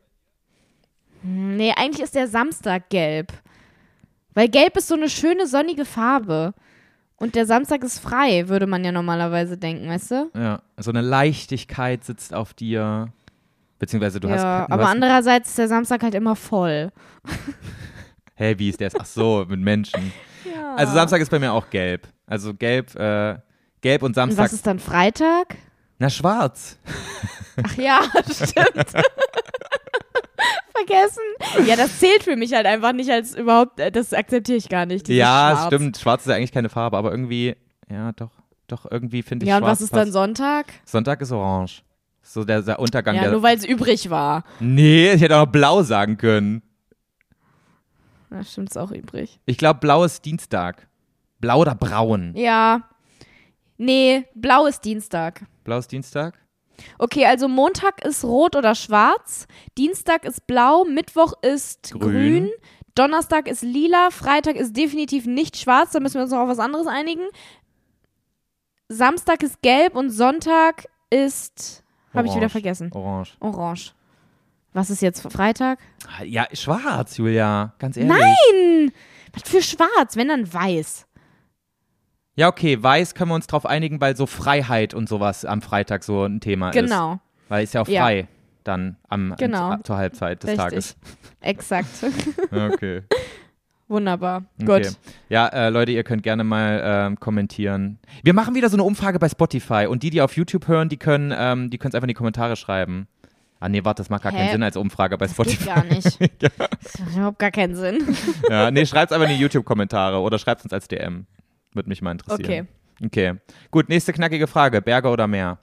[1.22, 3.32] Hm, Nee, eigentlich ist der Samstag gelb.
[4.34, 6.54] Weil gelb ist so eine schöne sonnige Farbe.
[7.18, 10.32] Und der Samstag ist frei, würde man ja normalerweise denken, weißt du?
[10.34, 13.12] Ja, so eine Leichtigkeit sitzt auf dir.
[13.78, 14.42] Beziehungsweise du hast.
[14.42, 16.92] ja, du aber hast, andererseits ist der Samstag halt immer voll.
[18.36, 18.90] Hä, wie ist der?
[18.98, 20.12] Ach so, mit Menschen.
[20.56, 20.74] Ja.
[20.76, 22.08] Also Samstag ist bei mir auch gelb.
[22.26, 23.38] Also gelb, äh,
[23.82, 24.46] Gelb und Und Samstag.
[24.46, 25.58] was ist dann Freitag?
[26.00, 26.78] Na, schwarz.
[27.62, 28.00] Ach ja,
[28.32, 28.88] stimmt.
[30.76, 31.68] Vergessen.
[31.68, 34.86] Ja, das zählt für mich halt einfach nicht als überhaupt, äh, das akzeptiere ich gar
[34.86, 35.10] nicht.
[35.10, 35.68] ja, Schwarz.
[35.68, 35.98] stimmt.
[35.98, 37.56] Schwarz ist ja eigentlich keine Farbe, aber irgendwie,
[37.92, 38.32] ja, doch,
[38.68, 40.14] doch, irgendwie finde ich Ja, und schwarz was ist dann passt.
[40.14, 40.66] Sonntag?
[40.86, 41.84] Sonntag ist orange.
[42.22, 43.32] So der, der Untergang Ja, der.
[43.32, 44.44] nur weil es übrig war.
[44.60, 46.62] nee, ich hätte auch blau sagen können.
[48.30, 49.40] Na, stimmt, ist auch übrig.
[49.46, 50.88] Ich glaube, blau ist Dienstag.
[51.40, 52.34] Blau oder braun?
[52.36, 52.84] Ja.
[53.78, 55.42] Nee, blau ist Dienstag.
[55.70, 56.34] Blau ist Dienstag?
[56.98, 59.46] Okay, also Montag ist rot oder schwarz,
[59.78, 62.00] Dienstag ist blau, Mittwoch ist Grün.
[62.00, 62.50] grün,
[62.96, 66.58] Donnerstag ist lila, Freitag ist definitiv nicht schwarz, da müssen wir uns noch auf was
[66.58, 67.22] anderes einigen.
[68.88, 71.84] Samstag ist gelb und Sonntag ist,
[72.16, 73.38] habe ich wieder vergessen, Orange.
[73.40, 73.94] orange.
[74.74, 75.78] Was ist jetzt Freitag?
[76.26, 77.76] Ja, schwarz, Julia.
[77.78, 78.12] Ganz ehrlich.
[78.12, 78.92] Nein!
[79.34, 81.06] Was für schwarz, wenn dann weiß.
[82.40, 86.06] Ja, okay, weiß können wir uns drauf einigen, weil so Freiheit und sowas am Freitag
[86.06, 86.74] so ein Thema ist.
[86.76, 87.20] Genau,
[87.50, 88.04] Weil ist ja auch Ja.
[88.04, 88.30] frei
[88.64, 89.76] dann am Genau.
[89.84, 90.64] zur Halbzeit des richtig.
[90.66, 90.96] Tages.
[91.42, 91.90] Exakt.
[92.52, 93.02] Okay.
[93.90, 94.44] Wunderbar.
[94.62, 94.84] okay.
[94.84, 94.98] Gut.
[95.28, 98.00] Ja, äh, Leute, ihr könnt gerne mal ähm, kommentieren.
[98.24, 100.98] Wir machen wieder so eine Umfrage bei Spotify und die, die auf YouTube hören, die
[100.98, 103.08] können ähm, die können es einfach in die Kommentare schreiben.
[103.60, 104.52] Ah nee, warte, das macht gar keinen Hä?
[104.54, 105.66] Sinn als Umfrage bei Das geht Spotify.
[105.66, 106.18] gar nicht.
[106.40, 108.16] Das macht überhaupt gar keinen Sinn.
[108.50, 111.26] Ja, nee, schreibt's einfach in die YouTube-Kommentare oder schreibt's uns als DM.
[111.74, 112.68] Würde mich mal interessieren.
[113.02, 113.06] Okay.
[113.06, 113.40] Okay.
[113.72, 114.82] Gut, nächste knackige Frage.
[114.82, 115.60] Berge oder Meer?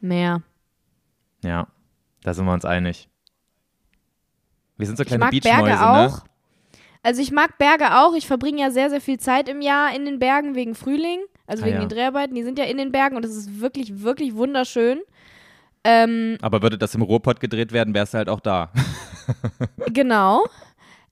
[0.00, 0.42] Mehr.
[1.42, 1.66] Ja,
[2.22, 3.08] da sind wir uns einig.
[4.76, 6.16] Wir sind so Ich kleine mag Beachmäuse, Berge auch.
[6.18, 6.22] ne?
[7.02, 8.14] Also ich mag Berge auch.
[8.14, 11.62] Ich verbringe ja sehr, sehr viel Zeit im Jahr in den Bergen wegen Frühling, also
[11.62, 11.80] Ah, wegen ja.
[11.84, 12.34] den Dreharbeiten.
[12.34, 15.00] Die sind ja in den Bergen und es ist wirklich, wirklich wunderschön.
[15.84, 18.72] Ähm, Aber würde das im Ruhrpott gedreht werden, wärst du halt auch da.
[19.92, 20.46] genau.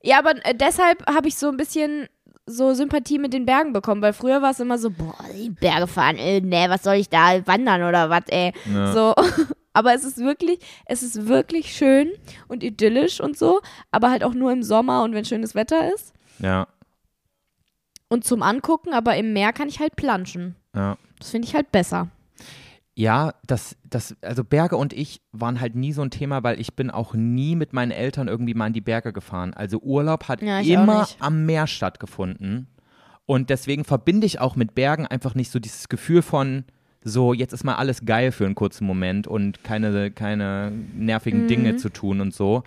[0.01, 2.07] Ja, aber äh, deshalb habe ich so ein bisschen
[2.45, 5.87] so Sympathie mit den Bergen bekommen, weil früher war es immer so, boah, die Berge
[5.87, 8.51] fahren, äh, nee, was soll ich da wandern oder was, ey.
[8.71, 8.91] Ja.
[8.93, 9.15] So.
[9.75, 12.11] Aber es ist wirklich, es ist wirklich schön
[12.47, 16.13] und idyllisch und so, aber halt auch nur im Sommer und wenn schönes Wetter ist.
[16.37, 16.67] Ja,
[18.07, 20.55] Und zum Angucken, aber im Meer kann ich halt planschen.
[20.75, 20.95] ja.
[21.17, 22.09] Das finde ich halt besser.
[22.95, 26.75] Ja, das, das, also Berge und ich waren halt nie so ein Thema, weil ich
[26.75, 29.53] bin auch nie mit meinen Eltern irgendwie mal in die Berge gefahren.
[29.55, 32.67] Also Urlaub hat Ja, immer am Meer stattgefunden.
[33.25, 36.65] Und deswegen verbinde ich auch mit Bergen einfach nicht so dieses Gefühl von,
[37.03, 41.47] so, jetzt ist mal alles geil für einen kurzen Moment und keine, keine nervigen Mhm.
[41.47, 42.63] Dinge zu tun und so.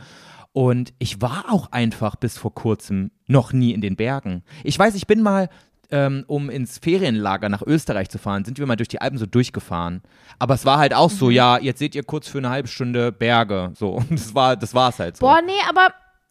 [0.52, 4.42] Und ich war auch einfach bis vor kurzem noch nie in den Bergen.
[4.64, 5.50] Ich weiß, ich bin mal,
[5.90, 9.26] ähm, um ins Ferienlager nach Österreich zu fahren, sind wir mal durch die Alpen so
[9.26, 10.02] durchgefahren.
[10.38, 11.16] Aber es war halt auch Mhm.
[11.16, 13.72] so, ja, jetzt seht ihr kurz für eine halbe Stunde Berge.
[13.74, 15.26] So, und das war, das war's halt so.
[15.26, 15.88] Boah, nee, aber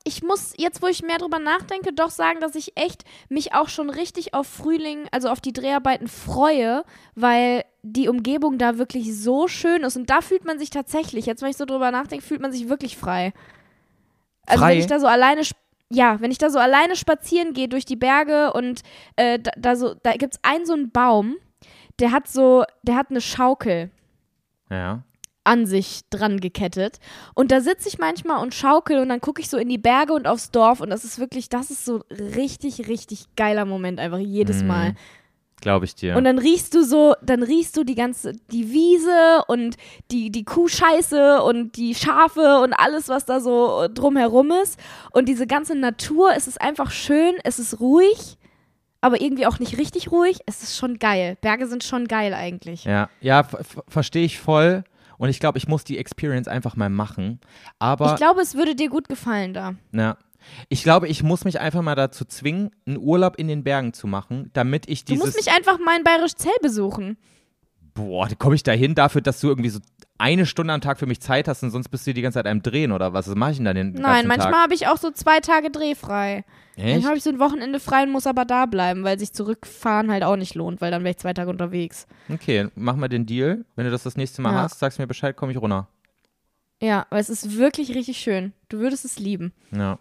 [0.08, 3.70] ich muss jetzt, wo ich mehr drüber nachdenke, doch sagen, dass ich echt mich auch
[3.70, 6.84] schon richtig auf Frühling, also auf die Dreharbeiten freue,
[7.16, 11.42] weil die Umgebung da wirklich so schön ist und da fühlt man sich tatsächlich, jetzt
[11.42, 13.34] wenn ich so drüber nachdenke, fühlt man sich wirklich frei.
[14.46, 14.74] Also Frei?
[14.74, 15.58] wenn ich da so alleine sp-
[15.92, 18.82] ja, wenn ich da so alleine spazieren gehe durch die Berge und
[19.16, 21.36] äh, da, da so, da gibt's einen so einen Baum,
[22.00, 23.92] der hat so, der hat eine Schaukel
[24.70, 25.04] Ja.
[25.44, 26.98] an sich dran gekettet.
[27.36, 30.14] Und da sitze ich manchmal und schaukel und dann gucke ich so in die Berge
[30.14, 34.18] und aufs Dorf und das ist wirklich, das ist so richtig, richtig geiler Moment einfach
[34.20, 34.68] jedes Mhm.
[34.68, 34.96] Mal.
[35.62, 36.16] Glaube ich dir.
[36.16, 39.78] Und dann riechst du so, dann riechst du die ganze, die Wiese und
[40.12, 44.80] die, die Kuhscheiße und die Schafe und alles, was da so drumherum ist.
[45.12, 48.38] Und diese ganze Natur, es ist einfach schön, es ist ruhig,
[49.02, 50.40] aber irgendwie auch nicht richtig ruhig.
[50.46, 51.38] Es ist schon geil.
[51.42, 52.84] Berge sind schon geil eigentlich.
[52.84, 54.84] Ja, ja, ver- ver- verstehe ich voll.
[55.18, 57.40] Und ich glaube, ich muss die Experience einfach mal machen.
[57.80, 59.76] Aber Ich glaube, es würde dir gut gefallen da.
[59.94, 60.18] Ja.
[60.70, 64.08] Ich glaube, ich muss mich einfach mal dazu zwingen, einen Urlaub in den Bergen zu
[64.08, 65.26] machen, damit ich Du dieses.
[65.26, 67.18] musst mich einfach mal in Bayerisch Zell besuchen.
[67.94, 69.80] boah, komme ich da hin dafür, dass du irgendwie so
[70.18, 72.48] eine Stunde am Tag für mich Zeit hast und sonst bist du die ganze Zeit
[72.48, 73.28] am Drehen oder was?
[73.28, 76.46] Was mache ich denn da den Nein, manchmal habe ich auch so zwei Tage drehfrei.
[76.78, 76.86] Echt?
[76.88, 80.12] Manchmal habe ich so ein Wochenende frei und muss aber da bleiben, weil sich zurückfahren
[80.12, 82.06] halt auch nicht lohnt, weil dann wäre ich zwei Tage unterwegs.
[82.32, 83.66] Okay, mach mal den Deal.
[83.76, 84.62] Wenn du das das nächste Mal Ja.
[84.64, 85.88] hast, sagst du mir Bescheid, komme ich runter.
[86.82, 88.52] Ja, aber es ist wirklich richtig schön.
[88.70, 89.54] Du würdest es lieben.
[89.72, 90.00] Ja.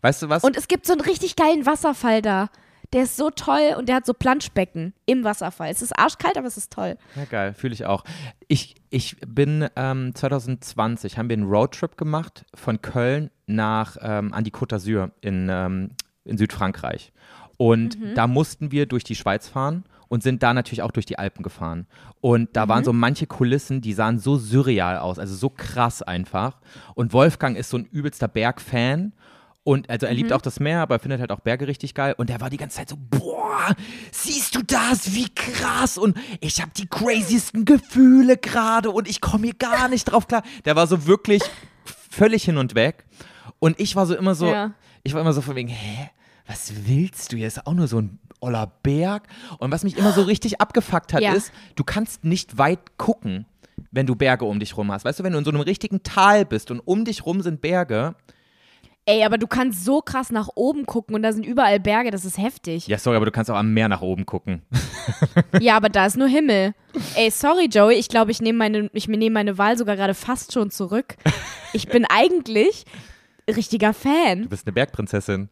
[0.00, 0.44] Weißt du was?
[0.44, 2.48] Und es gibt so einen richtig geilen Wasserfall da.
[2.92, 5.70] Der ist so toll und der hat so Planschbecken im Wasserfall.
[5.70, 6.98] Es ist arschkalt, aber es ist toll.
[7.16, 8.04] Ja, geil, fühle ich auch.
[8.48, 14.44] Ich, ich bin ähm, 2020, haben wir einen Roadtrip gemacht von Köln nach ähm, an
[14.44, 15.92] die Côte d'Azur in, ähm,
[16.24, 17.12] in Südfrankreich.
[17.56, 21.18] Und da mussten wir durch die Schweiz fahren und sind da natürlich auch durch die
[21.18, 21.86] Alpen gefahren.
[22.20, 26.60] Und da waren so manche Kulissen, die sahen so surreal aus, also so krass einfach.
[26.94, 29.12] Und Wolfgang ist so ein übelster Bergfan.
[29.64, 30.36] Und also er liebt Mhm.
[30.36, 32.14] auch das Meer, aber er findet halt auch Berge richtig geil.
[32.18, 33.74] Und er war die ganze Zeit so, boah,
[34.10, 35.14] siehst du das?
[35.14, 35.98] Wie krass.
[35.98, 40.42] Und ich habe die craziesten Gefühle gerade und ich komme hier gar nicht drauf klar.
[40.64, 41.42] Der war so wirklich
[42.10, 43.04] völlig hin und weg.
[43.60, 44.72] Und ich war so immer so, Ja.
[45.04, 46.10] ich war immer so von wegen, hä,
[46.46, 47.36] was willst du?
[47.36, 49.28] Hier ist auch nur so ein oller Berg.
[49.58, 51.34] Und was mich immer so richtig abgefuckt hat, Ja.
[51.34, 53.46] ist, du kannst nicht weit gucken,
[53.92, 55.04] wenn du Berge um dich rum hast.
[55.04, 57.60] Weißt du, wenn du in so einem richtigen Tal bist und um dich rum sind
[57.60, 58.16] Berge,
[59.04, 62.24] Ey, aber du kannst so krass nach oben gucken und da sind überall Berge, das
[62.24, 62.86] ist heftig.
[62.86, 64.62] Ja, sorry, aber du kannst auch am Meer nach oben gucken.
[65.60, 66.74] Ja, aber da ist nur Himmel.
[67.16, 70.52] Ey, sorry, Joey, ich glaube, ich nehme meine, ich nehme meine Wahl sogar gerade fast
[70.52, 71.16] schon zurück.
[71.72, 72.84] Ich bin eigentlich
[73.48, 74.42] richtiger Fan.
[74.42, 75.48] Du bist eine Bergprinzessin.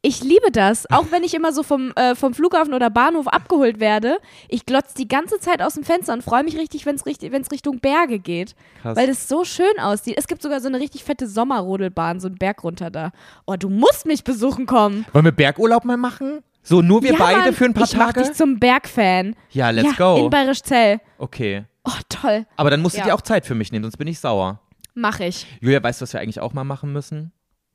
[0.00, 0.86] Ich liebe das.
[0.90, 4.18] Auch wenn ich immer so vom, äh, vom Flughafen oder Bahnhof abgeholt werde.
[4.48, 7.32] Ich glotze die ganze Zeit aus dem Fenster und freue mich richtig, wenn es richtig,
[7.32, 8.54] wenn's Richtung Berge geht.
[8.82, 8.96] Krass.
[8.96, 10.14] Weil das so schön aussieht.
[10.16, 13.10] Es gibt sogar so eine richtig fette Sommerrodelbahn, so einen Berg runter da.
[13.46, 15.04] Oh, du musst mich besuchen kommen.
[15.12, 16.40] Wollen wir Bergurlaub mal machen?
[16.62, 18.28] So, nur wir ja, beide Mann, für ein paar ich mach Tage?
[18.28, 19.34] dich zum Bergfan.
[19.50, 20.22] Ja, let's ja, go.
[20.24, 21.00] In Bayerisch Zell.
[21.16, 21.64] Okay.
[21.84, 22.46] Oh, toll.
[22.56, 23.06] Aber dann musst du Ja.
[23.06, 24.60] dir auch Zeit für mich nehmen, sonst bin ich sauer.
[24.94, 25.46] Mach ich.
[25.60, 27.32] Julia, weißt du, was wir eigentlich auch mal machen müssen?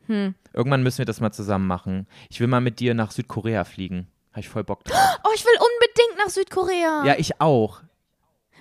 [0.07, 0.35] Hm.
[0.53, 2.07] Irgendwann müssen wir das mal zusammen machen.
[2.29, 4.07] Ich will mal mit dir nach Südkorea fliegen.
[4.31, 4.97] Habe ich voll Bock drauf.
[5.25, 7.03] Oh, ich will unbedingt nach Südkorea.
[7.05, 7.81] ja, ich auch.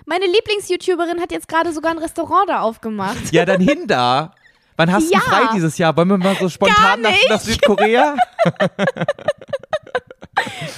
[0.05, 3.31] Meine Lieblings-YouTuberin hat jetzt gerade sogar ein Restaurant da aufgemacht.
[3.31, 4.33] Ja, dann hin da.
[4.75, 5.19] Wann hast Ja.
[5.19, 5.95] du frei dieses Jahr?
[5.95, 8.15] Wollen wir mal so spontan nach, nach Südkorea?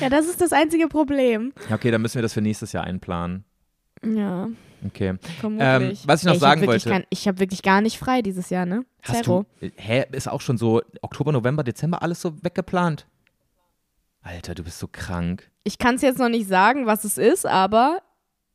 [0.02, 1.54] Ja, das ist das einzige Problem.
[1.72, 3.46] Okay, dann müssen wir das für nächstes Jahr einplanen.
[4.04, 4.50] Ja,
[4.86, 5.16] Okay.
[5.40, 6.02] vermutlich.
[6.02, 6.90] Ähm, was ich noch Ey, sagen hab wollte.
[6.90, 8.86] Kein, ich habe wirklich gar nicht frei dieses Jahr, ne?
[9.02, 9.46] Hast Zero.
[9.60, 13.08] du, hä, ist auch schon so Oktober, November, Dezember alles so weggeplant?
[14.22, 15.50] Alter, du bist so krank.
[15.64, 18.02] Ich kann es jetzt noch nicht sagen, was es ist, aber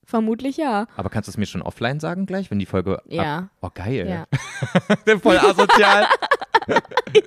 [0.05, 0.87] vermutlich ja.
[0.97, 2.99] Aber kannst du es mir schon offline sagen gleich, wenn die Folge.
[2.99, 3.51] Ab Ja.
[3.61, 4.09] oh, geil.
[4.09, 4.27] Ja.
[5.19, 6.07] Voll asozial.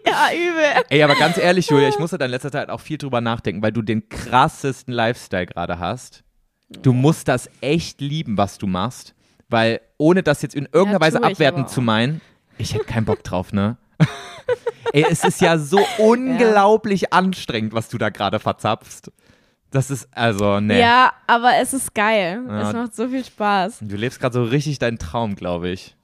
[0.05, 0.83] Ja, übel.
[0.89, 3.61] Ey, aber ganz ehrlich, Julia, ich musste dann in letzter Zeit auch viel drüber nachdenken,
[3.61, 6.23] weil du den krassesten Lifestyle gerade hast.
[6.81, 9.13] Du musst das echt lieben, was du machst,
[9.49, 12.21] weil ohne das jetzt in irgendeiner Ja, Weise abwertend zu meinen,
[12.57, 13.77] ich hätte keinen Bock drauf, ne?
[14.93, 19.11] Ey, es ist ja so unglaublich anstrengend, was du da gerade verzapfst.
[19.71, 20.79] Das ist, also, ne.
[20.79, 22.43] Ja, aber es ist geil.
[22.47, 22.69] Ja.
[22.69, 23.79] Es macht so viel Spaß.
[23.81, 25.95] Du lebst gerade so richtig deinen Traum, glaube ich.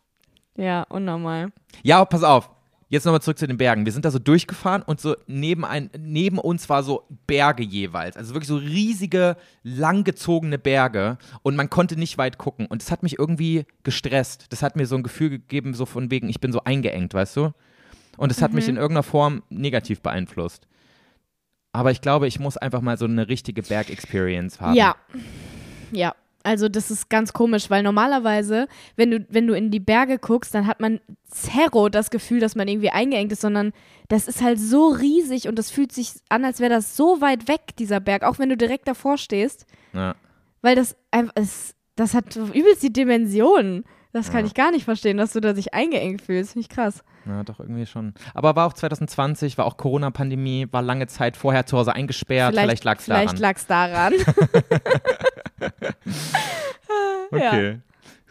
[0.57, 1.51] Ja, unnormal.
[1.83, 2.49] Ja, pass auf.
[2.91, 3.85] Jetzt nochmal zurück zu den Bergen.
[3.85, 8.17] Wir sind da so durchgefahren und so neben, ein, neben uns war so Berge jeweils.
[8.17, 11.19] Also wirklich so riesige, langgezogene Berge.
[11.43, 12.65] Und man konnte nicht weit gucken.
[12.65, 14.47] Und das hat mich irgendwie gestresst.
[14.49, 17.37] Das hat mir so ein Gefühl gegeben, so von wegen, ich bin so eingeengt, weißt
[17.37, 17.53] du?
[18.17, 20.67] Und es hat mich in irgendeiner Form negativ beeinflusst.
[21.71, 24.75] Aber ich glaube, ich muss einfach mal so eine richtige Berg-Experience haben.
[24.75, 24.95] Ja.
[25.91, 26.15] Ja.
[26.43, 30.55] Also das ist ganz komisch, weil normalerweise, wenn du, wenn du in die Berge guckst,
[30.55, 33.73] dann hat man zero das Gefühl, dass man irgendwie eingeengt ist, sondern
[34.07, 37.47] das ist halt so riesig und das fühlt sich an, als wäre das so weit
[37.47, 40.15] weg, dieser Berg, auch wenn du direkt davor stehst, Ja.
[40.61, 43.83] weil das einfach, es, das hat übelst die Dimensionen.
[44.11, 44.47] Das kann Ja.
[44.47, 46.53] ich gar nicht verstehen, dass du da dich eingeengt fühlst.
[46.53, 47.03] Finde ich krass.
[47.27, 48.15] Ja, doch, irgendwie schon.
[48.33, 52.55] Aber war auch 2020, war auch Corona-Pandemie, war lange Zeit vorher zu Hause eingesperrt.
[52.55, 53.21] Vielleicht, lag es daran.
[53.27, 54.13] Vielleicht lag's daran.
[57.31, 57.79] okay.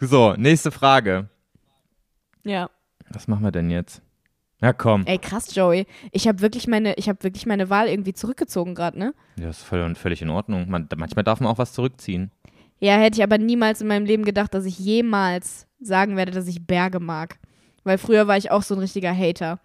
[0.01, 1.29] So, nächste Frage.
[2.45, 2.71] ja.
[3.11, 4.03] Was machen wir denn jetzt?
[4.61, 5.07] Ja, komm.
[5.07, 5.87] Ey, krass, Joey.
[6.13, 9.15] Ich habe wirklich meine, ich habe wirklich meine Wahl irgendwie zurückgezogen gerade, ne?
[9.39, 10.69] Ja, ist voll, völlig in Ordnung.
[10.69, 12.31] Man, manchmal darf man auch was zurückziehen.
[12.81, 16.49] Ja, hätte ich aber niemals in meinem Leben gedacht, dass ich jemals sagen werde, dass
[16.49, 17.39] ich Berge mag.
[17.85, 19.61] Weil früher war ich auch so ein richtiger Hater.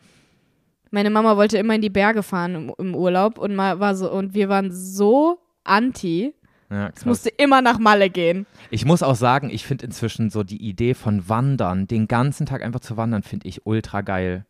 [0.91, 4.11] Meine Mama wollte immer in die Berge fahren im, im Urlaub und mal war so
[4.11, 6.35] und wir waren so anti.
[6.73, 8.47] Ja, Es musste immer nach Malle gehen.
[8.71, 12.63] Ich muss auch sagen, ich finde inzwischen so die Idee von Wandern, den ganzen Tag
[12.63, 14.45] einfach zu wandern, finde ich ultra geil.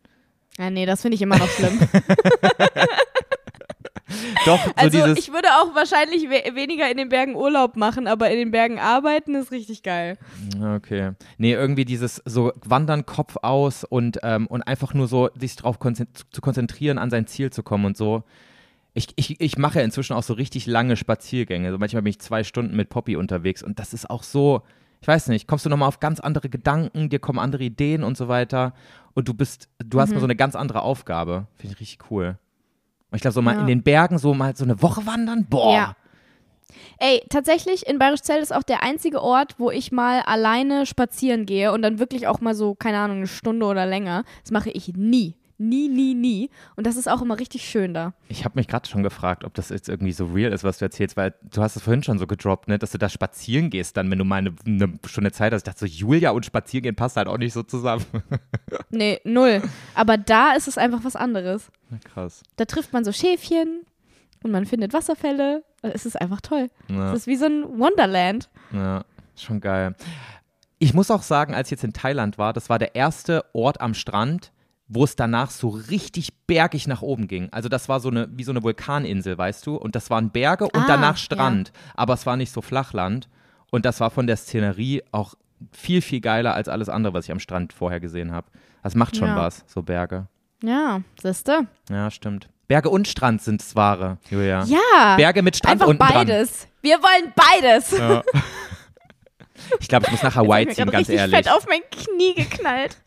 [0.58, 1.80] Ja, nee, das finde ich immer noch schlimm.
[4.46, 8.30] Doch, so also ich würde auch wahrscheinlich we weniger in den Bergen Urlaub machen, aber
[8.30, 10.18] in den Bergen arbeiten ist richtig geil.
[10.62, 11.12] Okay.
[11.38, 15.80] Nee, irgendwie dieses so Wandern, Kopf aus und, ähm, und einfach nur so sich darauf
[15.80, 18.24] konzen zu konzentrieren, an sein Ziel zu kommen und so.
[18.94, 21.72] Ich, ich, ich mache ja inzwischen auch so richtig lange Spaziergänge.
[21.72, 24.62] So manchmal bin ich zwei Stunden mit Poppy unterwegs und das ist auch so,
[25.02, 28.18] ich weiß nicht, kommst du nochmal auf ganz andere Gedanken, dir kommen andere Ideen und
[28.18, 28.74] so weiter
[29.16, 31.48] und du bist, du hast mal so eine ganz andere Aufgabe.
[31.56, 32.38] Finde ich richtig cool.
[33.10, 33.62] Und ich glaube, so mal Ja.
[33.62, 35.74] in den Bergen so mal so eine Woche wandern, boah.
[35.74, 35.96] Ja.
[37.00, 41.72] Ey, tatsächlich, in Bayerischzell ist auch der einzige Ort, wo ich mal alleine spazieren gehe
[41.72, 44.24] und dann wirklich auch mal so, keine Ahnung, eine Stunde oder länger.
[44.42, 45.36] Das mache ich nie.
[45.70, 46.50] Nie, nie, nie.
[46.76, 48.14] Und das ist auch immer richtig schön da.
[48.28, 50.86] Ich habe mich gerade schon gefragt, ob das jetzt irgendwie so real ist, was du
[50.86, 53.96] erzählst, weil du hast es vorhin schon so gedroppt, ne, dass du da spazieren gehst
[53.96, 55.62] dann, wenn du mal eine, eine Stunde Zeit hast.
[55.62, 58.06] Ich dachte so, Julia und spazieren gehen passt halt auch nicht so zusammen.
[58.90, 59.62] Nee, null.
[59.96, 61.72] Aber da ist es einfach was anderes.
[61.90, 62.44] Na, Krass.
[62.58, 63.82] Da trifft man so Schäfchen
[64.44, 65.64] und man findet Wasserfälle.
[65.82, 66.70] Es ist einfach toll.
[66.90, 67.12] Ja.
[67.12, 68.50] Es ist wie so ein Wonderland.
[68.72, 69.04] Ja,
[69.36, 69.96] schon geil.
[70.80, 73.80] Ich muss auch sagen, als ich jetzt in Thailand war, das war der erste Ort
[73.82, 74.52] am Strand,
[74.88, 77.50] wo es danach so richtig bergig nach oben ging.
[77.52, 79.76] Also das war so eine, wie so eine Vulkaninsel, weißt du?
[79.76, 81.72] Und das waren Berge und Ah, danach Strand.
[81.96, 83.28] Aber es war nicht so Flachland.
[83.72, 85.34] Und das war von der Szenerie auch
[85.72, 88.48] viel, viel geiler als alles andere, was ich am Strand vorher gesehen habe.
[88.84, 89.38] Das macht schon Ja.
[89.38, 90.28] was, so Berge.
[90.62, 91.68] Ja, siehste?
[91.90, 92.50] Ja, stimmt.
[92.68, 94.64] Berge und Strand sind das Wahre, Julia.
[94.66, 95.16] Ja.
[95.16, 96.14] Berge mit Strand Einfach unten dran.
[96.28, 96.68] beides.
[96.82, 97.92] Wir wollen beides.
[97.98, 98.22] Ja.
[99.80, 101.36] Ich glaube, ich muss nach Hawaii Ich ziehen, ganz ehrlich.
[101.36, 102.98] fett auf mein Knie geknallt.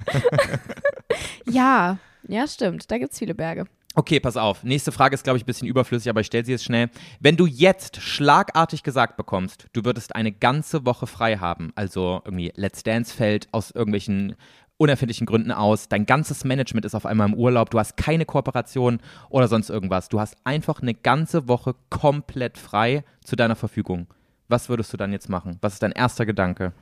[1.47, 1.99] ja,
[2.29, 2.91] ja, stimmt.
[2.91, 3.67] Da gibt es viele Berge.
[3.99, 4.63] Okay, pass auf.
[4.63, 6.91] Nächste Frage ist, glaube ich, ein bisschen überflüssig, aber ich stelle sie jetzt schnell.
[7.19, 12.53] Wenn du jetzt schlagartig gesagt bekommst, du würdest eine ganze Woche frei haben, also irgendwie
[12.57, 14.37] Let's Dance fällt aus irgendwelchen
[14.77, 19.01] unerfindlichen Gründen aus, dein ganzes Management ist auf einmal im Urlaub, du hast keine Kooperation
[19.31, 24.09] oder sonst irgendwas, du hast einfach eine ganze Woche komplett frei zu deiner Verfügung.
[24.49, 25.59] Was würdest du dann jetzt machen?
[25.61, 26.73] Was ist dein erster Gedanke?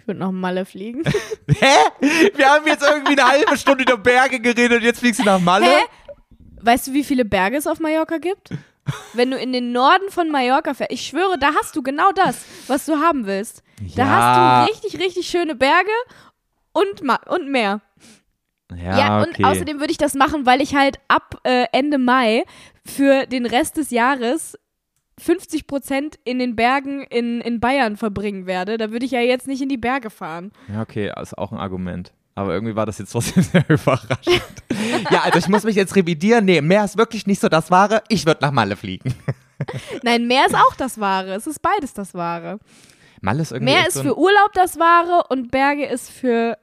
[0.00, 1.02] Ich würde nach Malle fliegen.
[1.48, 1.74] Hä?
[2.34, 5.40] Wir haben jetzt irgendwie eine halbe Stunde über Berge geredet und jetzt fliegst du nach
[5.40, 5.66] Malle?
[5.66, 5.82] Hä?
[6.60, 8.50] Weißt du, wie viele Berge es auf Mallorca gibt?
[9.14, 12.44] Wenn du in den Norden von Mallorca fährst, ich schwöre, da hast du genau das,
[12.66, 13.62] was du haben willst.
[13.96, 14.08] Da Ja.
[14.08, 15.88] hast du richtig, richtig schöne Berge
[16.72, 17.80] und, Ma und Meer.
[18.74, 19.42] Ja, okay.
[19.42, 22.44] und außerdem würde ich das machen, weil ich halt ab äh, Ende Mai
[22.84, 24.58] für den Rest des Jahres
[25.18, 28.78] 50 Prozent in den Bergen in, in Bayern verbringen werde.
[28.78, 30.52] Da würde ich ja jetzt nicht in die Berge fahren.
[30.72, 32.12] Ja, okay, ist auch ein Argument.
[32.34, 34.42] Aber irgendwie war das jetzt trotzdem sehr überraschend.
[35.10, 36.44] ja, also ich muss mich jetzt revidieren.
[36.44, 38.02] Nee, Meer ist wirklich nicht so das Wahre.
[38.08, 39.14] Ich würde nach Malle fliegen.
[40.02, 41.34] Nein, Meer ist auch das Wahre.
[41.34, 42.58] Es ist beides das Wahre.
[43.20, 46.58] Malle ist irgendwie Meer ist so für Urlaub das Wahre und Berge ist für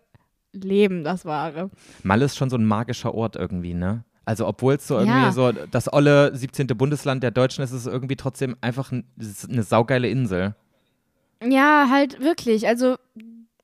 [0.52, 1.72] Leben das Wahre.
[2.04, 4.04] Malle ist schon so ein magischer Ort irgendwie, ne?
[4.26, 5.32] Also obwohl es so irgendwie Ja.
[5.32, 6.68] so das olle 17.
[6.68, 9.04] Bundesland der Deutschen ist, ist es irgendwie trotzdem einfach ein,
[9.50, 10.56] eine saugeile Insel.
[11.44, 12.68] Ja, halt wirklich.
[12.68, 12.98] Also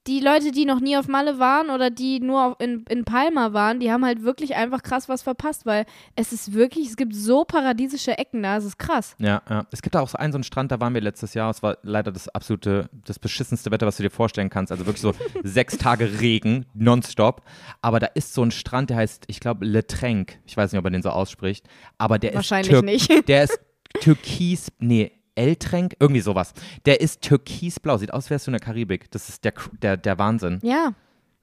[0.08, 3.80] die Leute, die noch nie auf Malle waren oder die nur in, in Palma waren,
[3.80, 5.86] die haben halt wirklich einfach krass was verpasst, weil
[6.16, 9.16] es ist wirklich, es gibt so paradiesische Ecken da, es ist krass.
[9.20, 9.66] Ja, ja.
[9.72, 11.50] Es gibt da auch so einen, so einen Strand, da waren wir letztes Jahr.
[11.50, 14.72] Es war leider das absolute, das beschissenste Wetter, was du dir vorstellen kannst.
[14.72, 15.14] Also wirklich so
[15.44, 17.42] sechs Tage Regen, nonstop.
[17.82, 20.40] Aber da ist so ein Strand, der heißt, ich glaube, Le Trenc.
[20.46, 21.66] Ich weiß nicht, ob man den so ausspricht.
[21.98, 23.28] Aber der Wahrscheinlich ist Tür- nicht.
[23.28, 23.60] Der ist
[24.02, 26.54] türkis, nee, El-Trenk, irgendwie sowas.
[26.86, 29.10] Der ist türkisblau, sieht aus, als wärst du in der Karibik.
[29.12, 30.60] Das ist der, der, der Wahnsinn.
[30.64, 30.94] Ja.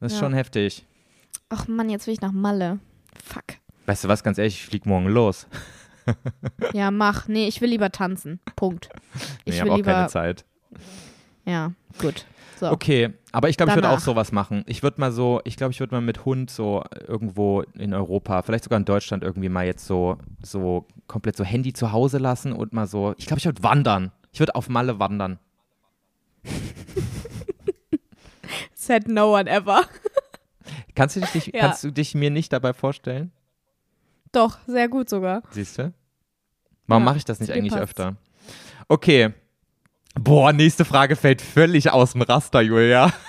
[0.01, 0.25] Das ist Ja.
[0.27, 0.85] schon heftig.
[1.49, 2.79] Ach Mann, jetzt will ich nach Malle.
[3.25, 3.45] Fuck.
[3.87, 5.47] Weißt du was, ganz ehrlich, ich flieg morgen los.
[6.75, 7.29] Ja, mach.
[7.29, 8.39] Nee, ich will lieber tanzen.
[8.57, 8.91] Punkt.
[8.93, 9.93] Nee, Ich ich habe auch lieber.
[9.93, 10.45] keine Zeit.
[11.47, 12.27] Ja, gut.
[12.61, 12.71] So.
[12.71, 14.63] Okay, aber ich glaube, ich würde auch sowas machen.
[14.67, 18.43] Ich würde mal so, ich glaube, ich würde mal mit Hund so irgendwo in Europa,
[18.43, 22.53] vielleicht sogar in Deutschland irgendwie mal jetzt so, so komplett so Handy zu Hause lassen
[22.53, 24.13] und mal so, ich glaube, ich würde wandern.
[24.33, 25.39] Ich würde auf Malle wandern.
[28.75, 29.85] Said no one ever.
[30.95, 31.61] Kannst du dich, Ja.
[31.61, 33.33] kannst du dich mir nicht dabei vorstellen?
[34.31, 35.43] Doch, sehr gut sogar.
[35.51, 35.93] Siehst du?
[36.87, 37.83] Warum Ja, mache ich das nicht eigentlich passt's.
[37.99, 38.17] öfter?
[38.89, 39.33] Okay.
[40.15, 43.13] Boah, nächste Frage fällt völlig aus dem Raster, Julia.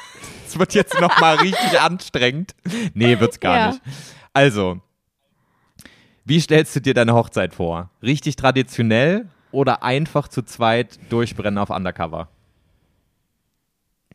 [0.47, 2.55] Es wird jetzt nochmal richtig anstrengend.
[2.93, 3.67] Nee, wird's gar Ja.
[3.69, 3.81] nicht.
[4.31, 4.79] Also,
[6.23, 7.89] wie stellst du dir deine Hochzeit vor?
[8.03, 12.29] Richtig traditionell oder einfach zu zweit durchbrennen auf Undercover?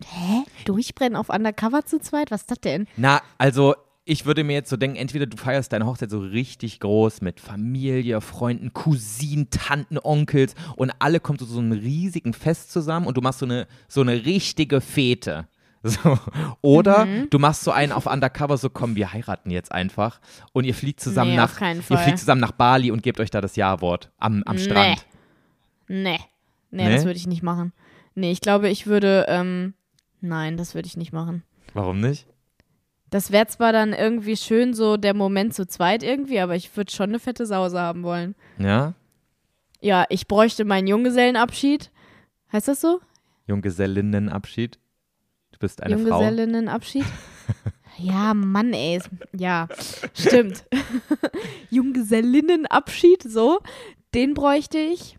[0.07, 0.45] Hä?
[0.65, 2.31] Durchbrennen auf Undercover zu zweit?
[2.31, 2.87] Was ist das denn?
[2.97, 3.75] Na, also
[4.05, 7.39] ich würde mir jetzt so denken, entweder du feierst deine Hochzeit so richtig groß mit
[7.41, 13.17] Familie, Freunden, Cousinen, Tanten, Onkels und alle kommen zu so einem riesigen Fest zusammen und
[13.17, 15.47] du machst so eine, so eine richtige Fete.
[15.83, 16.19] So.
[16.61, 17.31] Oder Mhm.
[17.31, 20.21] du machst so einen auf Undercover, so komm, wir heiraten jetzt einfach
[20.53, 23.41] und ihr fliegt zusammen Nee, nach ihr fliegt zusammen nach Bali und gebt euch da
[23.41, 24.63] das Ja-Wort am, am Nee.
[24.63, 25.07] Strand.
[25.89, 26.19] Nee.
[26.71, 26.93] Nee, Nee?
[26.97, 27.73] das würde ich nicht machen.
[28.15, 29.73] Nee, ich glaube, ich würde, ähm,
[30.21, 31.45] nein, das würde ich nicht machen.
[31.73, 32.27] Warum nicht?
[33.11, 36.93] Das wäre zwar dann irgendwie schön, so der Moment zu zweit irgendwie, aber ich würde
[36.93, 38.37] schon eine fette Sause haben wollen.
[38.59, 38.95] Ja?
[39.81, 41.91] Ja, ich bräuchte meinen Junggesellenabschied.
[42.53, 43.01] Heißt das so?
[43.47, 44.79] Junggesellinnenabschied.
[45.53, 46.21] Du bist eine Frau.
[46.21, 47.05] Junggesellinnenabschied?
[47.99, 49.01] ja, Mann, ey.
[49.37, 49.67] Ja,
[50.15, 50.65] stimmt.
[51.71, 53.59] Junggesellinnenabschied, so.
[54.15, 55.19] Den bräuchte ich.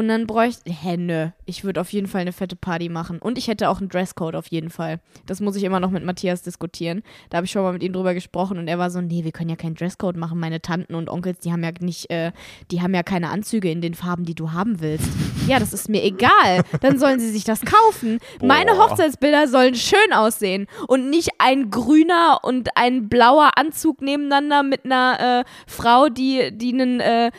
[0.00, 0.72] Und dann bräuchte.
[0.72, 1.28] Hä, nö.
[1.44, 3.18] Ich würde auf jeden Fall eine fette Party machen.
[3.18, 4.98] Und ich hätte auch einen Dresscode auf jeden Fall.
[5.26, 7.02] Das muss ich immer noch mit Matthias diskutieren.
[7.28, 9.32] Da habe ich schon mal mit ihm drüber gesprochen und er war so: Nee, wir
[9.32, 10.40] können ja keinen Dresscode machen.
[10.40, 12.32] Meine Tanten und Onkels, die haben ja nicht, äh,
[12.70, 15.06] die haben ja keine Anzüge in den Farben, die du haben willst.
[15.46, 16.64] Ja, das ist mir egal.
[16.80, 18.20] Dann sollen sie sich das kaufen.
[18.42, 18.88] Meine Boah.
[18.88, 25.40] Hochzeitsbilder sollen schön aussehen und nicht ein grüner und ein blauer Anzug nebeneinander mit einer
[25.40, 27.30] äh, Frau, die, die einen äh,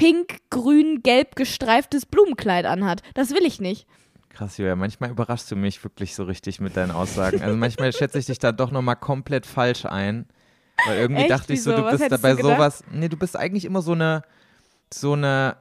[0.00, 3.02] pink, grün, gelb gestreiftes Blumenkleid anhat.
[3.12, 3.86] Das will ich nicht.
[4.30, 7.42] Krass, Julia, manchmal überraschst du mich wirklich so richtig mit deinen Aussagen.
[7.42, 10.26] Also manchmal schätze ich dich da doch nochmal komplett falsch ein.
[10.86, 11.30] Weil irgendwie Echt?
[11.30, 11.82] dachte ich so, Wieso?
[11.82, 12.82] du bist da hättest bei du sowas.
[12.90, 14.22] Nee, du bist eigentlich immer so eine,
[14.90, 15.56] so eine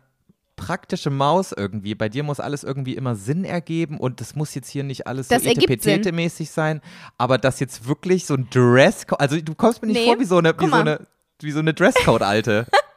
[0.55, 1.93] praktische Maus irgendwie.
[1.93, 5.27] Bei dir muss alles irgendwie immer Sinn ergeben und das muss jetzt hier nicht alles
[5.27, 6.79] Das so etepetete-mäßig sein.
[7.17, 10.25] Aber das jetzt wirklich so ein Dresscode, also du kommst mir nicht Nee, vor wie
[10.25, 11.07] so eine, wie so eine,
[11.41, 12.67] wie so eine Dresscode-Alte.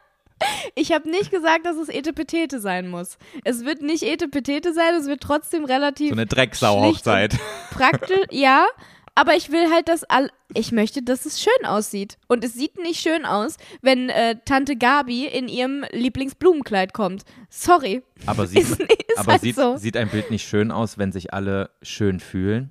[0.75, 3.19] Ich habe nicht gesagt, dass es Etepetete sein muss.
[3.45, 7.39] Es wird nicht Etepetete sein, es wird trotzdem relativ so eine Drecksau-Hochzeit.
[7.71, 8.67] praktisch, ja.
[9.15, 12.17] Aber ich will halt, dass all, ich möchte, dass es schön aussieht.
[12.29, 17.25] Und es sieht nicht schön aus, wenn äh, Tante Gabi in ihrem Lieblingsblumenkleid kommt.
[17.51, 18.03] Sorry.
[18.25, 18.89] Aber sieht, Ist, ist
[19.19, 19.77] aber halt sieht, so.
[19.77, 22.71] sieht ein Bild nicht schön aus, wenn sich alle schön fühlen?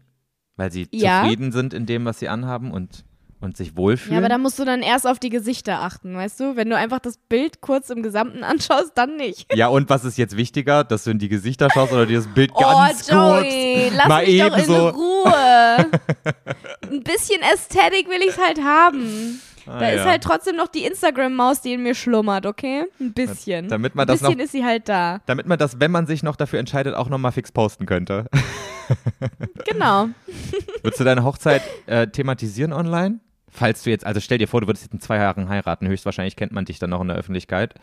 [0.56, 1.22] Weil sie Ja.
[1.22, 3.03] zufrieden sind in dem, was sie anhaben und,
[3.41, 4.13] und sich wohlfühlen?
[4.13, 6.55] Ja, aber da musst du dann erst auf die Gesichter achten, weißt du?
[6.55, 9.53] Wenn du einfach das Bild kurz im Gesamten anschaust, dann nicht.
[9.55, 12.27] ja, und was ist jetzt wichtiger, dass du in die Gesichter schaust oder dir das
[12.27, 14.89] Bild oh, ganz Joey, kurz lass mal mich doch eben in so.
[14.89, 15.34] Ruhe.
[16.91, 19.39] Ein bisschen Ästhetik will ich halt haben.
[19.68, 20.05] Ah, Da ist ja.
[20.05, 22.85] halt trotzdem noch die Instagram-Maus, die in mir schlummert, okay?
[22.99, 23.68] Ein bisschen.
[23.69, 25.19] Damit man Ein das bisschen noch- ist sie halt da.
[25.27, 28.26] Damit man das, wenn man sich noch dafür entscheidet, auch nochmal fix posten könnte.
[29.65, 30.09] Genau.
[30.81, 33.19] Würdest du deine Hochzeit äh, thematisieren online?
[33.53, 36.36] Falls du jetzt, also stell dir vor, du würdest jetzt in zwei Jahren heiraten, höchstwahrscheinlich
[36.38, 37.76] kennt man dich dann noch in der Öffentlichkeit.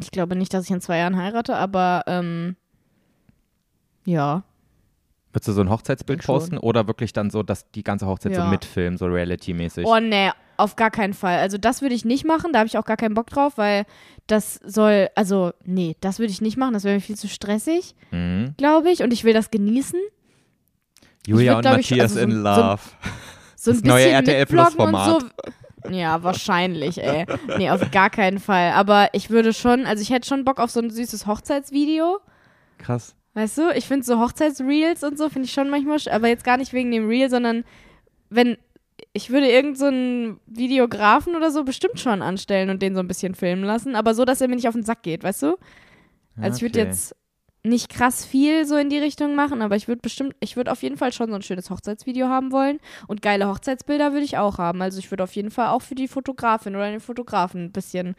[0.00, 2.54] Ich glaube nicht, dass ich in zwei Jahren heirate, aber ähm,
[4.04, 4.44] ja.
[5.32, 6.34] Würdest du so ein Hochzeitsbild schon.
[6.34, 8.46] posten oder wirklich dann so, dass die ganze Hochzeit so Ja.
[8.48, 9.84] mitfilmen, so reality-mäßig?
[9.86, 11.38] Oh nee, auf gar keinen Fall.
[11.38, 13.84] Also das würde ich nicht machen, da habe ich auch gar keinen Bock drauf, weil
[14.28, 17.94] das soll, also nee, das würde ich nicht machen, das wäre mir viel zu stressig,
[18.12, 18.54] Mhm.
[18.56, 19.02] glaube ich.
[19.02, 20.00] Und ich will das genießen.
[21.26, 22.80] Julia würd, und glaub ich, Matthias also so- in so Love.
[22.82, 23.08] So
[23.66, 25.22] ein Das neue bisschen RTL Plus Format.
[25.22, 25.90] So.
[25.90, 27.24] Ja, wahrscheinlich, ey.
[27.56, 28.72] Nee, auf gar keinen Fall.
[28.72, 32.18] Aber ich würde schon, also ich hätte schon Bock auf so ein süßes Hochzeitsvideo.
[32.78, 33.14] Krass.
[33.34, 36.56] Weißt du, ich finde so Hochzeitsreels und so finde ich schon manchmal, aber jetzt gar
[36.56, 37.64] nicht wegen dem Reel, sondern
[38.30, 38.58] wenn
[39.12, 43.08] ich würde irgend so einen Videografen oder so bestimmt schon anstellen und den so ein
[43.08, 45.56] bisschen filmen lassen, aber so, dass er mir nicht auf den Sack geht, weißt du?
[46.40, 46.88] Also ich würde Okay.
[46.88, 47.14] jetzt
[47.64, 50.82] nicht krass viel so in die Richtung machen, aber ich würde bestimmt, ich würde auf
[50.82, 54.58] jeden Fall schon so ein schönes Hochzeitsvideo haben wollen und geile Hochzeitsbilder würde ich auch
[54.58, 54.80] haben.
[54.80, 58.14] Also ich würde auf jeden Fall auch für die Fotografin oder den Fotografen ein bisschen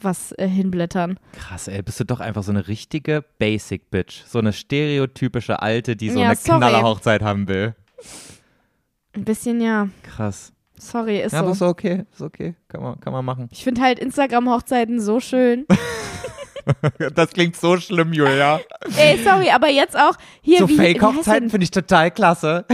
[0.00, 1.18] was äh, hinblättern.
[1.32, 4.24] Krass, ey, bist du doch einfach so eine richtige Basic Bitch.
[4.26, 6.58] So eine stereotypische Alte, die so Ja, eine sorry.
[6.58, 7.74] Knallerhochzeit haben will.
[9.14, 9.88] Ein bisschen ja.
[10.02, 10.52] Krass.
[10.76, 11.44] Sorry, ist ja, so.
[11.44, 12.56] aber ist okay, ist okay.
[12.66, 13.48] Kann man, kann man machen.
[13.52, 15.66] Ich finde halt Instagram-Hochzeiten so schön.
[17.14, 18.60] Das klingt so schlimm, Julia.
[18.96, 22.64] Ey, sorry, aber jetzt auch hier so Fake-Hochzeiten finde ich total klasse.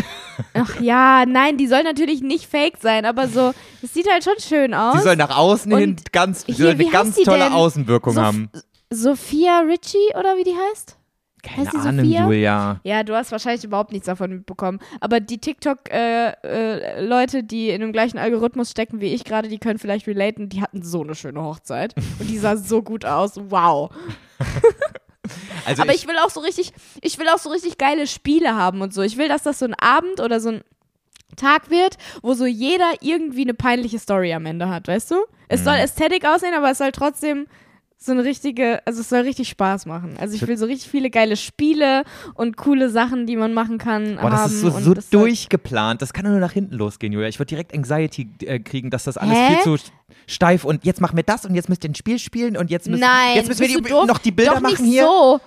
[0.54, 3.52] Ach ja, nein, die sollen natürlich nicht fake sein, aber so,
[3.82, 4.94] es sieht halt schon schön aus.
[4.96, 7.52] Die soll nach außen Und hin ganz, die hier, soll eine ganz tolle denn?
[7.52, 8.50] Außenwirkung So- haben.
[8.90, 10.96] Sophia Richie oder wie die heißt?
[11.42, 12.24] Keine Ahnung, Sophia?
[12.24, 12.80] Julia.
[12.84, 14.80] Ja, du hast wahrscheinlich überhaupt nichts davon mitbekommen.
[15.00, 20.06] Aber die TikTok-Leute, die in dem gleichen Algorithmus stecken wie ich gerade, die können vielleicht
[20.06, 20.48] relaten.
[20.48, 21.94] Die hatten so eine schöne Hochzeit.
[22.18, 23.32] Und die sah so gut aus.
[23.50, 23.90] Wow.
[25.66, 28.80] Also Aber ich, will auch so richtig, ich will auch so richtig geile Spiele haben
[28.80, 29.02] und so.
[29.02, 30.62] Ich will, dass das so ein Abend oder so ein
[31.36, 35.16] Tag wird, wo so jeder irgendwie eine peinliche Story am Ende hat, weißt du?
[35.48, 35.64] Es Mhm.
[35.64, 37.46] soll Ästhetik aussehen, aber es soll trotzdem
[38.00, 40.16] so eine richtige, also es soll richtig Spaß machen.
[40.20, 42.04] Also ich will so richtig viele geile Spiele
[42.34, 46.00] und coole Sachen, die man machen kann, Boah, das ist so, so das durchgeplant.
[46.00, 47.28] Das kann nur nach hinten losgehen, Julia.
[47.28, 49.54] Ich würde direkt Anxiety äh, kriegen, dass das alles Hä?
[49.54, 49.84] viel zu
[50.28, 52.88] steif und jetzt machen wir das und jetzt müsst ihr ein Spiel spielen und jetzt
[52.88, 55.02] müssen, Nein, jetzt müssen wir die, noch die Bilder Doch machen nicht hier.
[55.02, 55.40] so.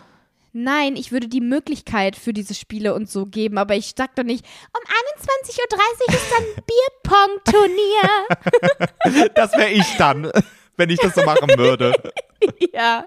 [0.53, 4.23] Nein, ich würde die Möglichkeit für diese Spiele und so geben, aber ich sag doch
[4.25, 4.81] nicht, um
[5.49, 5.55] 21.30
[6.09, 6.43] Uhr ist dann
[7.45, 9.29] Bierpong-Turnier.
[9.35, 10.29] Das wäre ich dann,
[10.81, 11.93] wenn ich das so machen würde.
[12.73, 13.05] ja.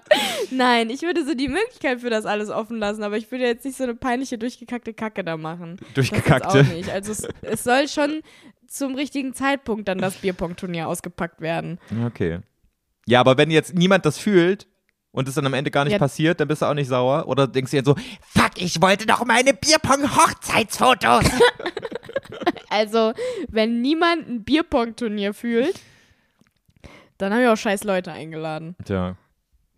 [0.49, 3.65] Nein, ich würde so die Möglichkeit für das alles offen lassen, aber ich würde jetzt
[3.65, 5.75] nicht so eine peinliche, durchgekackte Kacke da machen.
[5.79, 6.57] Das Durchgekackte.
[6.59, 6.89] jetzt auch nicht.
[6.89, 8.21] Also es, es soll schon
[8.67, 11.79] zum richtigen Zeitpunkt dann das Bierpong-Turnier ausgepackt werden.
[12.05, 12.39] Okay.
[13.07, 14.67] Ja, aber wenn jetzt niemand das fühlt
[15.11, 15.99] und es dann am Ende gar nicht Ja.
[15.99, 17.27] passiert, dann bist du auch nicht sauer.
[17.27, 21.25] Oder denkst du jetzt so, fuck, ich wollte doch meine Bierpong-Hochzeitsfotos.
[22.69, 23.13] Also,
[23.47, 25.79] wenn niemand ein Bierpong-Turnier fühlt,
[27.17, 28.75] dann haben wir auch scheiß Leute eingeladen.
[28.85, 29.15] Tja,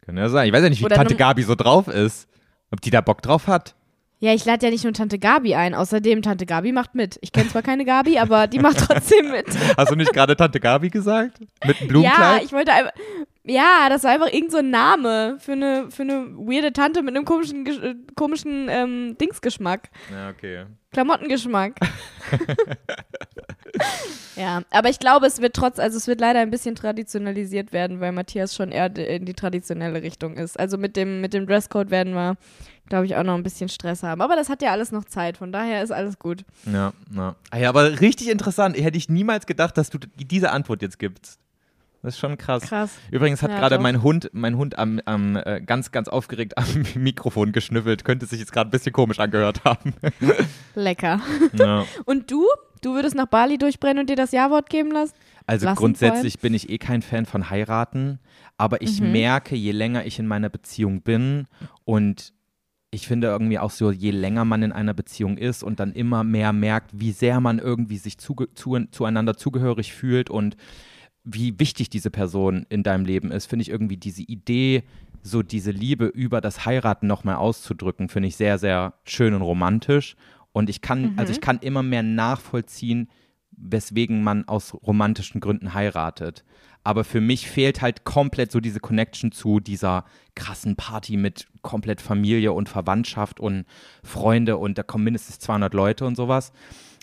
[0.06, 0.48] Kann ja sein.
[0.48, 2.28] Ich weiß ja nicht, wie Oder Tante Gabi so drauf ist.
[2.72, 3.76] Ob die da Bock drauf hat.
[4.20, 5.76] Ja, ich lade ja nicht nur Tante Gabi ein.
[5.76, 7.20] Außerdem, Tante Gabi macht mit.
[7.22, 9.46] Ich kenne zwar keine Gabi, aber die macht trotzdem mit.
[9.78, 11.40] Hast du nicht gerade Tante Gabi gesagt?
[11.40, 12.44] Mit einem Ja, Blumenkleid?
[12.44, 12.92] ich wollte einfach.
[13.50, 17.16] Ja, das war einfach irgend so ein Name für eine, für eine weirde Tante mit
[17.16, 19.90] einem komischen, äh, komischen ähm, Dingsgeschmack.
[20.12, 20.66] ja, okay.
[20.98, 21.76] Klamottengeschmack.
[24.36, 28.00] ja, aber ich glaube, es wird trotz, also es wird leider ein bisschen traditionalisiert werden,
[28.00, 30.60] weil Matthias schon eher in die traditionelle Richtung ist.
[30.60, 32.36] Also mit dem, mit dem Dresscode werden wir,
[32.90, 34.22] glaube ich, auch noch ein bisschen Stress haben.
[34.22, 36.44] Aber das hat ja alles noch Zeit, von daher ist alles gut.
[36.66, 37.36] Ja, ja.
[37.52, 38.76] Ah ja, aber richtig interessant.
[38.76, 41.38] Hätte ich niemals gedacht, dass du diese Antwort jetzt gibst.
[42.04, 42.64] Das ist schon krass.
[42.64, 42.98] Krass.
[43.12, 46.66] Übrigens hat Ja, gerade mein Hund, mein Hund am, am äh, ganz, ganz aufgeregt am
[46.96, 48.06] Mikrofon geschnüffelt.
[48.06, 49.94] Könnte sich jetzt gerade ein bisschen komisch angehört haben.
[50.76, 51.20] Lecker.
[51.54, 51.86] ja.
[52.06, 52.46] Und du?
[52.82, 55.14] Du würdest nach Bali durchbrennen und dir das Ja-Wort geben lassen?
[55.48, 58.20] Also Lassen grundsätzlich bin ich eh kein Fan von heiraten,
[58.58, 59.14] aber ich Mhm.
[59.14, 61.48] merke, je länger ich in meiner Beziehung bin
[61.86, 62.34] und
[62.92, 66.24] ich finde irgendwie auch so, je länger man in einer Beziehung ist und dann immer
[66.24, 70.56] mehr merkt, wie sehr man irgendwie sich zuge zu, zueinander zugehörig fühlt und
[71.30, 74.84] wie wichtig diese Person in deinem Leben ist, finde ich irgendwie diese Idee,
[75.22, 80.16] so diese Liebe über das Heiraten nochmal auszudrücken, finde ich sehr, sehr schön und romantisch.
[80.54, 83.10] Und ich kann, also ich kann immer mehr nachvollziehen,
[83.52, 86.46] weswegen man aus romantischen Gründen heiratet.
[86.84, 90.06] Aber für mich fehlt halt komplett so diese Connection zu dieser
[90.36, 93.66] krassen Party mit komplett Familie und Verwandtschaft und
[94.04, 96.54] Freunde und da kommen mindestens 200 Leute und sowas.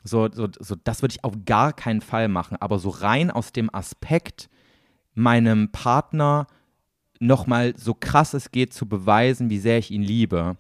[0.05, 2.57] So, so, so das würde ich auf gar keinen Fall machen.
[2.61, 4.49] Aber so rein aus dem Aspekt,
[5.15, 6.47] meinem Partner
[7.21, 10.57] nochmal so krass es geht zu beweisen, wie sehr ich ihn liebe,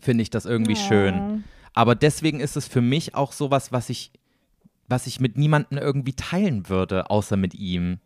[0.00, 1.44] finde ich das irgendwie schön.
[1.74, 4.12] Aber deswegen ist es für mich auch sowas, was ich,
[4.88, 7.98] was ich mit niemandem irgendwie teilen würde, außer mit ihm.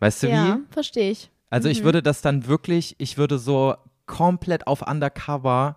[0.00, 0.72] Weißt du ja, wie?
[0.72, 1.30] verstehe ich.
[1.50, 3.74] Also ich würde das dann wirklich, ich würde so
[4.06, 5.76] komplett auf Undercover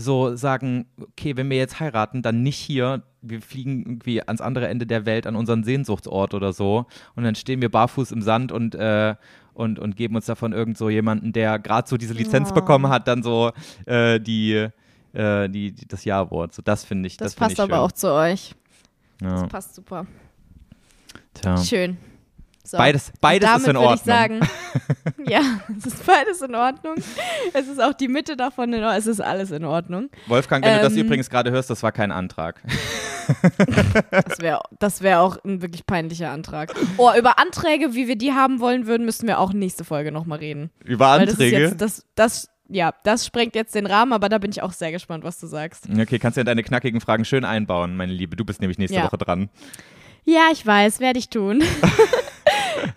[0.00, 4.68] so sagen, okay, wenn wir jetzt heiraten, dann nicht hier, wir fliegen irgendwie ans andere
[4.68, 8.52] Ende der Welt an unseren Sehnsuchtsort oder so und dann stehen wir barfuß im Sand
[8.52, 9.14] und äh,
[9.54, 12.54] und, und geben uns davon irgend so jemanden, der gerade so diese Lizenz Oh.
[12.54, 13.50] bekommen hat, dann so
[13.86, 14.68] äh, die,
[15.12, 16.54] äh, die, die das Ja-Wort.
[16.54, 17.78] So das finde ich, Das, das, passt ich aber schön.
[17.80, 18.54] auch zu euch.
[19.20, 20.06] Ja, Das passt super.
[21.34, 21.56] tja.
[21.56, 21.96] Schön.
[22.68, 22.76] So.
[22.76, 23.94] Beides, beides ist in würde Ordnung.
[23.96, 24.40] ich sagen,
[25.26, 25.40] ja,
[25.78, 26.96] es ist beides in Ordnung.
[27.54, 28.98] Es ist auch die Mitte davon in Ordnung.
[28.98, 30.10] Es ist alles in Ordnung.
[30.26, 32.60] Wolfgang, wenn du das Ähm, übrigens gerade hörst, das war kein Antrag.
[34.10, 36.74] Das wäre das wär auch ein wirklich peinlicher Antrag.
[36.98, 40.38] Oh, über Anträge, wie wir die haben wollen würden, müssten wir auch nächste Folge nochmal
[40.40, 40.70] reden.
[40.84, 41.58] Über Weil das Anträge?
[41.60, 44.92] jetzt, das, das, ja, das sprengt jetzt den Rahmen, aber da bin ich auch sehr
[44.92, 45.88] gespannt, was du sagst.
[45.90, 48.36] Okay, kannst ja deine knackigen Fragen schön einbauen, meine Liebe.
[48.36, 49.04] Du bist nämlich nächste Ja.
[49.06, 49.48] Woche dran.
[50.24, 51.62] Ja, ich weiß, werde ich tun.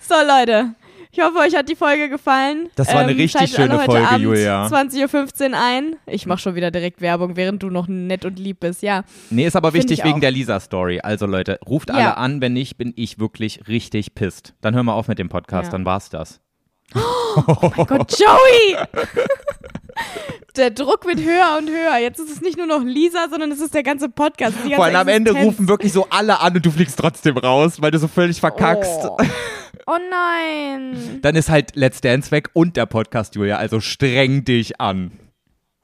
[0.07, 0.75] so, Leute.
[1.13, 2.69] Ich hoffe, euch hat die Folge gefallen.
[2.75, 4.67] Das war eine richtig schaltet alle schöne heute Folge, Abend Julia.
[4.67, 5.95] 20.15 Uhr ein.
[6.05, 8.81] Ich mache schon wieder direkt Werbung, während du noch nett und lieb bist.
[8.81, 10.19] Ja, Nee, ist aber Find wichtig ich wegen auch.
[10.21, 11.01] der Lisa-Story.
[11.03, 11.95] Also Leute, ruft Ja.
[11.95, 14.53] alle an, wenn nicht, bin ich wirklich richtig pisst.
[14.61, 15.71] Dann hören wir auf mit dem Podcast, Ja.
[15.73, 16.39] dann war's das.
[16.95, 18.77] Gott, Joey!
[20.57, 21.97] Der Druck wird höher und höher.
[21.97, 24.55] Jetzt ist es nicht nur noch Lisa, sondern es ist der ganze Podcast.
[24.75, 27.91] Vor allem am Ende rufen wirklich so alle an und du fliegst trotzdem raus, weil
[27.91, 28.99] du so völlig verkackst.
[29.05, 29.17] Oh.
[29.87, 31.19] Oh nein.
[31.21, 33.57] Dann ist halt Let's Dance weg und der Podcast, Julia.
[33.57, 35.11] Also streng dich an.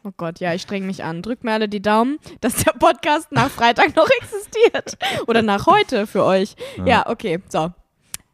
[0.04, 1.22] Oh Gott, ja, ich streng mich an.
[1.22, 4.98] Drückt mir alle die Daumen, dass der Podcast nach Freitag noch existiert.
[5.28, 6.56] Oder nach heute für euch.
[6.86, 7.72] Ja, okay, so.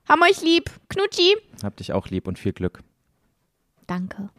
[0.08, 0.70] Haben euch lieb.
[0.90, 1.36] Knutschi.
[1.64, 2.82] Hab dich auch lieb und viel Glück.
[3.88, 4.30] Danke.